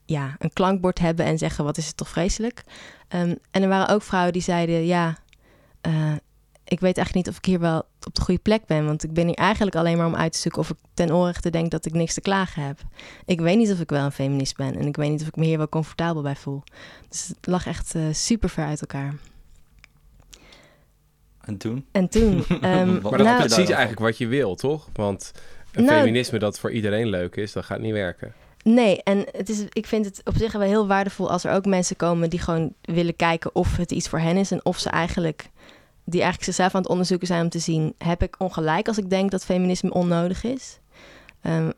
ja, 0.04 0.36
een 0.38 0.52
klankbord 0.52 0.98
hebben 0.98 1.24
en 1.24 1.38
zeggen 1.38 1.64
wat 1.64 1.76
is 1.76 1.86
het 1.86 1.96
toch 1.96 2.08
vreselijk. 2.08 2.62
Ehm, 3.08 3.34
en 3.50 3.62
er 3.62 3.68
waren 3.68 3.94
ook 3.94 4.02
vrouwen 4.02 4.32
die 4.32 4.42
zeiden 4.42 4.86
ja, 4.86 5.16
eh, 5.82 6.12
ik 6.64 6.80
weet 6.80 6.96
eigenlijk 6.96 7.14
niet 7.14 7.28
of 7.28 7.36
ik 7.36 7.44
hier 7.44 7.60
wel 7.60 7.78
op 8.06 8.14
de 8.14 8.20
goede 8.20 8.40
plek 8.40 8.66
ben. 8.66 8.86
Want 8.86 9.04
ik 9.04 9.12
ben 9.12 9.26
hier 9.26 9.34
eigenlijk 9.34 9.76
alleen 9.76 9.96
maar 9.96 10.06
om 10.06 10.16
uit 10.16 10.32
te 10.32 10.38
zoeken 10.38 10.60
of 10.60 10.70
ik 10.70 10.76
ten 10.94 11.10
onrechte 11.12 11.50
denk 11.50 11.70
dat 11.70 11.86
ik 11.86 11.92
niks 11.92 12.14
te 12.14 12.20
klagen 12.20 12.62
heb. 12.66 12.78
Ik 13.24 13.40
weet 13.40 13.56
niet 13.56 13.72
of 13.72 13.80
ik 13.80 13.90
wel 13.90 14.04
een 14.04 14.12
feminist 14.12 14.56
ben. 14.56 14.74
En 14.76 14.86
ik 14.86 14.96
weet 14.96 15.10
niet 15.10 15.20
of 15.20 15.26
ik 15.26 15.36
me 15.36 15.44
hier 15.44 15.58
wel 15.58 15.68
comfortabel 15.68 16.22
bij 16.22 16.36
voel. 16.36 16.62
Dus 17.08 17.26
het 17.28 17.46
lag 17.46 17.66
echt 17.66 17.94
eh, 17.94 18.02
super 18.12 18.48
ver 18.48 18.64
uit 18.64 18.80
elkaar. 18.80 19.14
En 21.40 21.56
toen? 21.56 21.86
En 21.92 22.08
toen... 22.08 22.44
ehm, 22.60 22.92
Wat- 22.92 23.02
Maar 23.02 23.18
dat 23.18 23.26
nou, 23.26 23.44
is 23.44 23.54
precies 23.54 23.70
eigenlijk 23.70 23.98
wat 24.00 24.18
je 24.18 24.26
wil, 24.26 24.54
toch? 24.54 24.88
Want 24.92 25.32
een 25.72 25.84
Nou- 25.84 25.98
feminisme 25.98 26.38
dat 26.38 26.58
voor 26.58 26.72
iedereen 26.72 27.06
leuk 27.08 27.36
is, 27.36 27.52
dat 27.52 27.64
gaat 27.64 27.80
niet 27.80 27.92
werken. 27.92 28.32
Nee, 28.62 29.02
en 29.02 29.26
het 29.32 29.48
is, 29.48 29.64
ik 29.68 29.86
vind 29.86 30.04
het 30.04 30.20
op 30.24 30.36
zich 30.36 30.52
wel 30.52 30.60
heel 30.60 30.86
waardevol 30.86 31.30
als 31.30 31.44
er 31.44 31.52
ook 31.52 31.66
mensen 31.66 31.96
komen 31.96 32.30
die 32.30 32.40
gewoon 32.40 32.74
willen 32.80 33.16
kijken 33.16 33.54
of 33.54 33.76
het 33.76 33.92
iets 33.92 34.08
voor 34.08 34.18
hen 34.18 34.36
is 34.36 34.50
en 34.50 34.64
of 34.64 34.78
ze 34.78 34.90
eigenlijk, 34.90 35.50
die 36.04 36.20
eigenlijk 36.20 36.44
zichzelf 36.44 36.74
aan 36.74 36.80
het 36.82 36.90
onderzoeken 36.90 37.26
zijn 37.26 37.42
om 37.42 37.48
te 37.48 37.58
zien, 37.58 37.94
heb 37.98 38.22
ik 38.22 38.34
ongelijk 38.38 38.88
als 38.88 38.98
ik 38.98 39.10
denk 39.10 39.30
dat 39.30 39.44
feminisme 39.44 39.92
onnodig 39.92 40.44
is? 40.44 40.78
Ehm, 41.40 41.70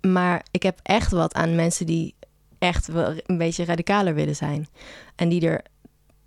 maar 0.00 0.44
ik 0.50 0.62
heb 0.62 0.78
echt 0.82 1.10
wat 1.10 1.34
aan 1.34 1.54
mensen 1.54 1.86
die 1.86 2.14
echt 2.58 2.86
wel 2.86 3.14
een 3.26 3.38
beetje 3.38 3.64
radicaler 3.64 4.14
willen 4.14 4.36
zijn. 4.36 4.66
En 5.16 5.28
die 5.28 5.46
er, 5.46 5.62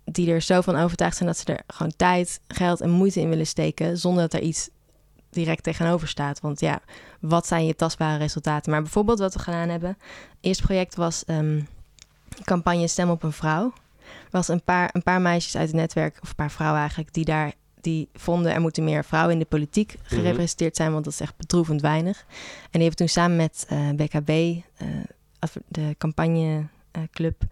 die 0.04 0.30
er 0.30 0.40
zo 0.40 0.60
van 0.60 0.76
overtuigd 0.76 1.16
zijn 1.16 1.28
dat 1.28 1.38
ze 1.38 1.44
er 1.44 1.62
gewoon 1.66 1.92
tijd, 1.96 2.40
geld 2.48 2.80
en 2.80 2.90
moeite 2.90 3.20
in 3.20 3.28
willen 3.28 3.46
steken 3.46 3.98
zonder 3.98 4.22
dat 4.22 4.32
er 4.32 4.46
iets 4.46 4.68
direct 5.30 5.62
tegenover 5.62 6.08
staat. 6.08 6.40
Want 6.40 6.60
ja, 6.60 6.80
wat 7.20 7.46
zijn 7.46 7.66
je 7.66 7.76
tastbare 7.76 8.18
resultaten? 8.18 8.70
Maar 8.70 8.82
bijvoorbeeld 8.82 9.18
wat 9.18 9.34
we 9.34 9.40
gedaan 9.40 9.68
hebben. 9.68 9.88
Het 9.88 10.38
eerste 10.40 10.62
project 10.62 10.94
was 10.94 11.24
ehm, 11.24 11.60
campagne 12.44 12.88
Stem 12.88 13.10
op 13.10 13.22
een 13.22 13.32
vrouw. 13.32 13.72
Er 14.06 14.30
was 14.30 14.48
een 14.48 14.62
paar, 14.62 14.90
een 14.92 15.02
paar 15.02 15.20
meisjes 15.20 15.56
uit 15.56 15.66
het 15.66 15.76
netwerk, 15.76 16.18
of 16.22 16.28
een 16.28 16.34
paar 16.34 16.50
vrouwen 16.50 16.80
eigenlijk, 16.80 17.12
die 17.12 17.24
daar 17.24 17.52
die 17.80 18.08
vonden 18.12 18.52
er 18.52 18.60
moeten 18.60 18.84
meer 18.84 19.04
vrouwen 19.04 19.32
in 19.32 19.38
de 19.38 19.44
politiek 19.44 19.96
gerepresenteerd 20.02 20.76
zijn, 20.76 20.92
want 20.92 21.04
dat 21.04 21.12
is 21.12 21.20
echt 21.20 21.36
bedroevend 21.36 21.80
weinig. 21.80 22.24
En 22.62 22.80
die 22.80 22.80
hebben 22.80 22.96
toen 22.96 23.08
samen 23.08 23.36
met 23.36 23.66
eh, 23.68 23.90
BKB, 23.90 24.28
eh, 24.28 24.88
adver- 25.38 25.62
de 25.68 25.94
campagneclub, 25.98 27.42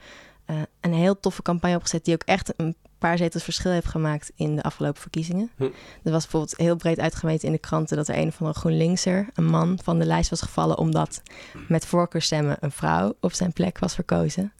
eh 0.44 0.56
een 0.80 0.94
heel 0.94 1.20
toffe 1.20 1.42
campagne 1.42 1.76
opgezet 1.76 2.04
die 2.04 2.14
ook 2.14 2.22
echt 2.22 2.52
een 2.56 2.76
paar 3.08 3.18
zetels 3.18 3.42
verschil 3.42 3.70
heeft 3.70 3.86
gemaakt 3.86 4.32
in 4.34 4.56
de 4.56 4.62
afgelopen 4.62 5.00
verkiezingen. 5.00 5.50
Hm. 5.56 5.62
Er 6.02 6.10
was 6.12 6.22
bijvoorbeeld 6.22 6.56
heel 6.56 6.76
breed 6.76 6.98
uitgemeten 7.00 7.46
in 7.46 7.52
de 7.52 7.58
kranten 7.60 7.96
dat 7.96 8.08
er 8.08 8.18
een 8.18 8.32
van 8.32 8.46
de 8.46 8.52
GroenLinkser, 8.58 9.28
een 9.34 9.44
man, 9.46 9.78
van 9.82 9.98
de 9.98 10.04
lijst 10.04 10.30
was 10.30 10.40
gevallen 10.40 10.78
omdat 10.78 11.22
met 11.68 11.86
voorkeurstemmen 11.86 12.56
een 12.60 12.70
vrouw 12.72 13.14
op 13.20 13.32
zijn 13.32 13.52
plek 13.52 13.78
was 13.78 13.94
verkozen. 13.94 14.52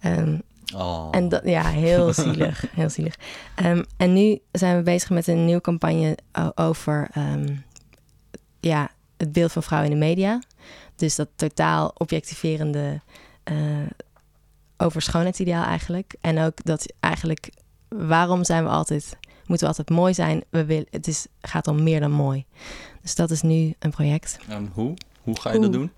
Ehm, 0.00 0.38
Oh. 0.74 1.08
en 1.10 1.28
dat, 1.28 1.42
ja, 1.44 1.62
heel 1.68 2.12
zielig. 2.22 2.64
heel 2.74 2.90
zielig. 2.90 3.14
Ehm, 3.54 3.82
en 3.96 4.12
nu 4.12 4.38
zijn 4.52 4.76
we 4.76 4.82
bezig 4.82 5.10
met 5.10 5.26
een 5.26 5.44
nieuwe 5.44 5.60
campagne 5.60 6.16
o- 6.32 6.52
over 6.54 7.08
ehm, 7.12 7.56
ja, 8.60 8.90
het 9.16 9.32
beeld 9.32 9.52
van 9.52 9.62
vrouwen 9.62 9.90
in 9.92 9.98
de 9.98 10.04
media. 10.06 10.42
Dus 10.96 11.14
dat 11.14 11.28
totaal 11.36 11.92
objectiverende 11.98 13.00
eh, 13.44 13.56
over 14.76 15.02
schoonheidsideaal 15.02 15.64
eigenlijk. 15.64 16.14
En 16.20 16.38
ook 16.38 16.64
dat 16.64 16.92
eigenlijk, 17.00 17.50
waarom 17.94 18.44
zijn 18.44 18.64
we 18.64 18.70
altijd, 18.70 19.16
moeten 19.46 19.68
we 19.68 19.74
altijd 19.76 19.90
mooi 19.90 20.14
zijn? 20.14 20.42
We 20.50 20.64
willen, 20.64 20.86
het 20.90 21.06
is, 21.06 21.26
gaat 21.40 21.66
om 21.66 21.82
meer 21.82 22.00
dan 22.00 22.10
mooi. 22.10 22.44
Dus 23.02 23.14
dat 23.14 23.30
is 23.30 23.42
nu 23.42 23.74
een 23.78 23.90
project. 23.90 24.38
En 24.48 24.70
hoe? 24.72 24.94
Hoe 25.22 25.40
ga 25.40 25.52
je 25.52 25.58
dat 25.58 25.72
doen? 25.72 25.92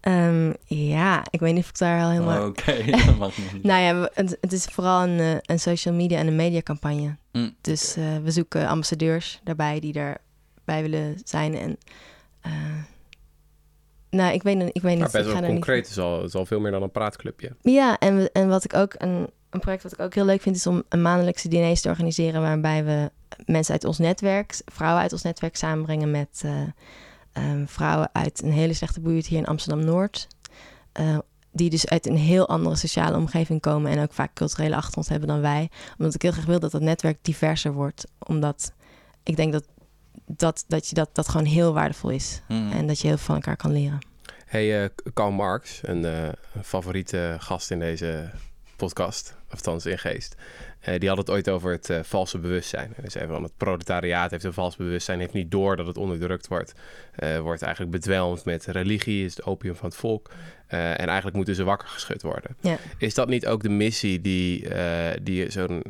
Ehm, 0.00 0.52
ja, 0.66 1.22
ik 1.30 1.40
weet 1.40 1.54
niet 1.54 1.62
of 1.62 1.68
ik 1.68 1.78
daar 1.78 2.02
al 2.02 2.10
helemaal... 2.10 2.40
Oh, 2.42 2.46
Oké, 2.46 2.84
dat 3.06 3.16
mag 3.18 3.36
niet. 3.52 3.62
Nou 3.62 3.82
ja, 3.82 4.08
het, 4.14 4.38
het 4.40 4.52
is 4.52 4.64
vooral 4.64 5.02
een, 5.02 5.18
eh, 5.18 5.36
een 5.42 5.60
social 5.60 5.94
media 5.94 6.18
en 6.18 6.26
een 6.26 6.36
mediacampagne. 6.36 7.16
Mm, 7.32 7.54
Dus 7.60 7.96
eh, 7.96 8.04
we 8.22 8.30
zoeken 8.30 8.68
ambassadeurs 8.68 9.40
daarbij 9.44 9.80
die 9.80 9.94
erbij 9.94 10.82
willen 10.82 11.20
zijn. 11.24 11.54
En, 11.54 11.76
eh, 12.40 12.52
nou, 14.10 14.32
ik 14.34 14.42
weet, 14.42 14.56
niet- 14.56 14.68
ik 14.76 14.82
weet 14.82 14.98
Maar 14.98 15.02
niet. 15.02 15.12
best 15.12 15.14
ik 15.14 15.24
ga 15.24 15.30
wel 15.32 15.40
niet- 15.40 15.50
concreet. 15.50 15.82
Het 15.82 15.90
is 15.90 15.98
al, 15.98 16.16
het 16.16 16.28
is 16.28 16.34
al 16.34 16.46
veel 16.46 16.60
meer 16.60 16.70
dan 16.70 16.82
een 16.82 16.90
praatclubje. 16.90 17.56
Ja, 17.62 17.98
en, 17.98 18.32
en 18.32 18.48
wat 18.48 18.64
ik 18.64 18.74
ook 18.74 18.94
een, 18.98 19.28
een 19.54 19.60
project 19.60 19.82
wat 19.82 19.92
ik 19.92 20.00
ook 20.00 20.14
heel 20.14 20.24
leuk 20.24 20.40
vind, 20.40 20.56
is 20.56 20.66
om 20.66 20.82
een 20.88 21.02
maandelijkse 21.02 21.48
diners 21.48 21.80
te 21.80 21.88
organiseren 21.88 22.40
waarbij 22.40 22.84
we 22.84 23.10
mensen 23.46 23.72
uit 23.72 23.84
ons 23.84 23.98
netwerk, 23.98 24.60
vrouwen 24.66 25.02
uit 25.02 25.12
ons 25.12 25.22
netwerk 25.22 25.56
samenbrengen 25.56 26.10
met 26.10 26.42
eh, 26.44 26.60
ehm, 27.32 27.66
vrouwen 27.66 28.08
uit 28.12 28.42
een 28.42 28.52
hele 28.52 28.72
slechte 28.72 29.00
buurt 29.00 29.26
hier 29.26 29.38
in 29.38 29.46
Amsterdam 29.46 29.84
Noord. 29.84 30.28
Eh, 30.92 31.18
die 31.52 31.70
dus 31.70 31.88
uit 31.88 32.06
een 32.06 32.16
heel 32.16 32.48
andere 32.48 32.76
sociale 32.76 33.16
omgeving 33.16 33.60
komen 33.60 33.90
en 33.90 34.02
ook 34.02 34.12
vaak 34.12 34.34
culturele 34.34 34.76
achtergrond 34.76 35.08
hebben 35.08 35.28
dan 35.28 35.40
wij. 35.40 35.70
Omdat 35.98 36.14
ik 36.14 36.22
heel 36.22 36.32
graag 36.32 36.44
wil 36.44 36.60
dat 36.60 36.70
dat 36.70 36.80
netwerk 36.80 37.18
diverser 37.22 37.72
wordt. 37.72 38.06
Omdat 38.18 38.72
ik 39.22 39.36
denk 39.36 39.52
dat 39.52 39.64
dat, 40.26 40.64
dat, 40.68 40.88
je 40.88 40.94
dat, 40.94 41.08
dat 41.12 41.28
gewoon 41.28 41.46
heel 41.46 41.72
waardevol 41.72 42.10
is. 42.10 42.42
mm. 42.48 42.72
En 42.72 42.86
dat 42.86 43.00
je 43.00 43.06
heel 43.06 43.16
veel 43.16 43.26
van 43.26 43.34
elkaar 43.34 43.56
kan 43.56 43.72
leren. 43.72 43.98
Hey, 44.44 44.82
uh, 44.82 44.88
Karl 45.12 45.30
Marx, 45.30 45.80
een, 45.82 46.02
uh, 46.02 46.22
een 46.54 46.64
favoriete 46.64 47.36
gast 47.38 47.70
in 47.70 47.78
deze 47.78 48.30
podcast, 48.84 49.36
althans 49.50 49.86
in 49.86 49.98
geest. 49.98 50.36
Uh, 50.88 50.98
die 50.98 51.08
had 51.08 51.18
het 51.18 51.30
ooit 51.30 51.48
over 51.48 51.72
het 51.72 51.90
valse 52.02 52.38
bewustzijn. 52.38 52.92
Hij 52.96 53.10
zei 53.10 53.26
van 53.26 53.42
het 53.42 53.56
proletariaat 53.56 54.30
heeft 54.30 54.44
een 54.44 54.52
vals 54.52 54.76
bewustzijn, 54.76 55.20
heeft 55.20 55.32
niet 55.32 55.50
door 55.50 55.76
dat 55.76 55.86
het 55.86 55.96
onderdrukt 55.96 56.48
wordt. 56.48 56.72
wordt 57.42 57.62
eigenlijk 57.62 57.92
bedwelmd 57.92 58.44
met 58.44 58.66
religie, 58.66 59.24
is 59.24 59.36
het 59.36 59.44
opium 59.44 59.74
van 59.74 59.88
het 59.88 59.96
volk. 59.98 60.30
en 60.66 61.06
eigenlijk 61.06 61.36
moeten 61.36 61.54
ze 61.54 61.64
wakker 61.64 61.88
geschud 61.88 62.22
worden. 62.22 62.56
Ja. 62.60 62.76
Is 62.98 63.14
dat 63.14 63.28
niet 63.28 63.46
ook 63.46 63.62
de 63.62 63.68
missie 63.68 64.20
die, 64.20 64.68
die 65.22 65.50
zo'n 65.50 65.82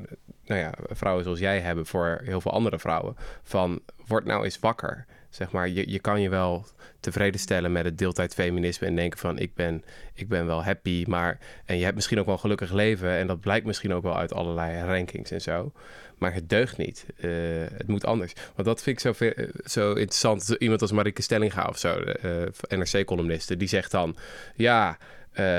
nou 0.45 0.61
ja, 0.61 0.73
vrouwen 0.89 1.25
zoals 1.25 1.39
jij 1.39 1.61
hebben 1.61 1.87
voor 1.87 2.21
heel 2.25 2.41
veel 2.41 2.53
andere 2.53 2.79
vrouwen? 2.79 3.17
Van 3.43 3.81
word 4.07 4.25
nou 4.25 4.45
eens 4.45 4.59
wakker. 4.59 5.07
Zeg 5.35 5.51
maar, 5.51 5.69
je, 5.69 5.91
je 5.91 5.99
kan 5.99 6.21
je 6.21 6.29
wel 6.29 6.67
tevreden 7.01 7.41
stellen 7.41 7.73
met 7.73 7.85
het 7.85 7.99
deeltijd 7.99 8.35
feminisme 8.35 8.87
en 8.87 8.97
denken 8.97 9.19
van 9.19 9.39
ik 9.39 9.55
ben, 9.55 9.85
ik 10.15 10.29
ben 10.29 10.47
wel 10.47 10.65
happy, 10.65 11.05
maar 11.09 11.39
en 11.65 11.77
je 11.77 11.83
hebt 11.83 11.95
misschien 11.95 12.19
ook 12.19 12.25
wel 12.25 12.35
een 12.35 12.41
gelukkig 12.41 12.73
leven 12.73 13.11
en 13.11 13.27
dat 13.27 13.41
blijkt 13.41 13.67
misschien 13.67 13.93
ook 13.95 14.03
wel 14.03 14.17
uit 14.17 14.33
allerlei 14.33 14.85
rankings 14.85 15.31
en 15.31 15.41
zo. 15.41 15.73
Maar 16.19 16.35
het 16.35 16.49
deugt 16.49 16.77
niet. 16.77 17.07
Uh, 17.17 17.31
het 17.77 17.87
moet 17.87 18.05
anders. 18.05 18.33
Want 18.55 18.69
dat 18.69 18.83
vind 18.83 18.97
ik 18.97 19.03
zo, 19.03 19.13
veel, 19.13 19.33
zo 19.65 19.89
interessant. 19.89 20.57
Iemand 20.59 20.81
als 20.81 20.93
Marike 20.93 21.23
Stellinga 21.23 21.67
of 21.69 21.79
zo, 21.79 22.01
uh, 22.23 22.43
NRC-columniste, 22.69 23.57
die 23.57 23.69
zegt 23.69 23.91
dan: 23.91 24.17
Ja, 24.55 24.99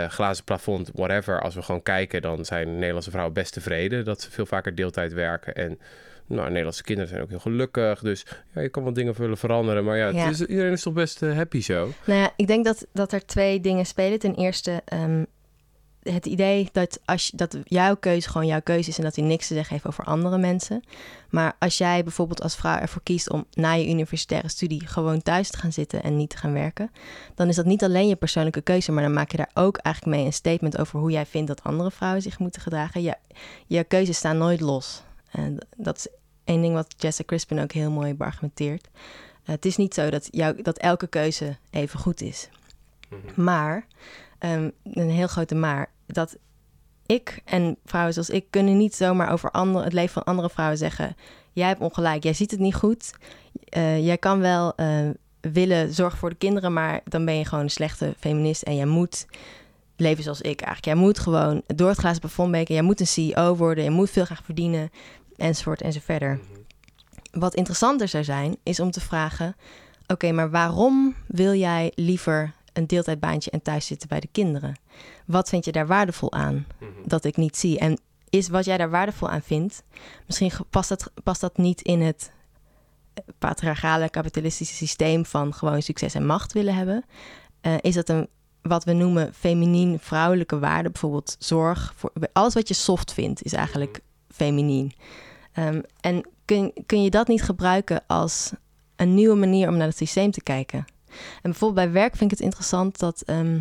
glazen 0.08 0.44
plafond, 0.44 0.90
whatever. 0.94 1.42
Als 1.42 1.56
we 1.56 1.62
gewoon 1.62 1.84
kijken, 1.84 2.22
dan 2.22 2.46
zijn 2.46 2.74
Nederlandse 2.74 3.10
vrouwen 3.10 3.34
best 3.34 3.54
tevreden 3.54 4.06
dat 4.06 4.22
ze 4.22 4.32
veel 4.32 4.46
vaker 4.46 4.76
deeltijd 4.76 5.14
werken. 5.14 5.56
En 5.56 5.80
nou, 6.28 6.48
Nederlandse 6.48 6.84
kinderen 6.84 7.10
zijn 7.10 7.22
ook 7.22 7.30
heel 7.30 7.40
gelukkig. 7.40 8.00
Dus 8.00 8.26
ja, 8.54 8.62
je 8.62 8.70
kan 8.70 8.84
wel 8.84 8.94
dingen 8.94 9.14
willen 9.14 9.38
veranderen. 9.38 9.84
Maar 9.84 9.98
ja, 9.98 10.30
is, 10.30 10.42
iedereen 10.42 10.72
is 10.72 10.82
toch 10.82 10.94
best 10.94 11.22
eh, 11.22 11.36
happy 11.36 11.62
zo. 11.62 11.90
Nou 12.06 12.20
ja, 12.20 12.34
ik 12.36 12.48
denk 12.48 12.66
dat, 12.66 12.88
dat 12.94 13.12
er 13.12 13.26
twee 13.26 13.60
dingen 13.62 13.86
spelen. 13.86 14.20
Ten 14.20 14.36
eerste 14.36 14.82
ehm, 14.86 15.24
het 16.14 16.26
idee 16.26 16.70
dat, 16.72 17.00
als, 17.06 17.32
dat 17.36 17.58
jouw 17.64 17.96
keuze 17.96 18.30
gewoon 18.30 18.48
jouw 18.48 18.62
keuze 18.62 18.90
is... 18.90 18.98
en 18.98 19.04
dat 19.04 19.16
hij 19.16 19.26
niks 19.26 19.48
te 19.48 19.54
zeggen 19.54 19.74
heeft 19.74 19.88
over 19.88 20.04
andere 20.04 20.38
mensen. 20.38 20.84
Maar 21.30 21.56
als 21.60 21.78
jij 21.78 22.04
bijvoorbeeld 22.04 22.42
als 22.42 22.56
vrouw 22.56 22.80
ervoor 22.80 23.04
kiest 23.04 23.30
om 23.30 23.46
na 23.54 23.72
je 23.72 23.90
universitaire 23.90 24.50
studie... 24.50 24.88
gewoon 24.88 25.22
thuis 25.22 25.50
te 25.50 25.58
gaan 25.58 25.72
zitten 25.72 26.04
en 26.04 26.18
niet 26.18 26.30
te 26.30 26.38
gaan 26.38 26.54
werken... 26.54 26.92
dan 27.36 27.48
is 27.48 27.56
dat 27.56 27.66
niet 27.66 27.84
alleen 27.84 28.08
je 28.08 28.16
persoonlijke 28.16 28.62
keuze... 28.62 28.92
maar 28.92 29.04
dan 29.04 29.14
maak 29.14 29.32
je 29.32 29.38
daar 29.38 29.52
ook 29.54 29.78
eigenlijk 29.78 30.18
mee 30.18 30.26
een 30.26 30.34
statement 30.34 30.78
over... 30.78 31.00
hoe 31.00 31.12
jij 31.12 31.26
vindt 31.26 31.48
dat 31.48 31.64
andere 31.64 31.92
vrouwen 31.92 32.22
zich 32.22 32.40
moeten 32.40 32.62
gedragen. 32.62 33.02
Je, 33.02 33.16
je 33.68 33.84
keuzes 33.84 34.18
staan 34.18 34.38
nooit 34.38 34.62
los. 34.62 35.04
En 35.36 35.58
dat 35.78 35.98
is 35.98 36.08
één 36.44 36.62
ding 36.62 36.74
wat 36.74 36.96
Jessica 36.98 37.28
Crispin 37.28 37.60
ook 37.60 37.72
heel 37.72 37.92
mooi 37.92 38.14
beargumenteert. 38.14 38.88
Eh, 39.44 39.56
het 39.56 39.66
is 39.66 39.78
niet 39.78 39.94
zo 39.94 40.10
dat, 40.10 40.28
jou, 40.32 40.62
dat 40.62 40.78
elke 40.78 41.08
keuze 41.08 41.58
even 41.70 42.00
goed 42.00 42.22
is. 42.22 42.50
Maar, 43.36 43.88
ehm, 44.40 44.70
een 44.84 45.10
heel 45.10 45.28
grote 45.28 45.56
maar, 45.56 45.90
dat 46.06 46.38
ik 47.06 47.42
en 47.46 47.78
vrouwen 47.86 48.14
zoals 48.14 48.30
ik 48.30 48.46
kunnen 48.50 48.78
niet 48.78 48.96
zomaar 48.96 49.32
over 49.32 49.52
andere, 49.52 49.84
het 49.84 49.94
leven 49.94 50.14
van 50.14 50.24
andere 50.24 50.50
vrouwen 50.50 50.78
zeggen: 50.78 51.16
Jij 51.54 51.68
hebt 51.68 51.80
ongelijk, 51.80 52.24
jij 52.24 52.34
ziet 52.34 52.52
het 52.52 52.60
niet 52.60 52.76
goed. 52.76 53.14
Eh, 53.70 54.06
jij 54.06 54.18
kan 54.18 54.40
wel 54.40 54.76
eh, 54.76 55.10
willen 55.42 55.94
zorgen 55.94 56.20
voor 56.20 56.30
de 56.30 56.36
kinderen, 56.36 56.74
maar 56.74 57.02
dan 57.04 57.26
ben 57.26 57.38
je 57.38 57.46
gewoon 57.46 57.64
een 57.64 57.70
slechte 57.70 58.14
feminist 58.20 58.62
en 58.62 58.76
jij 58.76 58.86
moet 58.86 59.26
leven 59.96 60.24
zoals 60.24 60.42
ik 60.42 60.62
eigenlijk. 60.62 60.86
Jij 60.86 60.96
moet 60.96 61.20
gewoon 61.20 61.62
door 61.76 61.90
het 61.90 61.98
glazen 61.98 62.20
plafond 62.20 62.52
breken, 62.52 62.74
jij 62.74 62.84
moet 62.84 63.00
een 63.00 63.08
CEO 63.08 63.56
worden, 63.56 63.84
je 63.84 63.90
moet 63.90 64.10
veel 64.10 64.26
graag 64.26 64.44
verdienen, 64.44 64.92
enzovoort 65.38 65.82
en 65.82 65.94
zo 65.94 66.00
verder. 66.04 66.40
Wat 67.32 67.56
interessanter 67.56 68.08
zou 68.08 68.24
zijn, 68.24 68.58
is 68.64 68.80
om 68.80 68.92
te 68.92 69.02
vragen: 69.02 69.56
Oké, 70.08 70.32
maar 70.32 70.50
waarom 70.50 71.16
wil 71.28 71.54
jij 71.54 71.92
liever 71.96 72.54
een 72.74 72.88
deeltijdbaantje 72.88 73.52
en 73.52 73.62
thuis 73.62 73.86
zitten 73.86 74.08
bij 74.08 74.20
de 74.20 74.30
kinderen? 74.32 74.80
Wat 75.26 75.50
vind 75.50 75.66
je 75.66 75.72
daar 75.72 75.88
waardevol 75.88 76.32
aan 76.32 76.68
dat 77.06 77.26
ik 77.26 77.38
niet 77.38 77.58
zie? 77.58 77.80
En 77.80 78.00
is 78.30 78.48
wat 78.48 78.66
jij 78.66 78.78
daar 78.78 78.90
waardevol 78.90 79.30
aan 79.30 79.42
vindt, 79.42 79.84
misschien 80.26 80.52
past 80.70 80.90
dat, 80.90 81.12
past 81.24 81.42
dat 81.42 81.58
niet 81.58 81.82
in 81.82 82.02
het 82.02 82.32
patriarchale 83.38 84.10
kapitalistische 84.10 84.76
systeem 84.76 85.26
van 85.26 85.54
gewoon 85.54 85.82
succes 85.82 86.14
en 86.14 86.26
macht 86.26 86.54
willen 86.54 86.76
hebben? 86.76 87.06
Eh, 87.62 87.74
is 87.82 87.94
dat 87.94 88.10
een 88.10 88.28
wat 88.68 88.84
we 88.84 88.94
noemen 88.94 89.34
feminien 89.34 90.00
vrouwelijke 90.00 90.60
waarden, 90.60 90.92
bijvoorbeeld 90.92 91.36
zorg, 91.40 91.94
voor, 91.96 92.12
alles 92.34 92.54
wat 92.54 92.68
je 92.68 92.74
soft 92.74 93.14
vindt, 93.14 93.44
is 93.44 93.54
eigenlijk 93.54 94.00
feminien. 94.36 94.94
Ehm, 95.54 95.82
en 96.02 96.28
kun, 96.46 96.74
kun 96.86 97.04
je 97.04 97.10
dat 97.10 97.28
niet 97.28 97.44
gebruiken 97.44 98.04
als 98.08 98.52
een 98.96 99.14
nieuwe 99.14 99.36
manier 99.36 99.68
om 99.68 99.78
naar 99.78 99.88
het 99.88 99.98
systeem 99.98 100.32
te 100.32 100.44
kijken? 100.44 100.86
En 101.16 101.52
bijvoorbeeld 101.52 101.86
bij 101.86 102.02
werk 102.02 102.16
vind 102.16 102.32
ik 102.32 102.38
het 102.38 102.46
interessant 102.46 103.00
dat 103.00 103.22
ehm, 103.22 103.60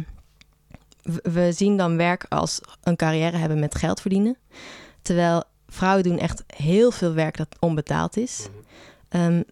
we, 1.03 1.53
zien 1.53 1.77
dan 1.77 1.97
werk 1.97 2.27
als 2.29 2.61
een 2.83 2.97
carrière 2.97 3.37
hebben 3.37 3.59
met 3.59 3.75
geld 3.75 4.01
verdienen. 4.01 4.37
Terwijl 5.03 5.43
vrouwen 5.69 6.03
doen 6.03 6.19
echt 6.19 6.45
heel 6.47 6.91
veel 6.91 7.13
werk 7.13 7.37
dat 7.37 7.57
onbetaald 7.61 8.17
is. 8.17 8.49
Ehm, 9.09 9.43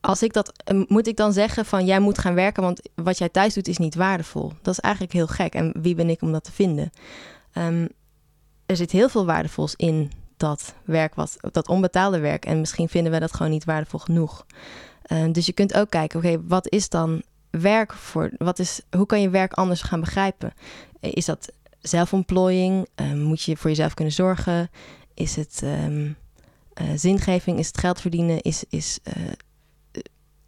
als 0.00 0.22
ik 0.22 0.32
dat, 0.32 0.52
eh, 0.64 0.80
moet 0.86 1.06
ik 1.06 1.16
dan 1.16 1.32
zeggen 1.32 1.64
van 1.64 1.84
jij 1.84 2.00
moet 2.00 2.18
gaan 2.18 2.34
werken, 2.34 2.62
want 2.62 2.80
wat 2.94 3.18
jij 3.18 3.28
thuis 3.28 3.54
doet 3.54 3.68
is 3.68 3.78
niet 3.78 3.94
waardevol. 3.94 4.52
Dat 4.62 4.72
is 4.72 4.80
eigenlijk 4.80 5.14
heel 5.14 5.26
gek. 5.26 5.54
En 5.54 5.74
wie 5.80 5.94
ben 5.94 6.10
ik 6.10 6.22
om 6.22 6.32
dat 6.32 6.44
te 6.44 6.52
vinden? 6.52 6.90
Er 8.68 8.76
zit 8.76 8.90
heel 8.90 9.08
veel 9.08 9.26
waardevols 9.26 9.74
in 9.76 10.10
dat 10.36 10.74
werk, 10.84 11.14
wat, 11.14 11.36
dat 11.40 11.68
onbetaalde 11.68 12.18
werk. 12.18 12.44
En 12.44 12.60
misschien 12.60 12.88
vinden 12.88 13.12
we 13.12 13.18
dat 13.18 13.34
gewoon 13.34 13.52
niet 13.52 13.64
waardevol 13.64 13.98
genoeg. 13.98 14.46
Ehm, 15.02 15.32
dus 15.32 15.46
je 15.46 15.52
kunt 15.52 15.74
ook 15.74 15.90
kijken, 15.90 16.18
oké, 16.18 16.46
wat 16.46 16.68
is 16.68 16.88
dan 16.88 17.22
werk 17.50 17.92
voor? 17.92 18.30
Wat 18.38 18.58
is, 18.58 18.80
hoe 18.96 19.06
kan 19.06 19.20
je 19.20 19.30
werk 19.30 19.52
anders 19.52 19.82
gaan 19.82 20.00
begrijpen? 20.00 20.52
Eh, 21.00 21.10
Is 21.14 21.24
dat 21.24 21.52
zelfontplooiing? 21.80 22.86
Ehm, 22.94 23.20
moet 23.22 23.42
je 23.42 23.56
voor 23.56 23.70
jezelf 23.70 23.94
kunnen 23.94 24.14
zorgen? 24.14 24.70
Is 25.14 25.36
het 25.36 25.60
ehm, 25.62 26.12
eh, 26.74 26.86
zingeving? 26.94 27.58
Is 27.58 27.66
het 27.66 27.78
geld 27.78 28.00
verdienen? 28.00 28.40
Is, 28.40 28.64
is 28.68 28.98
eh, 29.02 29.22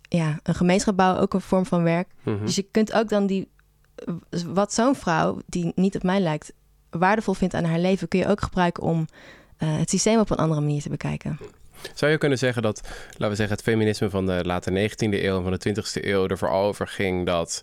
ja, 0.08 0.40
een 0.42 0.54
gemeenschap 0.54 0.96
bouwen 0.96 1.22
ook 1.22 1.34
een 1.34 1.40
vorm 1.40 1.66
van 1.66 1.82
werk? 1.82 2.08
Mhm. 2.22 2.44
Dus 2.44 2.54
je 2.54 2.62
kunt 2.62 2.92
ook 2.92 3.08
dan 3.08 3.26
die, 3.26 3.48
wat 4.46 4.72
zo'n 4.72 4.94
vrouw, 4.94 5.38
die 5.46 5.72
niet 5.74 5.96
op 5.96 6.02
mij 6.02 6.20
lijkt, 6.20 6.52
waardevol 6.90 7.34
vindt 7.34 7.54
aan 7.54 7.64
haar 7.64 7.78
leven, 7.78 8.08
kun 8.08 8.18
je 8.18 8.26
ook 8.26 8.40
gebruiken 8.40 8.82
om 8.82 9.06
eh, 9.56 9.78
het 9.78 9.90
systeem 9.90 10.18
op 10.18 10.30
een 10.30 10.36
andere 10.36 10.60
manier 10.60 10.82
te 10.82 10.88
bekijken. 10.88 11.38
Zou 11.94 12.10
je 12.10 12.18
kunnen 12.18 12.38
zeggen 12.38 12.62
dat, 12.62 12.80
laten 13.10 13.28
we 13.28 13.34
zeggen, 13.34 13.56
het 13.56 13.64
feminisme 13.64 14.10
van 14.10 14.26
de 14.26 14.40
late 14.42 14.70
19e 14.70 14.96
eeuw 14.98 15.36
en 15.36 15.42
van 15.42 15.52
de 15.58 15.82
20e 15.82 16.04
eeuw 16.04 16.26
er 16.26 16.38
vooral 16.38 16.64
over 16.64 16.88
ging 16.88 17.26
dat 17.26 17.62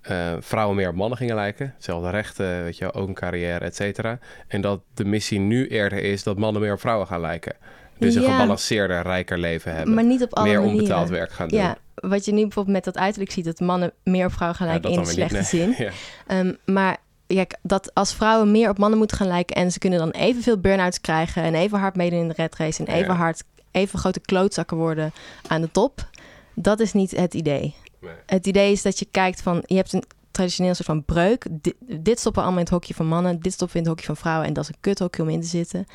eh, 0.00 0.32
vrouwen 0.40 0.76
meer 0.76 0.88
op 0.88 0.94
mannen 0.94 1.18
gingen 1.18 1.34
lijken? 1.34 1.74
Zelfde 1.78 2.10
rechten, 2.10 2.62
weet 2.62 2.78
je, 2.78 2.92
ook 2.92 3.08
een 3.08 3.14
carrière, 3.14 3.64
et 3.64 3.76
cetera. 3.76 4.18
En 4.46 4.60
dat 4.60 4.80
de 4.94 5.04
missie 5.04 5.38
nu 5.38 5.66
eerder 5.66 5.98
is 5.98 6.22
dat 6.22 6.38
mannen 6.38 6.62
meer 6.62 6.72
op 6.72 6.80
vrouwen 6.80 7.06
gaan 7.06 7.20
lijken. 7.20 7.56
Dus 7.98 8.14
een 8.14 8.22
gebalanceerder, 8.22 9.02
rijker 9.02 9.38
leven 9.38 9.74
hebben. 9.74 9.94
Maar 9.94 10.04
niet 10.04 10.22
op 10.22 10.34
alle 10.34 10.48
meer 10.48 10.56
manieren. 10.56 10.80
onbetaald 10.80 11.08
werk 11.08 11.32
gaan 11.32 11.48
doen. 11.48 11.58
Ja, 11.58 11.76
wat 11.94 12.24
je 12.24 12.32
nu 12.32 12.42
bijvoorbeeld 12.42 12.74
met 12.74 12.84
dat 12.84 12.98
uiterlijk 12.98 13.30
ziet, 13.30 13.44
dat 13.44 13.60
mannen 13.60 13.92
meer 14.04 14.26
op 14.26 14.32
vrouwen 14.32 14.58
gaan 14.58 14.68
lijken 14.68 14.90
in 14.90 15.00
de 15.00 15.06
slechte 15.06 15.36
niet, 15.36 15.46
zin. 15.46 15.74
Ja. 15.86 15.90
Ehm, 16.26 16.54
maar 16.64 16.96
kijk, 17.36 17.56
dat 17.62 17.94
als 17.94 18.14
vrouwen 18.14 18.50
meer 18.50 18.70
op 18.70 18.78
mannen 18.78 18.98
moeten 18.98 19.16
gaan 19.16 19.26
lijken 19.26 19.56
en 19.56 19.72
ze 19.72 19.78
kunnen 19.78 19.98
dan 19.98 20.10
evenveel 20.10 20.58
burn-outs 20.58 21.00
krijgen 21.00 21.42
en 21.42 21.54
even 21.54 21.78
hard 21.78 21.96
meedoen 21.96 22.18
in 22.20 22.28
de 22.28 22.34
red 22.36 22.56
race 22.56 22.84
en 22.84 22.94
even 22.94 23.06
Ja. 23.12 23.14
hard, 23.14 23.42
even 23.70 23.98
grote 23.98 24.20
klootzakken 24.20 24.76
worden 24.76 25.12
aan 25.46 25.60
de 25.60 25.70
top, 25.70 26.08
dat 26.54 26.80
is 26.80 26.92
niet 26.92 27.10
het 27.10 27.34
idee. 27.34 27.74
Nee. 28.00 28.12
Het 28.26 28.46
idee 28.46 28.72
is 28.72 28.82
dat 28.82 28.98
je 28.98 29.06
kijkt 29.10 29.42
van, 29.42 29.62
je 29.66 29.76
hebt 29.76 29.92
een 29.92 30.04
traditioneel 30.30 30.74
soort 30.74 30.86
van 30.86 31.04
breuk. 31.04 31.46
Dit, 31.50 31.74
dit 31.80 32.18
stoppen 32.18 32.42
we 32.42 32.48
allemaal 32.48 32.64
in 32.66 32.72
het 32.72 32.74
hokje 32.74 32.94
van 32.94 33.06
mannen, 33.06 33.40
dit 33.40 33.52
stoppen 33.52 33.76
we 33.76 33.82
in 33.82 33.88
het 33.88 33.96
hokje 33.98 34.06
van 34.14 34.22
vrouwen 34.22 34.46
en 34.46 34.52
dat 34.52 34.64
is 34.64 34.70
een 34.70 34.80
kuthokje 34.80 35.22
om 35.22 35.28
in 35.28 35.40
te 35.40 35.46
zitten. 35.46 35.86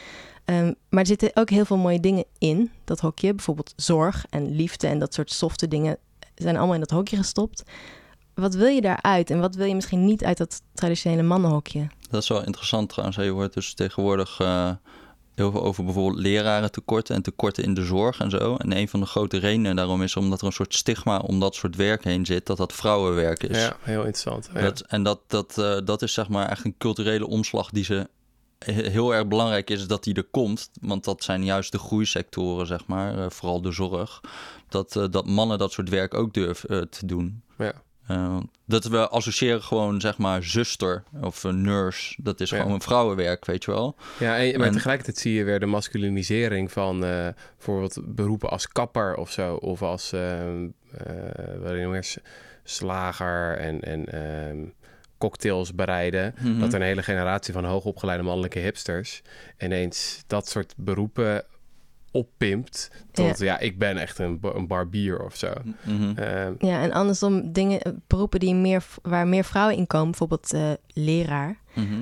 Ehm, 0.46 0.74
maar 0.90 1.00
er 1.00 1.06
zitten 1.06 1.32
ook 1.34 1.50
heel 1.50 1.66
veel 1.66 1.78
mooie 1.78 2.00
dingen 2.00 2.26
in 2.38 2.72
dat 2.84 3.00
hokje. 3.00 3.34
Bijvoorbeeld 3.34 3.74
zorg 3.76 4.26
en 4.30 4.56
liefde 4.56 4.88
en 4.88 5.00
dat 5.00 5.14
soort 5.14 5.32
softe 5.32 5.68
dingen 5.68 5.98
zijn 6.36 6.56
allemaal 6.58 6.74
in 6.74 6.80
dat 6.80 6.90
hokje 6.90 7.18
gestopt. 7.18 7.64
Wat 8.36 8.54
wil 8.56 8.68
je 8.68 8.82
daaruit 8.82 9.30
en 9.30 9.40
wat 9.40 9.56
wil 9.56 9.66
je 9.66 9.76
misschien 9.76 10.06
niet 10.06 10.24
uit 10.24 10.38
dat 10.38 10.62
traditionele 10.74 11.22
mannenhokje? 11.24 11.88
Dat 12.10 12.22
is 12.22 12.28
wel 12.30 12.46
interessant 12.46 12.90
trouwens. 12.90 13.18
Je 13.18 13.30
hoort 13.30 13.54
dus 13.54 13.74
tegenwoordig 13.74 14.40
eh, 14.40 14.72
heel 15.36 15.52
veel 15.52 15.64
over 15.64 15.84
bijvoorbeeld 15.84 16.20
leraren 16.22 16.72
tekorten 16.72 17.16
en 17.16 17.22
tekorten 17.22 17.64
in 17.64 17.74
de 17.74 17.86
zorg 17.86 18.20
en 18.20 18.30
zo. 18.30 18.56
En 18.56 18.78
een 18.78 18.88
van 18.88 19.00
de 19.00 19.06
grote 19.06 19.38
redenen 19.38 19.76
daarom 19.76 20.02
is 20.04 20.16
omdat 20.16 20.40
er 20.42 20.46
een 20.48 20.54
soort 20.54 20.74
stigma 20.74 21.18
om 21.20 21.40
dat 21.40 21.56
soort 21.56 21.76
werk 21.76 22.04
heen 22.04 22.26
zit, 22.26 22.46
dat 22.46 22.58
dat 22.58 22.74
vrouwenwerk 22.74 23.44
is. 23.44 23.58
ja, 23.58 23.76
heel 23.82 24.00
interessant. 24.04 24.50
Ja. 24.54 24.62
Dat, 24.62 24.80
en 24.82 25.04
dat, 25.04 25.20
dat, 25.28 25.58
eh, 25.58 25.78
dat 25.86 26.02
is 26.02 26.14
zeg 26.14 26.30
maar 26.30 26.50
echt 26.50 26.66
een 26.66 26.76
culturele 26.78 27.28
omslag 27.28 27.70
die 27.70 27.84
ze 27.84 28.08
he- 28.60 28.90
heel 28.90 29.14
erg 29.14 29.28
belangrijk 29.28 29.70
is 29.70 29.88
dat 29.88 30.04
die 30.04 30.14
er 30.14 30.24
komt. 30.32 30.70
Want 30.82 31.04
dat 31.04 31.24
zijn 31.24 31.44
juist 31.46 31.72
de 31.72 31.78
groeisectoren, 31.80 32.68
zeg 32.68 32.86
maar, 32.88 33.18
eh, 33.18 33.30
vooral 33.30 33.62
de 33.62 33.72
zorg. 33.72 34.22
Dat, 34.70 34.96
eh, 34.96 35.04
dat 35.10 35.26
mannen 35.28 35.58
dat 35.58 35.72
soort 35.72 35.90
werk 35.90 36.14
ook 36.14 36.34
durven 36.34 36.90
te 36.90 37.06
doen. 37.06 37.42
Ja. 37.58 37.74
Eh, 38.08 38.38
dat 38.66 38.86
we 38.86 39.08
associëren 39.10 39.64
gewoon, 39.64 40.02
zeg 40.02 40.18
maar, 40.18 40.44
zuster 40.44 41.04
of 41.22 41.44
een 41.44 41.62
nurse. 41.62 42.16
Dat 42.24 42.40
is 42.40 42.50
Ja. 42.50 42.62
gewoon 42.62 42.82
vrouwenwerk, 42.82 43.46
weet 43.46 43.64
je 43.64 43.72
wel. 43.72 43.96
Ja, 44.20 44.38
en, 44.38 44.58
maar 44.58 44.68
En- 44.68 44.74
tegelijkertijd 44.74 45.18
zie 45.18 45.34
je 45.34 45.44
weer 45.44 45.60
de 45.60 45.66
masculinisering 45.66 46.72
van 46.72 47.04
eh, 47.06 47.28
bijvoorbeeld 47.58 47.98
beroepen 48.04 48.50
als 48.50 48.68
kapper 48.68 49.16
of 49.16 49.32
zo. 49.32 49.56
Of 49.56 49.82
als, 49.82 50.12
ehm, 50.12 50.68
eh, 50.98 51.62
je, 51.62 52.22
slager 52.64 53.58
en, 53.58 53.82
en 53.82 54.06
ehm, 54.06 54.58
cocktails 55.18 55.76
bereiden. 55.76 56.36
Mhm. 56.42 56.60
Dat 56.60 56.74
er 56.74 56.80
een 56.82 56.86
hele 56.88 57.04
generatie 57.04 57.54
van 57.54 57.66
hoogopgeleide 57.66 58.24
mannelijke 58.24 58.60
hipsters 58.60 59.22
ineens 59.60 60.24
dat 60.28 60.48
soort 60.50 60.74
beroepen 60.78 61.44
oppimpt. 62.14 62.92
Tot 63.12 63.40
ja, 63.40 63.60
ik 63.60 63.78
ben 63.80 63.98
echt 63.98 64.20
een, 64.20 64.40
een 64.42 64.68
barbier 64.68 65.24
of 65.24 65.36
zo. 65.36 65.54
Mhm. 65.86 66.18
Ehm, 66.18 66.54
Ja, 66.60 66.82
en 66.82 66.92
andersom 66.92 67.52
dingen, 67.52 67.82
eh, 67.82 67.92
beroepen 68.08 68.40
die 68.40 68.56
meer, 68.56 68.86
waar 69.02 69.28
meer 69.28 69.44
vrouwen 69.44 69.76
in 69.78 69.88
komen, 69.88 70.10
bijvoorbeeld 70.10 70.54
eh, 70.54 70.72
leraar. 70.88 71.58
Mhm. 71.74 72.02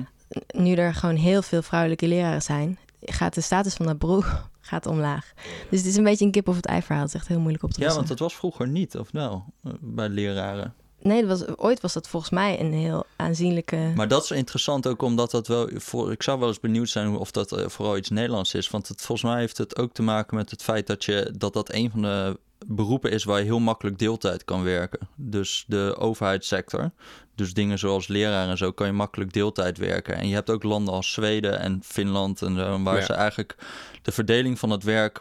Nu 0.56 0.74
er 0.74 0.94
gewoon 0.94 1.16
heel 1.16 1.42
veel 1.42 1.62
vrouwelijke 1.62 2.08
leraren 2.08 2.42
zijn, 2.42 2.78
gaat 3.00 3.34
de 3.34 3.40
status 3.40 3.74
van 3.74 3.86
dat 3.86 3.98
beroep 3.98 4.48
gaat 4.60 4.86
omlaag. 4.86 5.32
Dus 5.70 5.78
het 5.78 5.88
is 5.88 5.96
een 5.96 6.04
beetje 6.04 6.24
een 6.24 6.30
kip 6.30 6.48
of 6.48 6.56
het 6.56 6.66
ei 6.66 6.82
verhaal. 6.82 7.02
Het 7.04 7.14
is 7.14 7.20
echt 7.20 7.28
heel 7.28 7.40
moeilijk 7.40 7.64
op 7.64 7.70
te 7.70 7.78
Ja, 7.80 7.84
lossen. 7.86 8.04
want 8.06 8.18
dat 8.18 8.28
was 8.28 8.38
vroeger 8.38 8.68
niet, 8.68 8.96
of 8.98 9.12
nou, 9.12 9.40
eh, 9.64 9.72
bij 9.80 10.08
leraren. 10.08 10.74
Nee, 11.02 11.26
dat 11.26 11.38
was, 11.38 11.56
ooit 11.56 11.80
was 11.80 11.92
dat 11.92 12.08
volgens 12.08 12.32
mij 12.32 12.60
een 12.60 12.72
heel 12.72 13.06
aanzienlijke... 13.16 13.92
Maar 13.94 14.08
dat 14.08 14.24
is 14.24 14.30
interessant 14.30 14.86
ook 14.86 15.02
omdat 15.02 15.30
dat 15.30 15.46
wel... 15.46 15.68
Voor, 15.74 16.12
ik 16.12 16.22
zou 16.22 16.38
wel 16.38 16.48
eens 16.48 16.60
benieuwd 16.60 16.88
zijn 16.88 17.16
of 17.16 17.30
dat 17.30 17.52
eh, 17.52 17.68
vooral 17.68 17.96
iets 17.96 18.08
Nederlands 18.08 18.54
is. 18.54 18.70
Want 18.70 18.88
het, 18.88 19.00
volgens 19.02 19.30
mij 19.30 19.40
heeft 19.40 19.58
het 19.58 19.78
ook 19.78 19.92
te 19.92 20.02
maken 20.02 20.36
met 20.36 20.50
het 20.50 20.62
feit 20.62 20.86
dat, 20.86 21.04
je, 21.04 21.34
dat 21.38 21.52
dat 21.52 21.72
een 21.72 21.90
van 21.90 22.02
de 22.02 22.38
beroepen 22.66 23.10
is 23.10 23.24
waar 23.24 23.38
je 23.38 23.44
heel 23.44 23.58
makkelijk 23.58 23.98
deeltijd 23.98 24.44
kan 24.44 24.62
werken. 24.62 25.08
Dus 25.16 25.64
de 25.66 25.94
overheidssector. 25.98 26.90
Dus 27.34 27.54
dingen 27.54 27.78
zoals 27.78 28.06
leraar 28.08 28.48
en 28.48 28.58
zo 28.58 28.72
kan 28.72 28.86
je 28.86 28.92
makkelijk 28.92 29.32
deeltijd 29.32 29.78
werken. 29.78 30.16
En 30.16 30.28
je 30.28 30.34
hebt 30.34 30.50
ook 30.50 30.62
landen 30.62 30.94
als 30.94 31.12
Zweden 31.12 31.58
en 31.58 31.80
Finland 31.84 32.42
en 32.42 32.56
zo, 32.56 32.82
waar 32.82 32.98
Ja. 32.98 33.04
ze 33.04 33.12
eigenlijk 33.12 33.56
de 34.02 34.12
verdeling 34.12 34.58
van 34.58 34.70
het 34.70 34.82
werk. 34.82 35.20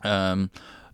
ehm, 0.00 0.46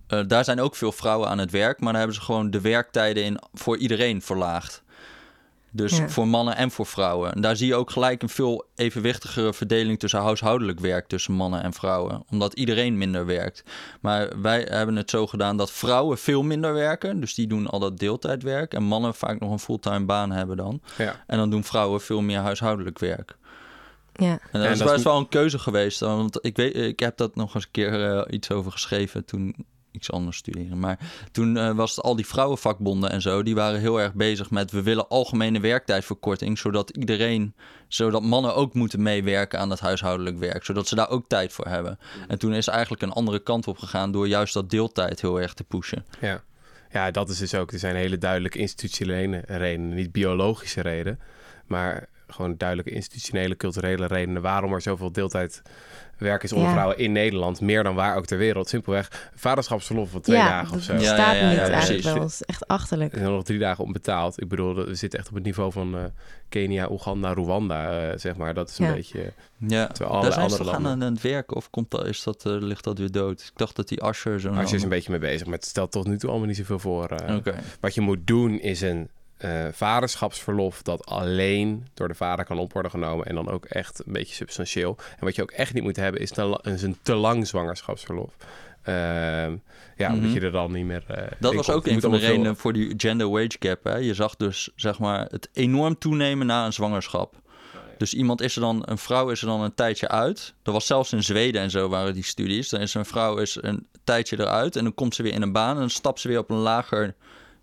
eh, 0.06 0.20
daar 0.26 0.44
zijn 0.44 0.60
ook 0.60 0.76
veel 0.76 0.92
vrouwen 0.92 1.28
aan 1.28 1.38
het 1.38 1.50
werk, 1.50 1.80
maar 1.80 1.88
daar 1.92 2.00
hebben 2.00 2.18
ze 2.20 2.24
gewoon 2.24 2.50
de 2.50 2.60
werktijden 2.60 3.24
in 3.24 3.38
voor 3.54 3.76
iedereen 3.76 4.22
verlaagd. 4.22 4.82
Dus 5.70 5.96
Ja. 5.96 6.08
voor 6.08 6.28
mannen 6.28 6.56
en 6.56 6.70
voor 6.70 6.86
vrouwen. 6.86 7.32
En 7.34 7.40
daar 7.40 7.56
zie 7.56 7.66
je 7.66 7.74
ook 7.74 7.90
gelijk 7.90 8.22
een 8.22 8.28
veel 8.28 8.64
evenwichtigere 8.74 9.54
verdeling 9.54 9.98
tussen 9.98 10.20
huishoudelijk 10.20 10.80
werk 10.80 11.06
tussen 11.06 11.32
mannen 11.32 11.62
en 11.62 11.72
vrouwen. 11.72 12.24
Omdat 12.30 12.52
iedereen 12.54 12.98
minder 12.98 13.26
werkt. 13.26 13.64
Maar 14.00 14.40
wij 14.42 14.66
hebben 14.70 14.96
het 14.96 15.10
zo 15.10 15.26
gedaan 15.26 15.56
dat 15.56 15.70
vrouwen 15.72 16.18
veel 16.18 16.42
minder 16.42 16.72
werken. 16.74 17.20
Dus 17.20 17.34
die 17.34 17.46
doen 17.46 17.66
al 17.66 17.78
dat 17.78 17.98
deeltijdwerk. 17.98 18.74
En 18.74 18.82
mannen 18.82 19.14
vaak 19.14 19.40
nog 19.40 19.50
een 19.50 19.58
fulltime 19.58 20.04
baan 20.04 20.30
hebben 20.30 20.56
dan. 20.56 20.80
ja. 20.98 21.24
En 21.26 21.36
dan 21.38 21.50
doen 21.50 21.64
vrouwen 21.64 22.00
veel 22.00 22.20
meer 22.20 22.38
huishoudelijk 22.38 22.98
werk. 22.98 23.36
Ja, 24.12 24.30
En 24.30 24.38
dat 24.52 24.62
En 24.64 24.70
is 24.72 24.78
dat 24.78 24.86
is 24.86 24.92
best 24.92 25.04
wel 25.04 25.16
een 25.18 25.28
keuze 25.28 25.58
geweest. 25.58 26.00
Want 26.00 26.38
ik, 26.40 26.56
weet, 26.56 26.76
ik 26.76 27.00
heb 27.00 27.16
dat 27.16 27.34
nog 27.36 27.54
eens 27.54 27.64
een 27.64 27.70
keer 27.70 28.10
eh, 28.16 28.34
iets 28.34 28.50
over 28.50 28.72
geschreven 28.72 29.24
toen 29.24 29.54
iets 29.94 30.10
anders 30.10 30.36
studeren. 30.36 30.78
Maar 30.78 30.98
toen 31.32 31.56
eh, 31.56 31.70
was 31.70 31.96
het 31.96 32.04
al 32.04 32.16
die 32.16 32.26
vrouwenvakbonden 32.26 33.10
en 33.10 33.22
zo, 33.22 33.42
die 33.42 33.54
waren 33.54 33.80
heel 33.80 34.00
erg 34.00 34.14
bezig 34.14 34.50
met 34.50 34.70
we 34.70 34.82
willen 34.82 35.08
algemene 35.08 35.60
werktijdverkorting, 35.60 36.58
zodat 36.58 36.90
iedereen, 36.90 37.54
zodat 37.88 38.22
mannen 38.22 38.54
ook 38.54 38.74
moeten 38.74 39.02
meewerken 39.02 39.58
aan 39.58 39.70
het 39.70 39.80
huishoudelijk 39.80 40.38
werk, 40.38 40.64
zodat 40.64 40.88
ze 40.88 40.94
daar 40.94 41.10
ook 41.10 41.28
tijd 41.28 41.52
voor 41.52 41.66
hebben. 41.66 41.98
En 42.28 42.38
toen 42.38 42.54
is 42.54 42.68
eigenlijk 42.68 43.02
een 43.02 43.12
andere 43.12 43.42
kant 43.42 43.66
op 43.66 43.78
gegaan 43.78 44.12
door 44.12 44.28
juist 44.28 44.54
dat 44.54 44.70
deeltijd 44.70 45.20
heel 45.20 45.40
erg 45.40 45.54
te 45.54 45.64
pushen. 45.64 46.04
Ja. 46.20 46.42
ja, 46.90 47.10
dat 47.10 47.28
is 47.28 47.38
dus 47.38 47.54
ook. 47.54 47.72
Er 47.72 47.78
zijn 47.78 47.96
hele 47.96 48.18
duidelijke 48.18 48.58
institutionele 48.58 49.42
redenen, 49.46 49.94
niet 49.94 50.12
biologische 50.12 50.80
redenen, 50.80 51.20
maar 51.66 52.08
gewoon 52.26 52.54
duidelijke 52.56 52.92
institutionele, 52.94 53.56
culturele 53.56 54.06
redenen 54.06 54.42
waarom 54.42 54.72
er 54.72 54.80
zoveel 54.80 55.12
deeltijd 55.12 55.62
werk 56.18 56.42
is 56.42 56.52
onder 56.52 56.68
Ja. 56.68 56.74
vrouwen 56.74 56.98
in 56.98 57.12
Nederland, 57.12 57.60
meer 57.60 57.82
dan 57.82 57.94
waar 57.94 58.16
ook 58.16 58.26
ter 58.26 58.38
wereld. 58.38 58.68
Simpelweg 58.68 59.30
vaderschapsverlof 59.34 60.10
van 60.10 60.20
twee 60.20 60.36
ja 60.36 60.48
dagen 60.48 60.76
of 60.76 60.82
zo. 60.82 60.92
dat 60.92 61.02
Ja, 61.02 61.16
ja, 61.16 61.32
ja, 61.32 61.48
niet 61.48 61.56
ja, 61.56 61.62
eigenlijk 61.62 61.84
precies. 61.86 62.04
wel. 62.04 62.14
Dat 62.14 62.30
is 62.30 62.42
echt 62.42 62.66
achterlijk. 62.68 63.12
Er 63.12 63.18
zijn 63.18 63.30
nog 63.30 63.44
drie 63.44 63.58
dagen 63.58 63.84
onbetaald. 63.84 64.40
Ik 64.42 64.48
bedoel, 64.48 64.74
we 64.74 64.94
zitten 64.94 65.18
echt 65.18 65.28
op 65.28 65.34
het 65.34 65.44
niveau 65.44 65.72
van 65.72 65.96
eh, 65.96 66.04
Kenia, 66.48 66.88
Oeganda, 66.90 67.32
Rwanda, 67.32 68.00
eh, 68.10 68.18
zeg 68.18 68.36
maar. 68.36 68.54
Dat 68.54 68.68
is 68.70 68.78
een 68.78 68.86
Ja. 68.86 68.92
beetje... 68.94 69.32
Ja, 69.58 69.86
Terwijl 69.86 70.20
daar 70.22 70.32
zijn 70.32 70.50
ze 70.50 70.58
aan 70.58 70.64
landen- 70.66 70.90
aan 70.92 71.00
het 71.12 71.20
werken 71.22 71.56
of 71.56 71.70
komt 71.70 71.90
dat, 71.90 72.06
is 72.06 72.22
dat, 72.22 72.46
eh, 72.46 72.52
ligt 72.58 72.84
dat 72.84 72.98
weer 72.98 73.10
dood? 73.10 73.40
Ik 73.40 73.52
dacht 73.56 73.76
dat 73.76 73.88
die 73.88 74.02
Asher 74.02 74.40
zo. 74.40 74.54
Je 74.54 74.74
is 74.74 74.82
een 74.82 74.88
beetje 74.88 75.10
mee 75.10 75.20
bezig, 75.20 75.46
maar 75.46 75.56
het 75.56 75.64
stelt 75.66 75.92
tot 75.92 76.06
nu 76.06 76.18
toe 76.18 76.30
allemaal 76.30 76.48
niet 76.48 76.56
zoveel 76.56 76.78
voor. 76.78 77.06
eh. 77.08 77.36
Oké. 77.36 77.54
Wat 77.80 77.94
je 77.94 78.00
moet 78.00 78.26
doen 78.26 78.60
is 78.60 78.80
een 78.80 79.08
eh, 79.36 79.66
vaderschapsverlof 79.72 80.82
dat 80.82 81.06
alleen 81.06 81.86
door 81.94 82.08
de 82.08 82.14
vader 82.14 82.44
kan 82.44 82.58
op 82.58 82.72
worden 82.72 82.90
genomen 82.90 83.26
en 83.26 83.34
dan 83.34 83.50
ook 83.50 83.64
echt 83.64 84.02
een 84.06 84.12
beetje 84.12 84.34
substantieel. 84.34 84.96
En 85.18 85.24
wat 85.24 85.34
je 85.34 85.42
ook 85.42 85.50
echt 85.50 85.74
niet 85.74 85.82
moet 85.82 85.96
hebben 85.96 86.20
is, 86.20 86.30
te 86.30 86.42
la- 86.44 86.60
is 86.62 86.82
een 86.82 86.98
te 87.02 87.14
lang 87.14 87.46
zwangerschapsverlof. 87.46 88.36
Ehm, 88.82 89.56
ja, 89.96 90.08
omdat 90.08 90.20
Mhm. 90.24 90.32
je 90.32 90.40
er 90.40 90.52
dan 90.52 90.72
niet 90.72 90.84
meer. 90.84 91.04
eh, 91.08 91.26
Dat 91.38 91.54
was 91.54 91.70
ook 91.70 91.86
een 91.86 92.00
van 92.00 92.10
de 92.10 92.18
veel- 92.18 92.28
redenen 92.28 92.56
voor 92.56 92.72
die 92.72 92.94
gender 92.96 93.28
wage 93.30 93.56
gap. 93.58 93.84
Hè? 93.84 93.96
Je 93.96 94.14
zag 94.14 94.36
dus 94.36 94.70
zeg 94.76 94.98
maar, 94.98 95.26
het 95.30 95.48
enorm 95.52 95.98
toenemen 95.98 96.46
na 96.46 96.66
een 96.66 96.72
zwangerschap. 96.72 97.34
Dus 97.98 98.14
iemand 98.14 98.40
is 98.40 98.54
er 98.54 98.60
dan, 98.60 98.82
een 98.86 98.98
vrouw 98.98 99.28
is 99.30 99.40
er 99.40 99.46
dan 99.46 99.60
een 99.60 99.74
tijdje 99.74 100.08
uit. 100.08 100.54
Dat 100.62 100.74
was 100.74 100.86
zelfs 100.86 101.12
in 101.12 101.22
Zweden 101.22 101.60
en 101.62 101.70
zo 101.70 101.88
waren 101.88 102.14
die 102.14 102.24
studies. 102.24 102.68
Dan 102.68 102.80
is 102.80 102.94
een 102.94 103.04
vrouw 103.04 103.36
is 103.36 103.58
een 103.60 103.86
tijdje 104.04 104.38
eruit 104.40 104.76
en 104.76 104.82
dan 104.84 104.94
komt 104.94 105.14
ze 105.14 105.22
weer 105.22 105.32
in 105.32 105.42
een 105.42 105.52
baan 105.52 105.74
en 105.74 105.80
dan 105.80 105.90
stapt 105.90 106.20
ze 106.20 106.28
weer 106.28 106.38
op 106.38 106.50
een 106.50 106.56
lager 106.56 107.14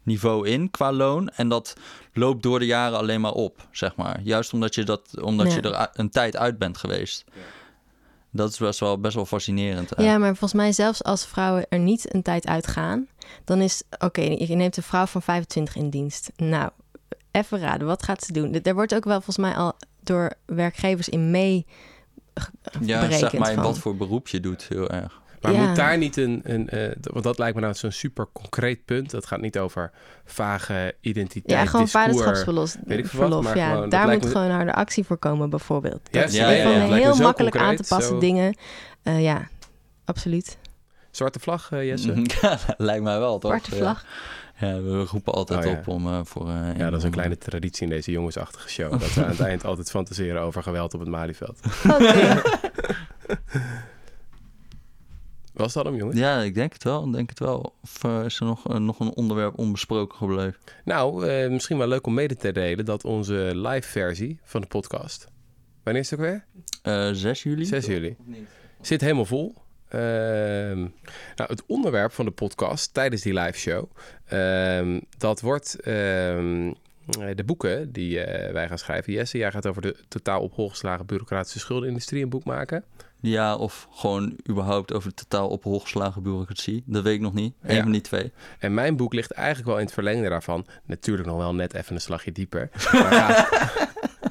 niveau 0.04 0.48
in 0.48 0.72
qua 0.72 0.92
loon. 0.92 1.30
En 1.30 1.50
dat 1.50 1.74
loopt 2.14 2.44
door 2.44 2.60
de 2.60 2.66
jaren 2.66 2.98
alleen 2.98 3.22
maar 3.22 3.32
op, 3.34 3.68
zeg 3.72 3.96
maar. 3.96 4.20
Juist 4.24 4.54
omdat 4.54 4.76
je, 4.76 4.84
dat, 4.84 5.22
omdat 5.22 5.48
Ja. 5.48 5.56
je 5.56 5.62
er 5.62 5.90
een 5.94 6.10
tijd 6.10 6.38
uit 6.38 6.58
bent 6.58 6.78
geweest. 6.78 7.24
Dat 8.34 8.50
is 8.50 8.58
best 8.58 8.80
wel, 8.80 9.00
best 9.00 9.16
wel 9.16 9.26
fascinerend. 9.26 9.90
hè? 9.96 10.04
Ja, 10.04 10.18
maar 10.18 10.30
volgens 10.30 10.54
mij 10.54 10.72
zelfs 10.72 11.04
als 11.04 11.26
vrouwen 11.26 11.66
er 11.70 11.80
niet 11.80 12.14
een 12.14 12.22
tijd 12.22 12.48
uitgaan, 12.48 13.08
dan 13.46 13.60
is, 13.62 13.84
oké, 14.00 14.22
je 14.22 14.56
neemt 14.56 14.78
een 14.78 14.84
vrouw 14.84 15.06
van 15.06 15.22
25 15.22 15.76
in 15.76 15.90
dienst. 15.90 16.32
Nou, 16.36 16.70
even 17.32 17.60
raden, 17.60 17.88
wat 17.88 18.04
gaat 18.04 18.24
ze 18.24 18.34
doen? 18.34 18.54
Er 18.64 18.74
wordt 18.74 18.96
ook 18.96 19.04
wel 19.04 19.14
volgens 19.22 19.38
mij 19.38 19.56
al 19.56 19.74
door 20.04 20.34
werkgevers 20.46 21.10
in 21.10 21.32
mee 21.32 21.66
Ja, 22.82 23.00
berekend. 23.00 23.14
zeg 23.20 23.34
maar 23.34 23.50
in 23.50 23.56
van. 23.56 23.64
wat 23.64 23.78
voor 23.78 23.96
beroep 23.96 24.28
je 24.28 24.40
doet, 24.40 24.64
heel 24.70 24.90
erg. 24.90 25.21
Maar 25.42 25.52
Ja. 25.54 25.68
moet 25.68 25.76
daar 25.76 25.98
niet 25.98 26.18
een, 26.18 26.42
een 26.44 26.70
eh, 26.70 26.92
want 27.02 27.24
dat 27.24 27.38
lijkt 27.38 27.56
me 27.56 27.62
nou 27.62 27.74
zo'n 27.74 27.92
super 27.92 28.28
concreet 28.34 28.86
punt. 28.86 29.10
Dat 29.12 29.26
gaat 29.26 29.42
niet 29.42 29.58
over 29.60 29.92
vage 30.26 30.96
identiteit, 31.02 31.60
Ja, 31.60 31.66
gewoon 31.66 31.88
vaderschapsverlof. 31.88 32.78
weet 32.86 32.98
ik 33.00 33.06
wat, 33.12 33.42
maar 33.44 33.58
ja. 33.58 33.66
gewoon, 33.68 33.82
dat 33.82 33.92
Daar 33.92 34.06
lijkt 34.06 34.24
moet 34.24 34.34
me- 34.34 34.40
gewoon 34.40 34.56
harde 34.56 34.74
actie 34.74 35.04
voor 35.06 35.18
komen, 35.18 35.50
bijvoorbeeld. 35.50 36.08
Ja, 36.12 36.22
Dat 36.22 36.34
ja, 36.34 36.50
is 36.50 36.64
ja, 36.64 36.70
ja, 36.70 36.94
heel 36.94 37.16
makkelijk 37.16 37.58
aan 37.58 37.76
te 37.76 37.84
passen 37.88 38.14
zo- 38.14 38.20
dingen. 38.20 38.56
Eh, 39.04 39.22
ja, 39.24 39.48
absoluut. 40.06 40.58
Zwarte 41.12 41.40
vlag, 41.40 41.72
eh, 41.72 41.86
Jesse? 41.88 42.14
Ja, 42.42 42.58
lijkt 42.78 43.04
mij 43.04 43.20
wel, 43.20 43.40
toch? 43.40 43.52
Zwarte 43.52 43.76
vlag. 43.76 44.06
Ja, 44.60 44.82
we 44.82 45.04
roepen 45.04 45.34
altijd 45.34 45.60
Oh, 45.66 45.72
ja. 45.72 45.78
op 45.78 45.88
om 45.88 46.08
eh, 46.08 46.20
voor... 46.24 46.50
eh, 46.50 46.78
Ja, 46.78 46.90
dat 46.90 47.00
is 47.00 47.06
een 47.06 47.12
kleine 47.12 47.38
traditie 47.38 47.84
in 47.84 47.90
deze 47.90 48.12
jongensachtige 48.12 48.70
show. 48.70 48.92
Dat 48.92 49.14
we 49.14 49.24
aan 49.24 49.30
het 49.30 49.40
eind 49.40 49.66
altijd 49.66 49.90
fantaseren 49.90 50.42
over 50.42 50.64
geweld 50.64 50.94
op 50.94 51.00
het 51.00 51.10
Malieveld. 51.10 51.60
Oké. 51.90 52.42
Was 55.62 55.74
dat 55.74 55.86
hem, 55.86 55.96
jongens? 55.96 56.20
Ja, 56.20 56.42
ik 56.42 56.54
denk 56.54 56.74
het 56.74 56.84
wel, 56.84 57.12
denk 57.12 57.30
het 57.30 57.40
wel. 57.40 57.76
Of 57.82 58.04
eh, 58.04 58.26
is 58.26 58.40
er 58.40 58.46
nog, 58.46 58.68
eh, 58.70 58.76
nog 58.76 59.00
een 59.00 59.14
onderwerp 59.16 59.58
onbesproken 59.58 60.18
gebleven? 60.18 60.56
Nou, 60.84 61.28
eh, 61.28 61.50
misschien 61.50 61.78
wel 61.78 61.88
leuk 61.88 62.08
om 62.08 62.14
mede 62.14 62.36
te 62.36 62.52
delen 62.52 62.86
dat 62.86 63.06
onze 63.06 63.52
live 63.54 63.90
versie 63.90 64.40
van 64.44 64.62
de 64.62 64.68
podcast... 64.68 65.28
Wanneer 65.84 66.02
is 66.02 66.10
het 66.10 66.20
ook 66.20 66.26
weer? 66.26 66.46
Eh 66.82 67.10
6 67.12 67.44
juli? 67.44 67.66
6 67.66 67.86
juli. 67.86 68.18
Zit 68.82 69.02
helemaal 69.02 69.26
vol. 69.26 69.56
Ehm, 69.88 70.80
nou, 71.36 71.50
het 71.50 71.64
onderwerp 71.66 72.12
van 72.12 72.26
de 72.26 72.32
podcast 72.32 72.94
tijdens 72.94 73.22
die 73.22 73.34
live 73.34 73.58
show... 73.58 73.90
ehm, 74.26 75.00
dat 75.18 75.42
wordt 75.42 75.80
ehm, 75.80 76.74
de 77.36 77.44
boeken 77.46 77.92
die 77.92 78.20
wij 78.52 78.68
gaan 78.68 78.78
schrijven. 78.78 79.14
Jesse, 79.14 79.38
jij 79.38 79.52
gaat 79.52 79.68
over 79.68 79.82
de 79.82 79.96
totaal 80.08 80.42
op 80.42 80.54
hol 80.54 80.70
geslagen 80.70 81.06
bureaucratische 81.06 81.60
schuldenindustrie 81.60 82.24
een 82.24 82.30
boek 82.30 82.44
maken. 82.44 82.84
Ja, 83.22 83.56
of 83.56 83.88
gewoon 83.92 84.36
überhaupt 84.50 84.94
over 84.94 85.10
de 85.10 85.16
totaal 85.16 85.48
op 85.48 85.64
hol 85.64 85.80
geslagen 85.80 86.24
bureaucratie. 86.24 86.84
Dat 86.86 87.04
weet 87.04 87.16
ik 87.16 87.22
nog 87.22 87.34
niet. 87.34 87.54
Eén 87.62 87.76
Ja. 87.76 87.82
van 87.82 87.92
die 87.92 88.02
twee. 88.02 88.32
En 88.60 88.74
mijn 88.74 88.96
boek 88.96 89.14
ligt 89.14 89.32
eigenlijk 89.32 89.68
wel 89.68 89.78
in 89.78 89.86
het 89.86 89.94
verlengde 89.94 90.30
daarvan. 90.30 90.66
Natuurlijk 90.86 91.28
nog 91.28 91.38
wel 91.38 91.56
net 91.56 91.74
even 91.74 91.96
een 91.96 92.02
slagje 92.02 92.32
dieper. 92.32 92.70
Maar 92.92 93.50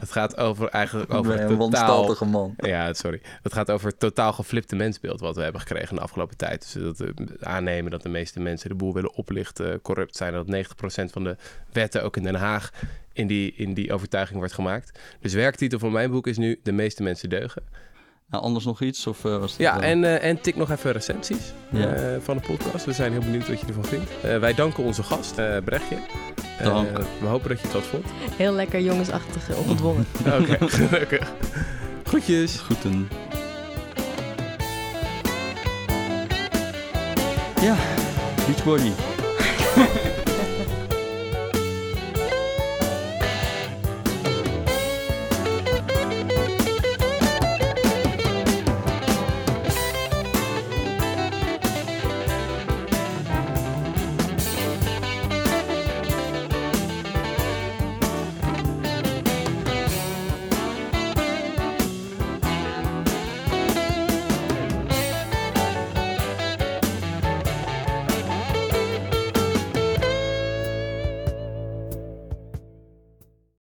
het 0.01 0.13
gaat 0.13 0.37
over 0.37 0.69
eigenlijk 0.69 1.13
over 1.15 1.33
het 1.33 1.51
een 1.51 1.59
totaal... 1.59 2.17
man. 2.27 2.55
Ja, 2.57 2.93
sorry. 2.93 3.21
Het 3.43 3.53
gaat 3.53 3.71
over 3.71 3.89
het 3.89 3.99
totaal 3.99 4.33
geflipte 4.33 4.77
mensbeeld 4.77 5.21
wat 5.21 5.37
we 5.37 5.43
hebben 5.43 5.61
gekregen 5.61 5.95
de 5.95 6.03
afgelopen 6.03 6.37
tijd. 6.37 6.73
Dus 6.73 6.83
dat 6.83 6.99
we 6.99 7.15
aannemen 7.41 7.91
dat 7.91 8.03
de 8.03 8.09
meeste 8.09 8.41
mensen 8.41 8.69
de 8.69 8.75
boel 8.75 8.95
willen 8.95 9.15
oplichten, 9.15 9.83
corrupt 9.83 10.17
zijn. 10.17 10.35
En 10.35 10.45
dat 10.47 10.67
90% 11.09 11.11
van 11.13 11.25
de 11.25 11.37
wetten 11.73 12.03
ook 12.03 12.17
in 12.17 12.23
Den 12.23 12.35
Haag 12.35 12.71
in 13.13 13.27
die, 13.27 13.53
in 13.57 13.75
die 13.75 13.93
overtuiging 13.93 14.39
wordt 14.39 14.55
gemaakt. 14.55 14.99
Dus 15.21 15.33
werktitel 15.35 15.79
van 15.79 15.93
mijn 15.93 16.11
boek 16.11 16.27
is 16.27 16.37
nu 16.37 16.61
De 16.63 16.73
meeste 16.73 17.03
mensen 17.03 17.29
deugen. 17.29 17.63
Nou, 18.31 18.43
anders 18.45 18.65
nog 18.65 18.81
iets? 18.83 19.07
Of, 19.07 19.25
eh, 19.25 19.39
was 19.39 19.55
Ja, 19.59 19.81
en, 19.81 20.05
eh, 20.05 20.29
en 20.29 20.41
tik 20.41 20.57
nog 20.57 20.71
even 20.71 20.93
recensies 20.93 21.53
Ja. 21.71 21.93
eh, 21.93 22.17
van 22.23 22.37
de 22.37 22.43
podcast. 22.43 22.85
We 22.85 22.93
zijn 22.93 23.13
heel 23.13 23.21
benieuwd 23.21 23.49
wat 23.49 23.61
je 23.61 23.67
ervan 23.67 23.85
vindt. 23.85 24.11
Eh, 24.23 24.39
wij 24.39 24.55
danken 24.55 24.85
onze 24.85 25.03
gast, 25.03 25.39
eh 25.39 25.57
Brechtje. 25.65 25.97
Eh, 26.59 26.65
Dank. 26.67 26.89
we 27.21 27.27
hopen 27.27 27.49
dat 27.49 27.59
je 27.61 27.65
het 27.65 27.73
wat 27.75 27.83
vond. 27.85 28.05
Heel 28.37 28.53
lekker 28.53 28.81
jongensachtig, 28.81 29.57
ongedwongen. 29.57 30.07
Oké, 30.41 30.69
gelukkig. 30.69 31.33
Groetjes. 32.05 32.61
Groeten. 32.61 33.09
Ja, 37.63 37.77
Beachbody. 38.47 38.91